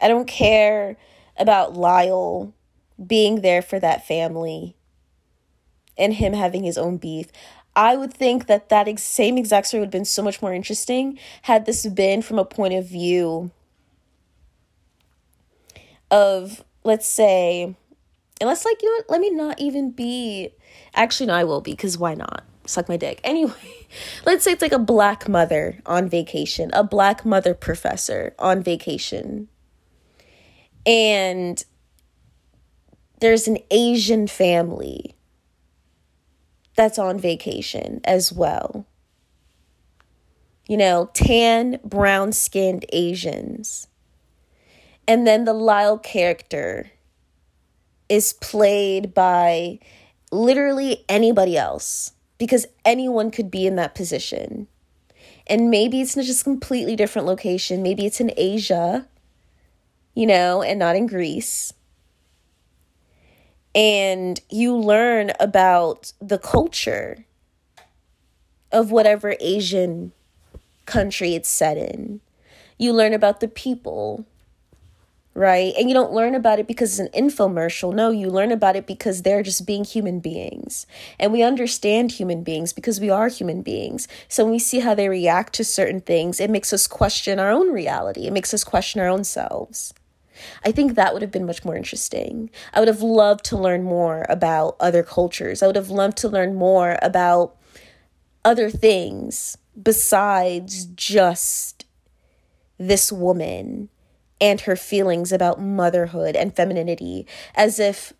I 0.01 0.07
don't 0.07 0.27
care 0.27 0.97
about 1.37 1.73
Lyle 1.73 2.53
being 3.05 3.41
there 3.41 3.61
for 3.61 3.79
that 3.79 4.05
family 4.05 4.75
and 5.97 6.13
him 6.13 6.33
having 6.33 6.63
his 6.63 6.77
own 6.77 6.97
beef. 6.97 7.27
I 7.75 7.95
would 7.95 8.13
think 8.13 8.47
that 8.47 8.69
that 8.69 8.87
ex- 8.87 9.03
same 9.03 9.37
exact 9.37 9.67
story 9.67 9.79
would 9.79 9.87
have 9.87 9.91
been 9.91 10.05
so 10.05 10.21
much 10.21 10.41
more 10.41 10.53
interesting 10.53 11.17
had 11.43 11.65
this 11.65 11.85
been 11.87 12.21
from 12.21 12.37
a 12.37 12.45
point 12.45 12.73
of 12.73 12.87
view 12.87 13.51
of, 16.11 16.63
let's 16.83 17.07
say, 17.07 17.63
and 17.63 18.47
let's 18.47 18.65
like, 18.65 18.81
you 18.81 18.89
know 18.89 19.03
let 19.09 19.21
me 19.21 19.31
not 19.31 19.59
even 19.59 19.91
be, 19.91 20.49
actually, 20.93 21.27
no, 21.27 21.33
I 21.33 21.43
will 21.43 21.61
be, 21.61 21.71
because 21.71 21.97
why 21.97 22.13
not? 22.13 22.43
Suck 22.65 22.87
my 22.87 22.97
dick. 22.97 23.19
Anyway, 23.23 23.82
let's 24.25 24.43
say 24.43 24.51
it's 24.51 24.61
like 24.61 24.71
a 24.71 24.79
black 24.79 25.27
mother 25.27 25.79
on 25.85 26.09
vacation, 26.09 26.69
a 26.73 26.83
black 26.83 27.25
mother 27.25 27.53
professor 27.53 28.33
on 28.39 28.63
vacation. 28.63 29.47
And 30.85 31.63
there's 33.19 33.47
an 33.47 33.57
Asian 33.71 34.27
family 34.27 35.15
that's 36.75 36.99
on 36.99 37.19
vacation 37.19 38.01
as 38.03 38.31
well. 38.31 38.85
You 40.67 40.77
know, 40.77 41.09
tan, 41.13 41.79
brown 41.83 42.31
skinned 42.31 42.85
Asians. 42.91 43.87
And 45.07 45.27
then 45.27 45.45
the 45.45 45.53
Lyle 45.53 45.97
character 45.97 46.91
is 48.09 48.33
played 48.33 49.13
by 49.13 49.79
literally 50.31 51.05
anybody 51.09 51.57
else 51.57 52.13
because 52.43 52.65
anyone 52.83 53.31
could 53.31 53.49
be 53.49 53.65
in 53.65 53.77
that 53.77 53.95
position. 53.95 54.67
And 55.47 55.69
maybe 55.69 56.01
it's 56.01 56.17
not 56.17 56.25
just 56.25 56.43
completely 56.43 56.97
different 56.97 57.25
location. 57.25 57.81
Maybe 57.81 58.05
it's 58.05 58.19
in 58.19 58.31
Asia, 58.35 59.07
you 60.13 60.27
know, 60.27 60.61
and 60.61 60.77
not 60.77 60.97
in 60.97 61.07
Greece 61.07 61.73
and 63.75 64.39
you 64.49 64.75
learn 64.75 65.31
about 65.39 66.13
the 66.21 66.37
culture 66.37 67.25
of 68.71 68.91
whatever 68.91 69.35
Asian 69.39 70.11
country 70.85 71.35
it's 71.35 71.49
set 71.49 71.77
in. 71.77 72.21
You 72.77 72.93
learn 72.93 73.13
about 73.13 73.39
the 73.39 73.47
people, 73.47 74.25
right? 75.35 75.73
And 75.77 75.89
you 75.89 75.93
don't 75.93 76.13
learn 76.13 76.35
about 76.35 76.59
it 76.59 76.67
because 76.67 76.99
it's 76.99 77.15
an 77.15 77.27
infomercial. 77.27 77.93
No, 77.93 78.11
you 78.11 78.29
learn 78.29 78.51
about 78.51 78.75
it 78.75 78.85
because 78.85 79.21
they're 79.21 79.43
just 79.43 79.65
being 79.65 79.83
human 79.83 80.19
beings. 80.19 80.85
And 81.19 81.31
we 81.31 81.41
understand 81.41 82.11
human 82.11 82.43
beings 82.43 82.73
because 82.73 82.99
we 82.99 83.09
are 83.09 83.27
human 83.27 83.61
beings. 83.61 84.07
So 84.27 84.43
when 84.43 84.53
we 84.53 84.59
see 84.59 84.79
how 84.79 84.93
they 84.93 85.09
react 85.09 85.53
to 85.53 85.63
certain 85.63 86.01
things, 86.01 86.39
it 86.39 86.49
makes 86.49 86.71
us 86.71 86.87
question 86.87 87.39
our 87.39 87.51
own 87.51 87.71
reality, 87.71 88.27
it 88.27 88.33
makes 88.33 88.53
us 88.53 88.63
question 88.63 89.01
our 89.01 89.07
own 89.07 89.23
selves. 89.23 89.93
I 90.65 90.71
think 90.71 90.95
that 90.95 91.13
would 91.13 91.21
have 91.21 91.31
been 91.31 91.45
much 91.45 91.63
more 91.63 91.75
interesting. 91.75 92.49
I 92.73 92.79
would 92.79 92.87
have 92.87 93.01
loved 93.01 93.45
to 93.45 93.57
learn 93.57 93.83
more 93.83 94.25
about 94.29 94.75
other 94.79 95.03
cultures. 95.03 95.61
I 95.61 95.67
would 95.67 95.75
have 95.75 95.91
loved 95.91 96.17
to 96.17 96.29
learn 96.29 96.55
more 96.55 96.97
about 97.01 97.55
other 98.43 98.69
things 98.69 99.57
besides 99.81 100.85
just 100.85 101.85
this 102.77 103.11
woman 103.11 103.89
and 104.43 104.59
her 104.61 104.75
feelings 104.75 105.31
about 105.31 105.61
motherhood 105.61 106.35
and 106.35 106.53
femininity 106.53 107.25
as 107.55 107.79
if 107.79 108.11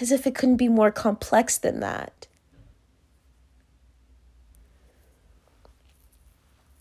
as 0.00 0.12
if 0.12 0.24
it 0.24 0.36
couldn't 0.36 0.56
be 0.56 0.68
more 0.68 0.92
complex 0.92 1.58
than 1.58 1.80
that. 1.80 2.28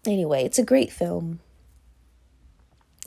Anyway, 0.06 0.44
it's 0.44 0.60
a 0.60 0.64
great 0.64 0.92
film. 0.92 1.40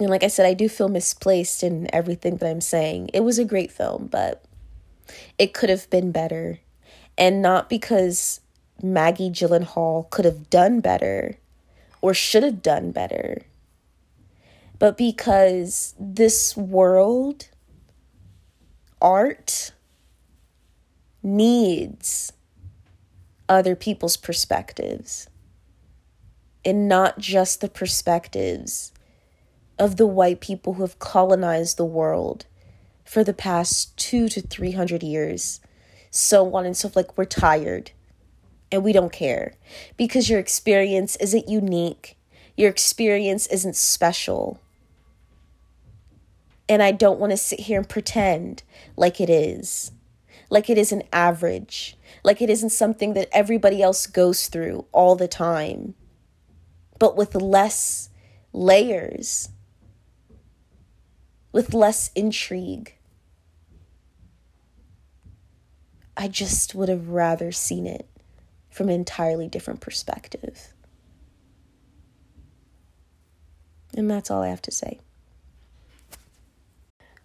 And 0.01 0.11
like 0.11 0.25
I 0.25 0.29
said, 0.29 0.45
I 0.45 0.55
do 0.55 0.69
feel 0.69 0.89
misplaced 0.89 1.63
in 1.63 1.89
everything 1.95 2.39
that 2.39 2.51
I'm 2.51 2.61
saying. 2.61 3.11
It 3.15 3.21
was 3.21 3.39
a 3.39 3.45
great 3.45 3.71
film, 3.71 4.09
but 4.11 4.45
it 5.39 5.55
could 5.55 5.71
have 5.71 5.89
been 5.89 6.11
better. 6.11 6.59
And 7.17 7.41
not 7.41 7.69
because 7.69 8.41
Maggie 8.83 9.31
Gyllenhaal 9.31 10.11
could 10.11 10.25
have 10.25 10.51
done 10.51 10.81
better 10.81 11.37
or 12.03 12.13
should 12.13 12.43
have 12.43 12.61
done 12.61 12.91
better, 12.91 13.43
but 14.79 14.97
because 14.97 15.95
this 15.99 16.57
world, 16.57 17.49
art, 19.01 19.73
needs 21.23 22.33
other 23.49 23.75
people's 23.75 24.17
perspectives 24.17 25.29
and 26.65 26.89
not 26.89 27.19
just 27.19 27.61
the 27.61 27.69
perspectives 27.69 28.93
of 29.79 29.97
the 29.97 30.07
white 30.07 30.41
people 30.41 30.75
who 30.75 30.83
have 30.83 30.99
colonized 30.99 31.77
the 31.77 31.85
world 31.85 32.47
for 33.05 33.23
the 33.25 33.35
past 33.35 33.97
two 33.97 34.29
to 34.29 34.41
three 34.41 34.73
hundred 34.73 35.03
years. 35.03 35.61
So 36.11 36.55
on 36.55 36.65
and 36.65 36.77
so 36.77 36.89
forth. 36.89 36.97
Like, 37.09 37.19
we're 37.19 37.25
tired 37.25 37.91
and 38.71 38.85
we 38.85 38.93
don't 38.93 39.13
care 39.13 39.55
because 39.97 40.31
your 40.31 40.39
experience 40.39 41.17
isn't 41.17 41.49
unique, 41.49 42.17
your 42.57 42.71
experience 42.71 43.47
isn't 43.49 43.77
special. 43.77 44.61
And 46.69 46.83
I 46.83 46.93
don't 46.93 47.21
want 47.21 47.31
to 47.31 47.37
sit 47.37 47.61
here 47.61 47.79
and 47.79 47.89
pretend 47.89 48.63
like 48.97 49.21
it 49.21 49.29
is, 49.29 49.93
like 50.49 50.71
it 50.71 50.79
is 50.79 50.93
an 50.93 51.03
average, 51.13 51.97
like 52.23 52.41
it 52.41 52.49
isn't 52.49 52.71
something 52.71 53.15
that 53.15 53.29
everybody 53.33 53.83
else 53.83 54.07
goes 54.07 54.49
through 54.49 54.87
all 54.93 55.15
the 55.15 55.29
time, 55.29 55.95
but 56.99 57.17
with 57.17 57.35
less 57.35 58.09
layers, 58.53 59.51
with 61.53 61.75
less 61.75 62.11
intrigue. 62.15 62.95
I 66.17 66.29
just 66.29 66.75
would 66.75 66.89
have 66.89 67.09
rather 67.09 67.53
seen 67.53 67.87
it 67.87 68.09
from 68.71 68.89
an 68.89 68.95
entirely 68.95 69.49
different 69.49 69.81
perspective. 69.81 70.73
And 73.97 74.11
that's 74.11 74.31
all 74.31 74.43
I 74.43 74.49
have 74.49 74.63
to 74.63 74.71
say. 74.71 75.01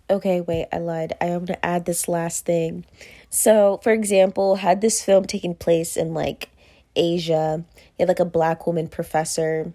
Okay, 0.10 0.42
wait, 0.42 0.68
I 0.74 0.80
lied. 0.80 1.14
I 1.22 1.26
am 1.28 1.46
going 1.46 1.60
to 1.60 1.66
add 1.66 1.86
this 1.86 2.08
last 2.08 2.46
thing. 2.46 2.86
So, 3.30 3.80
for 3.84 3.92
example, 3.92 4.56
had 4.56 4.82
this 4.82 5.04
film 5.04 5.26
taken 5.26 5.54
place 5.54 5.96
in 5.96 6.16
like 6.16 6.50
Asia, 6.96 7.64
you 7.76 7.84
had 8.00 8.08
like 8.08 8.20
a 8.20 8.26
black 8.26 8.66
woman 8.66 8.88
professor 8.88 9.72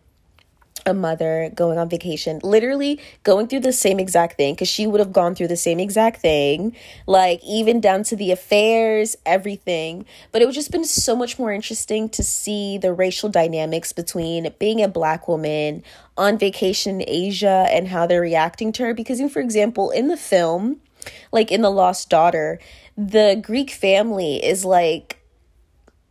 a 0.87 0.95
mother 0.95 1.51
going 1.55 1.79
on 1.79 1.89
vacation, 1.89 2.41
literally 2.43 3.01
going 3.23 3.47
through 3.49 3.61
the 3.61 3.73
same 3.73 3.99
exact 3.99 4.37
thing 4.37 4.55
because 4.55 4.69
she 4.69 4.87
would 4.87 5.01
have 5.01 5.13
gone 5.13 5.35
through 5.35 5.49
the 5.49 5.57
same 5.57 5.81
exact 5.81 6.21
thing, 6.21 6.77
like 7.07 7.43
even 7.45 7.81
down 7.81 8.03
to 8.05 8.17
the 8.17 8.31
affairs, 8.31 9.17
everything. 9.25 10.05
But 10.33 10.43
it 10.43 10.47
would 10.47 10.55
just 10.55 10.71
been 10.71 10.85
so 10.85 11.17
much 11.17 11.39
more 11.39 11.53
interesting 11.53 12.09
to 12.11 12.23
see 12.23 12.79
the 12.79 12.93
racial 12.93 13.29
dynamics 13.29 13.93
between 13.93 14.53
being 14.59 14.83
a 14.83 14.89
black 14.89 15.27
woman 15.29 15.83
on 16.17 16.39
vacation 16.39 17.01
in 17.01 17.09
Asia 17.09 17.67
and 17.71 17.89
how 17.89 18.07
they're 18.07 18.21
reacting 18.21 18.73
to 18.73 18.85
her. 18.85 18.95
Because, 18.95 19.21
for 19.33 19.41
example, 19.41 19.91
in 19.91 20.09
the 20.09 20.17
film, 20.17 20.81
like 21.33 21.51
in 21.51 21.63
The 21.63 21.71
Lost 21.71 22.09
Daughter, 22.11 22.59
the 22.97 23.41
Greek 23.43 23.71
family 23.71 24.45
is 24.45 24.65
like, 24.65 25.21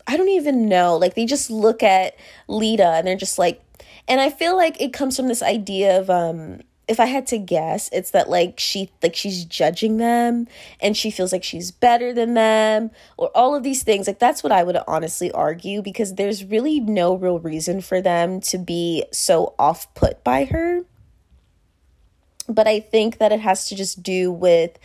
I 0.06 0.18
don't 0.18 0.30
even 0.30 0.68
know. 0.68 0.98
Like, 0.98 1.16
they 1.16 1.26
just 1.26 1.50
look 1.50 1.82
at 1.82 2.16
Leda 2.48 2.88
and 2.96 3.08
they're 3.08 3.16
just 3.16 3.40
like, 3.40 3.64
and 4.08 4.22
I 4.22 4.30
feel 4.30 4.56
like 4.56 4.80
it 4.82 4.94
comes 4.94 5.16
from 5.16 5.28
this 5.28 5.42
idea 5.42 6.00
of 6.00 6.10
um 6.10 6.62
if 6.88 7.00
I 7.00 7.06
had 7.06 7.28
to 7.28 7.38
guess, 7.38 7.90
it's 7.94 8.12
that 8.12 8.30
like 8.30 8.60
she 8.60 8.92
like 9.02 9.16
she's 9.16 9.46
judging 9.46 9.98
them 9.98 10.48
and 10.82 10.98
she 10.98 11.12
feels 11.12 11.32
like 11.32 11.44
she's 11.44 11.72
better 11.72 12.14
than 12.14 12.34
them 12.34 12.92
or 13.18 13.30
all 13.36 13.56
of 13.56 13.64
these 13.64 13.84
things. 13.84 14.06
Like 14.06 14.20
that's 14.20 14.44
what 14.44 14.52
I 14.52 14.64
would 14.64 14.78
honestly 14.88 15.32
argue 15.32 15.82
because 15.82 16.16
there's 16.16 16.44
really 16.44 16.80
no 16.80 17.16
real 17.16 17.40
reason 17.40 17.80
for 17.82 18.02
them 18.02 18.42
to 18.42 18.58
be 18.58 19.06
so 19.12 19.56
off 19.58 19.94
put 19.94 20.24
by 20.24 20.46
her. 20.46 20.82
But 22.50 22.68
I 22.68 22.82
think 22.82 23.20
that 23.20 23.32
it 23.32 23.40
has 23.40 23.70
to 23.70 23.76
just 23.76 24.04
do 24.04 24.30
with 24.32 24.78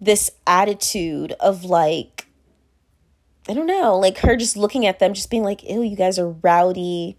this 0.00 0.30
attitude 0.46 1.32
of 1.40 1.64
like 1.64 2.26
I 3.48 3.54
don't 3.54 3.66
know, 3.66 3.98
like 3.98 4.18
her 4.18 4.36
just 4.36 4.56
looking 4.56 4.86
at 4.86 4.98
them 5.00 5.14
just 5.14 5.30
being 5.30 5.42
like, 5.42 5.68
"Ew, 5.68 5.82
you 5.82 5.96
guys 5.96 6.18
are 6.18 6.28
rowdy." 6.28 7.16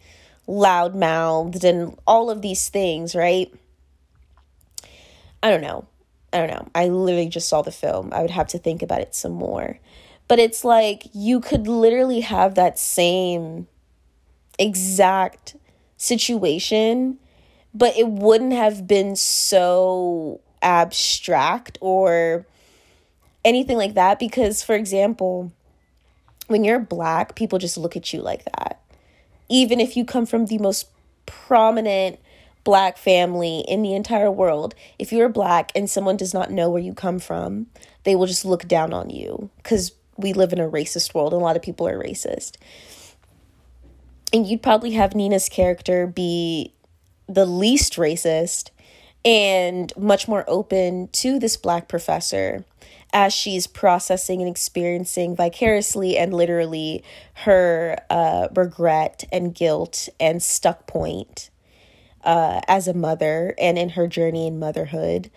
Loud 0.48 0.96
mouthed 0.96 1.64
and 1.64 1.98
all 2.06 2.30
of 2.30 2.42
these 2.42 2.70
things, 2.70 3.16
right? 3.16 3.54
I 5.42 5.50
don't 5.50 5.62
know. 5.62 5.86
I 6.32 6.38
don't 6.40 6.50
know. 6.50 6.68
I 6.74 6.88
literally 6.88 7.30
just 7.30 7.48
saw 7.48 7.62
the 7.62 7.72
film. 7.72 8.12
I 8.14 8.22
would 8.22 8.32
have 8.32 8.48
to 8.48 8.58
think 8.58 8.82
about 8.82 9.02
it 9.02 9.14
some 9.14 9.34
more. 9.34 9.80
But 10.28 10.40
it's 10.40 10.64
like 10.64 11.04
you 11.14 11.40
could 11.40 11.68
literally 11.68 12.22
have 12.22 12.56
that 12.56 12.80
same 12.80 13.68
exact 14.58 15.56
situation, 15.98 17.20
but 17.74 17.96
it 17.98 18.08
wouldn't 18.08 18.54
have 18.54 18.88
been 18.88 19.16
so 19.16 20.42
abstract 20.62 21.78
or 21.82 22.48
anything 23.44 23.78
like 23.78 23.94
that 23.96 24.18
because 24.18 24.64
for 24.64 24.76
example, 24.76 25.52
when 26.48 26.64
you're 26.64 26.80
black, 26.80 27.36
people 27.36 27.60
just 27.60 27.78
look 27.78 27.96
at 27.96 28.14
you 28.14 28.22
like 28.22 28.46
that 28.46 28.83
even 29.54 29.80
if 29.80 29.96
you 29.96 30.04
come 30.04 30.26
from 30.26 30.48
the 30.48 30.58
most 30.58 30.88
prominent 31.28 32.20
black 32.64 32.98
family 32.98 33.64
in 33.68 33.84
the 33.84 33.94
entire 33.94 34.32
world, 34.32 34.74
if 34.98 35.12
you're 35.12 35.30
black 35.30 35.72
and 35.76 35.88
someone 35.88 36.18
does 36.18 36.34
not 36.34 36.50
know 36.50 36.72
where 36.72 36.82
you 36.82 36.92
come 36.92 37.20
from, 37.20 37.68
they 38.04 38.16
will 38.16 38.26
just 38.26 38.46
look 38.46 38.68
down 38.68 38.94
on 38.94 39.12
you 39.12 39.52
because 39.58 39.92
we 40.18 40.34
live 40.34 40.54
in 40.54 40.60
a 40.60 40.68
racist 40.68 41.14
world 41.14 41.34
and 41.34 41.42
a 41.42 41.46
lot 41.46 41.56
of 41.56 41.62
people 41.62 41.88
are 41.88 42.04
racist. 42.04 42.56
And 44.34 44.48
you'd 44.48 44.64
probably 44.64 44.94
have 44.94 45.14
Nina's 45.14 45.50
character 45.50 46.08
be 46.08 46.74
the 47.28 47.46
least 47.46 47.94
racist 47.94 48.72
and 49.24 49.94
much 49.96 50.28
more 50.28 50.44
open 50.48 51.10
to 51.10 51.38
this 51.38 51.58
black 51.58 51.88
professor 51.88 52.66
as 53.14 53.32
she's 53.32 53.68
processing 53.68 54.42
and 54.42 54.50
experiencing 54.50 55.36
vicariously 55.36 56.18
and 56.18 56.34
literally 56.34 57.04
her 57.46 57.96
uh, 58.10 58.48
regret 58.56 59.24
and 59.32 59.54
guilt 59.54 60.10
and 60.20 60.42
stuck 60.42 60.88
point 60.88 61.52
uh, 62.24 62.60
as 62.68 62.88
a 62.88 62.94
mother 62.94 63.54
and 63.60 63.78
in 63.78 63.90
her 63.90 64.08
journey 64.08 64.48
in 64.48 64.58
motherhood 64.58 65.30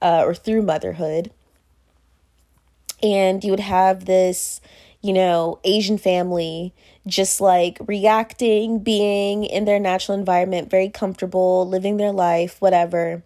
uh, 0.00 0.22
or 0.24 0.34
through 0.34 0.62
motherhood. 0.62 1.32
And 3.02 3.42
you 3.42 3.50
would 3.50 3.60
have 3.60 4.04
this, 4.04 4.60
you 5.02 5.12
know, 5.12 5.58
Asian 5.64 5.98
family 5.98 6.72
just 7.06 7.40
like 7.40 7.78
reacting, 7.86 8.78
being 8.78 9.44
in 9.44 9.64
their 9.64 9.80
natural 9.80 10.16
environment, 10.16 10.70
very 10.70 10.88
comfortable, 10.88 11.68
living 11.68 11.96
their 11.96 12.12
life, 12.12 12.60
whatever 12.60 13.22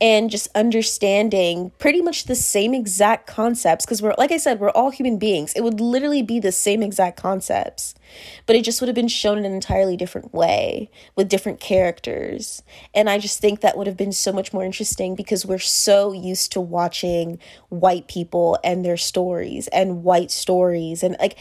and 0.00 0.30
just 0.30 0.48
understanding 0.54 1.72
pretty 1.78 2.02
much 2.02 2.24
the 2.24 2.34
same 2.34 2.74
exact 2.74 3.26
concepts 3.26 3.84
because 3.84 4.02
we're 4.02 4.14
like 4.18 4.32
I 4.32 4.36
said 4.36 4.60
we're 4.60 4.70
all 4.70 4.90
human 4.90 5.18
beings. 5.18 5.52
It 5.54 5.62
would 5.62 5.80
literally 5.80 6.22
be 6.22 6.38
the 6.40 6.52
same 6.52 6.82
exact 6.82 7.16
concepts 7.16 7.94
but 8.46 8.56
it 8.56 8.64
just 8.64 8.80
would 8.80 8.88
have 8.88 8.94
been 8.94 9.08
shown 9.08 9.38
in 9.38 9.44
an 9.44 9.52
entirely 9.52 9.96
different 9.96 10.32
way 10.32 10.90
with 11.14 11.28
different 11.28 11.60
characters. 11.60 12.62
And 12.94 13.08
I 13.08 13.18
just 13.18 13.40
think 13.40 13.60
that 13.60 13.76
would 13.76 13.86
have 13.86 13.96
been 13.96 14.12
so 14.12 14.32
much 14.32 14.52
more 14.52 14.64
interesting 14.64 15.14
because 15.14 15.46
we're 15.46 15.58
so 15.58 16.12
used 16.12 16.52
to 16.52 16.60
watching 16.60 17.38
white 17.68 18.08
people 18.08 18.58
and 18.64 18.84
their 18.84 18.96
stories 18.96 19.68
and 19.68 20.04
white 20.04 20.30
stories. 20.30 21.02
And 21.02 21.16
like 21.20 21.36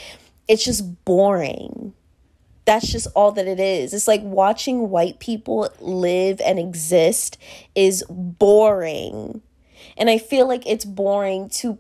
it's 0.47 0.63
just 0.63 1.05
boring 1.05 1.93
that's 2.65 2.87
just 2.87 3.07
all 3.15 3.31
that 3.33 3.47
it 3.47 3.59
is. 3.59 3.93
It's 3.93 4.07
like 4.07 4.21
watching 4.23 4.89
white 4.89 5.19
people 5.19 5.69
live 5.79 6.41
and 6.41 6.59
exist 6.59 7.37
is 7.75 8.03
boring. 8.09 9.41
And 9.97 10.09
I 10.09 10.17
feel 10.17 10.47
like 10.47 10.63
it's 10.65 10.85
boring 10.85 11.49
to 11.49 11.77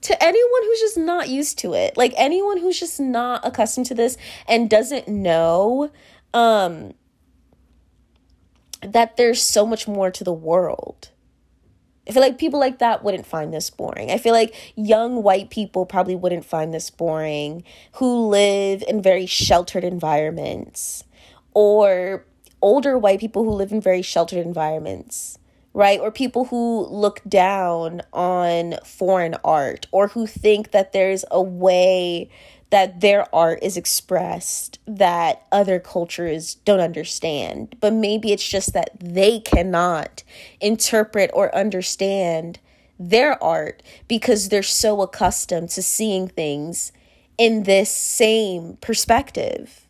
to 0.00 0.22
anyone 0.22 0.62
who's 0.62 0.80
just 0.80 0.98
not 0.98 1.28
used 1.28 1.58
to 1.58 1.74
it. 1.74 1.96
Like 1.96 2.14
anyone 2.16 2.58
who's 2.58 2.78
just 2.78 3.00
not 3.00 3.44
accustomed 3.46 3.86
to 3.86 3.94
this 3.94 4.16
and 4.46 4.68
doesn't 4.68 5.08
know 5.08 5.90
um 6.34 6.92
that 8.82 9.16
there's 9.16 9.42
so 9.42 9.66
much 9.66 9.88
more 9.88 10.10
to 10.10 10.24
the 10.24 10.32
world. 10.32 11.10
I 12.08 12.12
feel 12.12 12.22
like 12.22 12.38
people 12.38 12.58
like 12.58 12.78
that 12.78 13.04
wouldn't 13.04 13.26
find 13.26 13.52
this 13.52 13.68
boring. 13.68 14.10
I 14.10 14.16
feel 14.16 14.32
like 14.32 14.54
young 14.76 15.22
white 15.22 15.50
people 15.50 15.84
probably 15.84 16.16
wouldn't 16.16 16.44
find 16.44 16.72
this 16.72 16.90
boring 16.90 17.64
who 17.92 18.28
live 18.28 18.82
in 18.88 19.02
very 19.02 19.26
sheltered 19.26 19.84
environments 19.84 21.04
or 21.52 22.24
older 22.62 22.96
white 22.98 23.20
people 23.20 23.44
who 23.44 23.50
live 23.50 23.72
in 23.72 23.80
very 23.80 24.00
sheltered 24.00 24.38
environments, 24.38 25.38
right? 25.74 26.00
Or 26.00 26.10
people 26.10 26.46
who 26.46 26.86
look 26.86 27.20
down 27.28 28.00
on 28.12 28.76
foreign 28.84 29.36
art 29.44 29.86
or 29.92 30.08
who 30.08 30.26
think 30.26 30.70
that 30.70 30.92
there's 30.92 31.26
a 31.30 31.42
way 31.42 32.30
that 32.70 33.00
their 33.00 33.34
art 33.34 33.60
is 33.62 33.76
expressed 33.76 34.78
that 34.86 35.46
other 35.50 35.78
cultures 35.78 36.56
don't 36.64 36.80
understand. 36.80 37.76
But 37.80 37.94
maybe 37.94 38.32
it's 38.32 38.46
just 38.46 38.72
that 38.74 38.90
they 39.00 39.40
cannot 39.40 40.22
interpret 40.60 41.30
or 41.32 41.54
understand 41.54 42.58
their 42.98 43.42
art 43.42 43.82
because 44.06 44.48
they're 44.48 44.62
so 44.62 45.00
accustomed 45.00 45.70
to 45.70 45.82
seeing 45.82 46.28
things 46.28 46.92
in 47.38 47.62
this 47.62 47.90
same 47.90 48.76
perspective. 48.80 49.86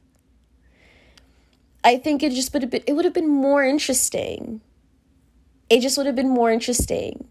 I 1.83 1.97
think 1.97 2.23
it 2.23 2.33
just 2.33 2.53
would 2.53 2.63
have 2.63 2.71
been 2.71 2.83
it 2.87 2.93
would 2.93 3.05
have 3.05 3.15
been 3.15 3.29
more 3.29 3.65
interesting. 3.65 4.61
It 5.71 5.81
just 5.81 5.97
would 5.97 6.07
have 6.07 6.17
been 6.17 6.29
more 6.29 6.51
interesting 6.51 7.27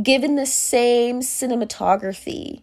given 0.00 0.36
the 0.36 0.46
same 0.46 1.20
cinematography 1.20 2.62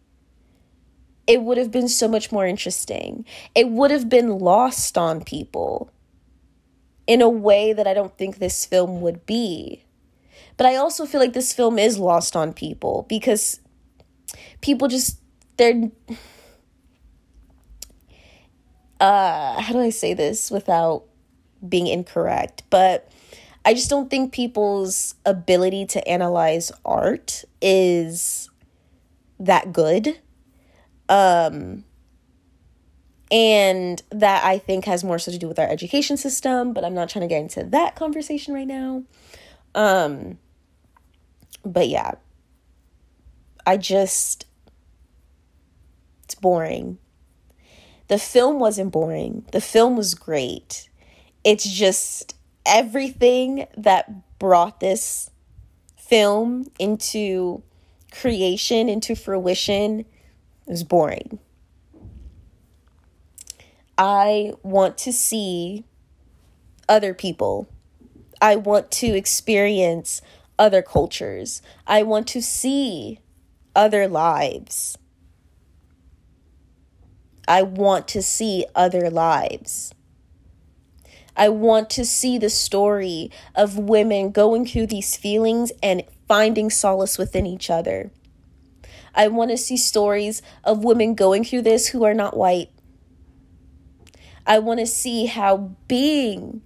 it 1.28 1.41
would 1.41 1.57
have 1.57 1.71
been 1.71 1.89
so 1.89 2.07
much 2.07 2.32
more 2.32 2.47
interesting. 2.47 3.25
It 3.53 3.69
would 3.69 3.91
have 3.91 4.09
been 4.09 4.39
lost 4.39 4.97
on 4.97 5.23
people 5.23 5.91
in 7.05 7.21
a 7.21 7.30
way 7.30 7.73
that 7.73 7.86
I 7.86 7.93
don't 7.93 8.17
think 8.17 8.38
this 8.38 8.65
film 8.65 9.01
would 9.01 9.25
be. 9.25 9.84
But 10.55 10.67
I 10.67 10.75
also 10.75 11.05
feel 11.05 11.21
like 11.21 11.34
this 11.34 11.53
film 11.53 11.78
is 11.78 11.99
lost 11.99 12.36
on 12.36 12.53
people 12.53 13.05
because 13.07 13.59
people 14.61 14.88
just 14.88 15.19
they're 15.57 15.91
uh 18.99 19.61
how 19.61 19.73
do 19.73 19.80
I 19.80 19.89
say 19.89 20.13
this 20.13 20.49
without 20.49 21.03
being 21.67 21.88
incorrect? 21.88 22.63
But 22.69 23.11
I 23.65 23.73
just 23.73 23.89
don't 23.89 24.09
think 24.09 24.32
people's 24.32 25.15
ability 25.25 25.86
to 25.88 26.07
analyze 26.07 26.71
art 26.86 27.43
is 27.61 28.49
that 29.39 29.73
good. 29.73 30.19
Um 31.10 31.84
and 33.30 34.01
that 34.10 34.45
I 34.45 34.58
think 34.58 34.86
has 34.86 35.03
more 35.03 35.20
so 35.20 35.32
to 35.32 35.38
do 35.38 35.49
with 35.49 35.60
our 35.60 35.68
education 35.68 36.16
system, 36.16 36.72
but 36.72 36.86
I'm 36.86 36.93
not 36.93 37.10
trying 37.10 37.24
to 37.24 37.28
get 37.28 37.41
into 37.41 37.64
that 37.66 37.95
conversation 37.95 38.53
right 38.53 38.68
now. 38.68 39.03
Um 39.76 40.38
but 41.66 41.89
yeah. 41.89 42.14
I 43.66 43.78
just 43.78 44.45
it's 46.24 46.36
boring. 46.36 46.97
The 48.08 48.18
film 48.18 48.60
wasn't 48.60 48.91
boring. 48.91 49.45
The 49.51 49.62
film 49.62 49.97
was 49.97 50.14
great. 50.14 50.89
It's 51.43 51.68
just 51.70 52.36
everything 52.66 53.68
that 53.78 54.39
brought 54.39 54.80
this 54.80 55.30
film 55.97 56.70
into 56.80 57.64
creation, 58.12 58.88
into 58.89 59.16
fruition, 59.16 60.05
is 60.68 60.84
boring. 60.84 61.39
I 63.97 64.53
want 64.63 64.97
to 64.99 65.13
see 65.13 65.86
other 66.88 67.13
people. 67.13 67.68
I 68.41 68.55
want 68.55 68.91
to 68.91 69.07
experience 69.07 70.22
other 70.59 70.82
cultures. 70.82 71.61
I 71.88 72.03
want 72.03 72.28
to 72.28 72.41
see 72.41 73.20
other 73.76 74.07
lives. 74.07 74.97
I 77.47 77.63
want 77.63 78.07
to 78.09 78.22
see 78.22 78.65
other 78.76 79.09
lives. 79.09 79.93
I 81.36 81.49
want 81.49 81.89
to 81.91 82.03
see 82.03 82.38
the 82.38 82.49
story 82.49 83.32
of 83.55 83.78
women 83.78 84.32
going 84.32 84.65
through 84.65 84.88
these 84.88 85.15
feelings 85.15 85.72
and 85.82 86.03
finding 86.28 86.70
solace 86.70 87.18
within 87.18 87.45
each 87.45 87.70
other. 87.70 88.11
I 89.18 89.28
want 89.28 89.51
to 89.51 89.57
see 89.57 89.76
stories 89.76 90.41
of 90.63 90.84
women 90.84 91.15
going 91.15 91.43
through 91.43 91.63
this 91.63 91.88
who 91.88 92.05
are 92.05 92.13
not 92.13 92.38
white. 92.38 92.70
I 94.45 94.59
want 94.59 94.80
to 94.80 94.86
see 94.86 95.26
how 95.26 95.76
being 95.88 96.61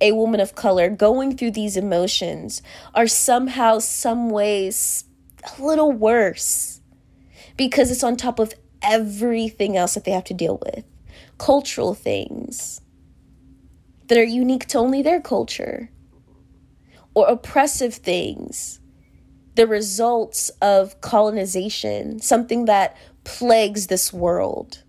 a 0.00 0.12
woman 0.12 0.40
of 0.40 0.54
color 0.54 0.88
going 0.88 1.36
through 1.36 1.50
these 1.50 1.76
emotions 1.76 2.62
are 2.94 3.06
somehow, 3.06 3.80
some 3.80 4.30
ways, 4.30 5.04
a 5.58 5.62
little 5.62 5.92
worse 5.92 6.80
because 7.56 7.90
it's 7.90 8.04
on 8.04 8.16
top 8.16 8.38
of 8.38 8.54
everything 8.82 9.76
else 9.76 9.94
that 9.94 10.04
they 10.04 10.12
have 10.12 10.24
to 10.24 10.34
deal 10.34 10.60
with 10.64 10.84
cultural 11.38 11.94
things 11.94 12.80
that 14.06 14.18
are 14.18 14.24
unique 14.24 14.66
to 14.66 14.78
only 14.78 15.02
their 15.02 15.20
culture, 15.20 15.90
or 17.14 17.26
oppressive 17.28 17.94
things, 17.94 18.80
the 19.56 19.66
results 19.66 20.50
of 20.62 21.00
colonization, 21.00 22.20
something 22.20 22.66
that 22.66 22.96
plagues 23.24 23.88
this 23.88 24.12
world. 24.12 24.82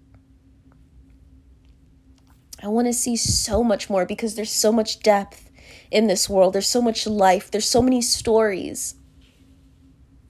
I 2.62 2.68
want 2.68 2.88
to 2.88 2.94
see 2.94 3.16
so 3.16 3.64
much 3.64 3.90
more 3.90 4.06
because 4.06 4.36
there's 4.36 4.52
so 4.52 4.72
much 4.72 5.00
depth 5.00 5.50
in 5.90 6.08
this 6.08 6.30
world. 6.30 6.54
There's 6.54 6.68
so 6.68 6.82
much 6.82 7.08
life. 7.08 7.50
There's 7.50 7.68
so 7.68 7.82
many 7.82 8.02
stories. 8.02 8.96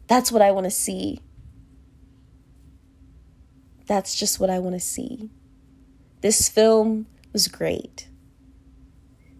That's 0.07 0.31
what 0.31 0.41
I 0.41 0.51
want 0.51 0.65
to 0.65 0.71
see. 0.71 1.19
That's 3.85 4.15
just 4.15 4.39
what 4.39 4.49
I 4.49 4.59
want 4.59 4.75
to 4.75 4.79
see. 4.79 5.29
This 6.21 6.49
film 6.49 7.07
was 7.33 7.47
great 7.47 8.07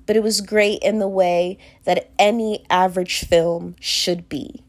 but 0.08 0.16
it 0.16 0.24
was 0.24 0.41
great 0.41 0.80
in 0.82 0.98
the 0.98 1.08
way 1.08 1.60
that 1.84 2.10
any 2.18 2.66
average 2.70 3.26
film 3.26 3.76
should 3.80 4.28
be. 4.28 4.64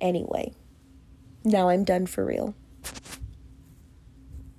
anyway. 0.00 0.52
Now 1.44 1.68
I'm 1.68 1.84
done 1.84 2.06
for 2.06 2.24
real. 2.24 2.54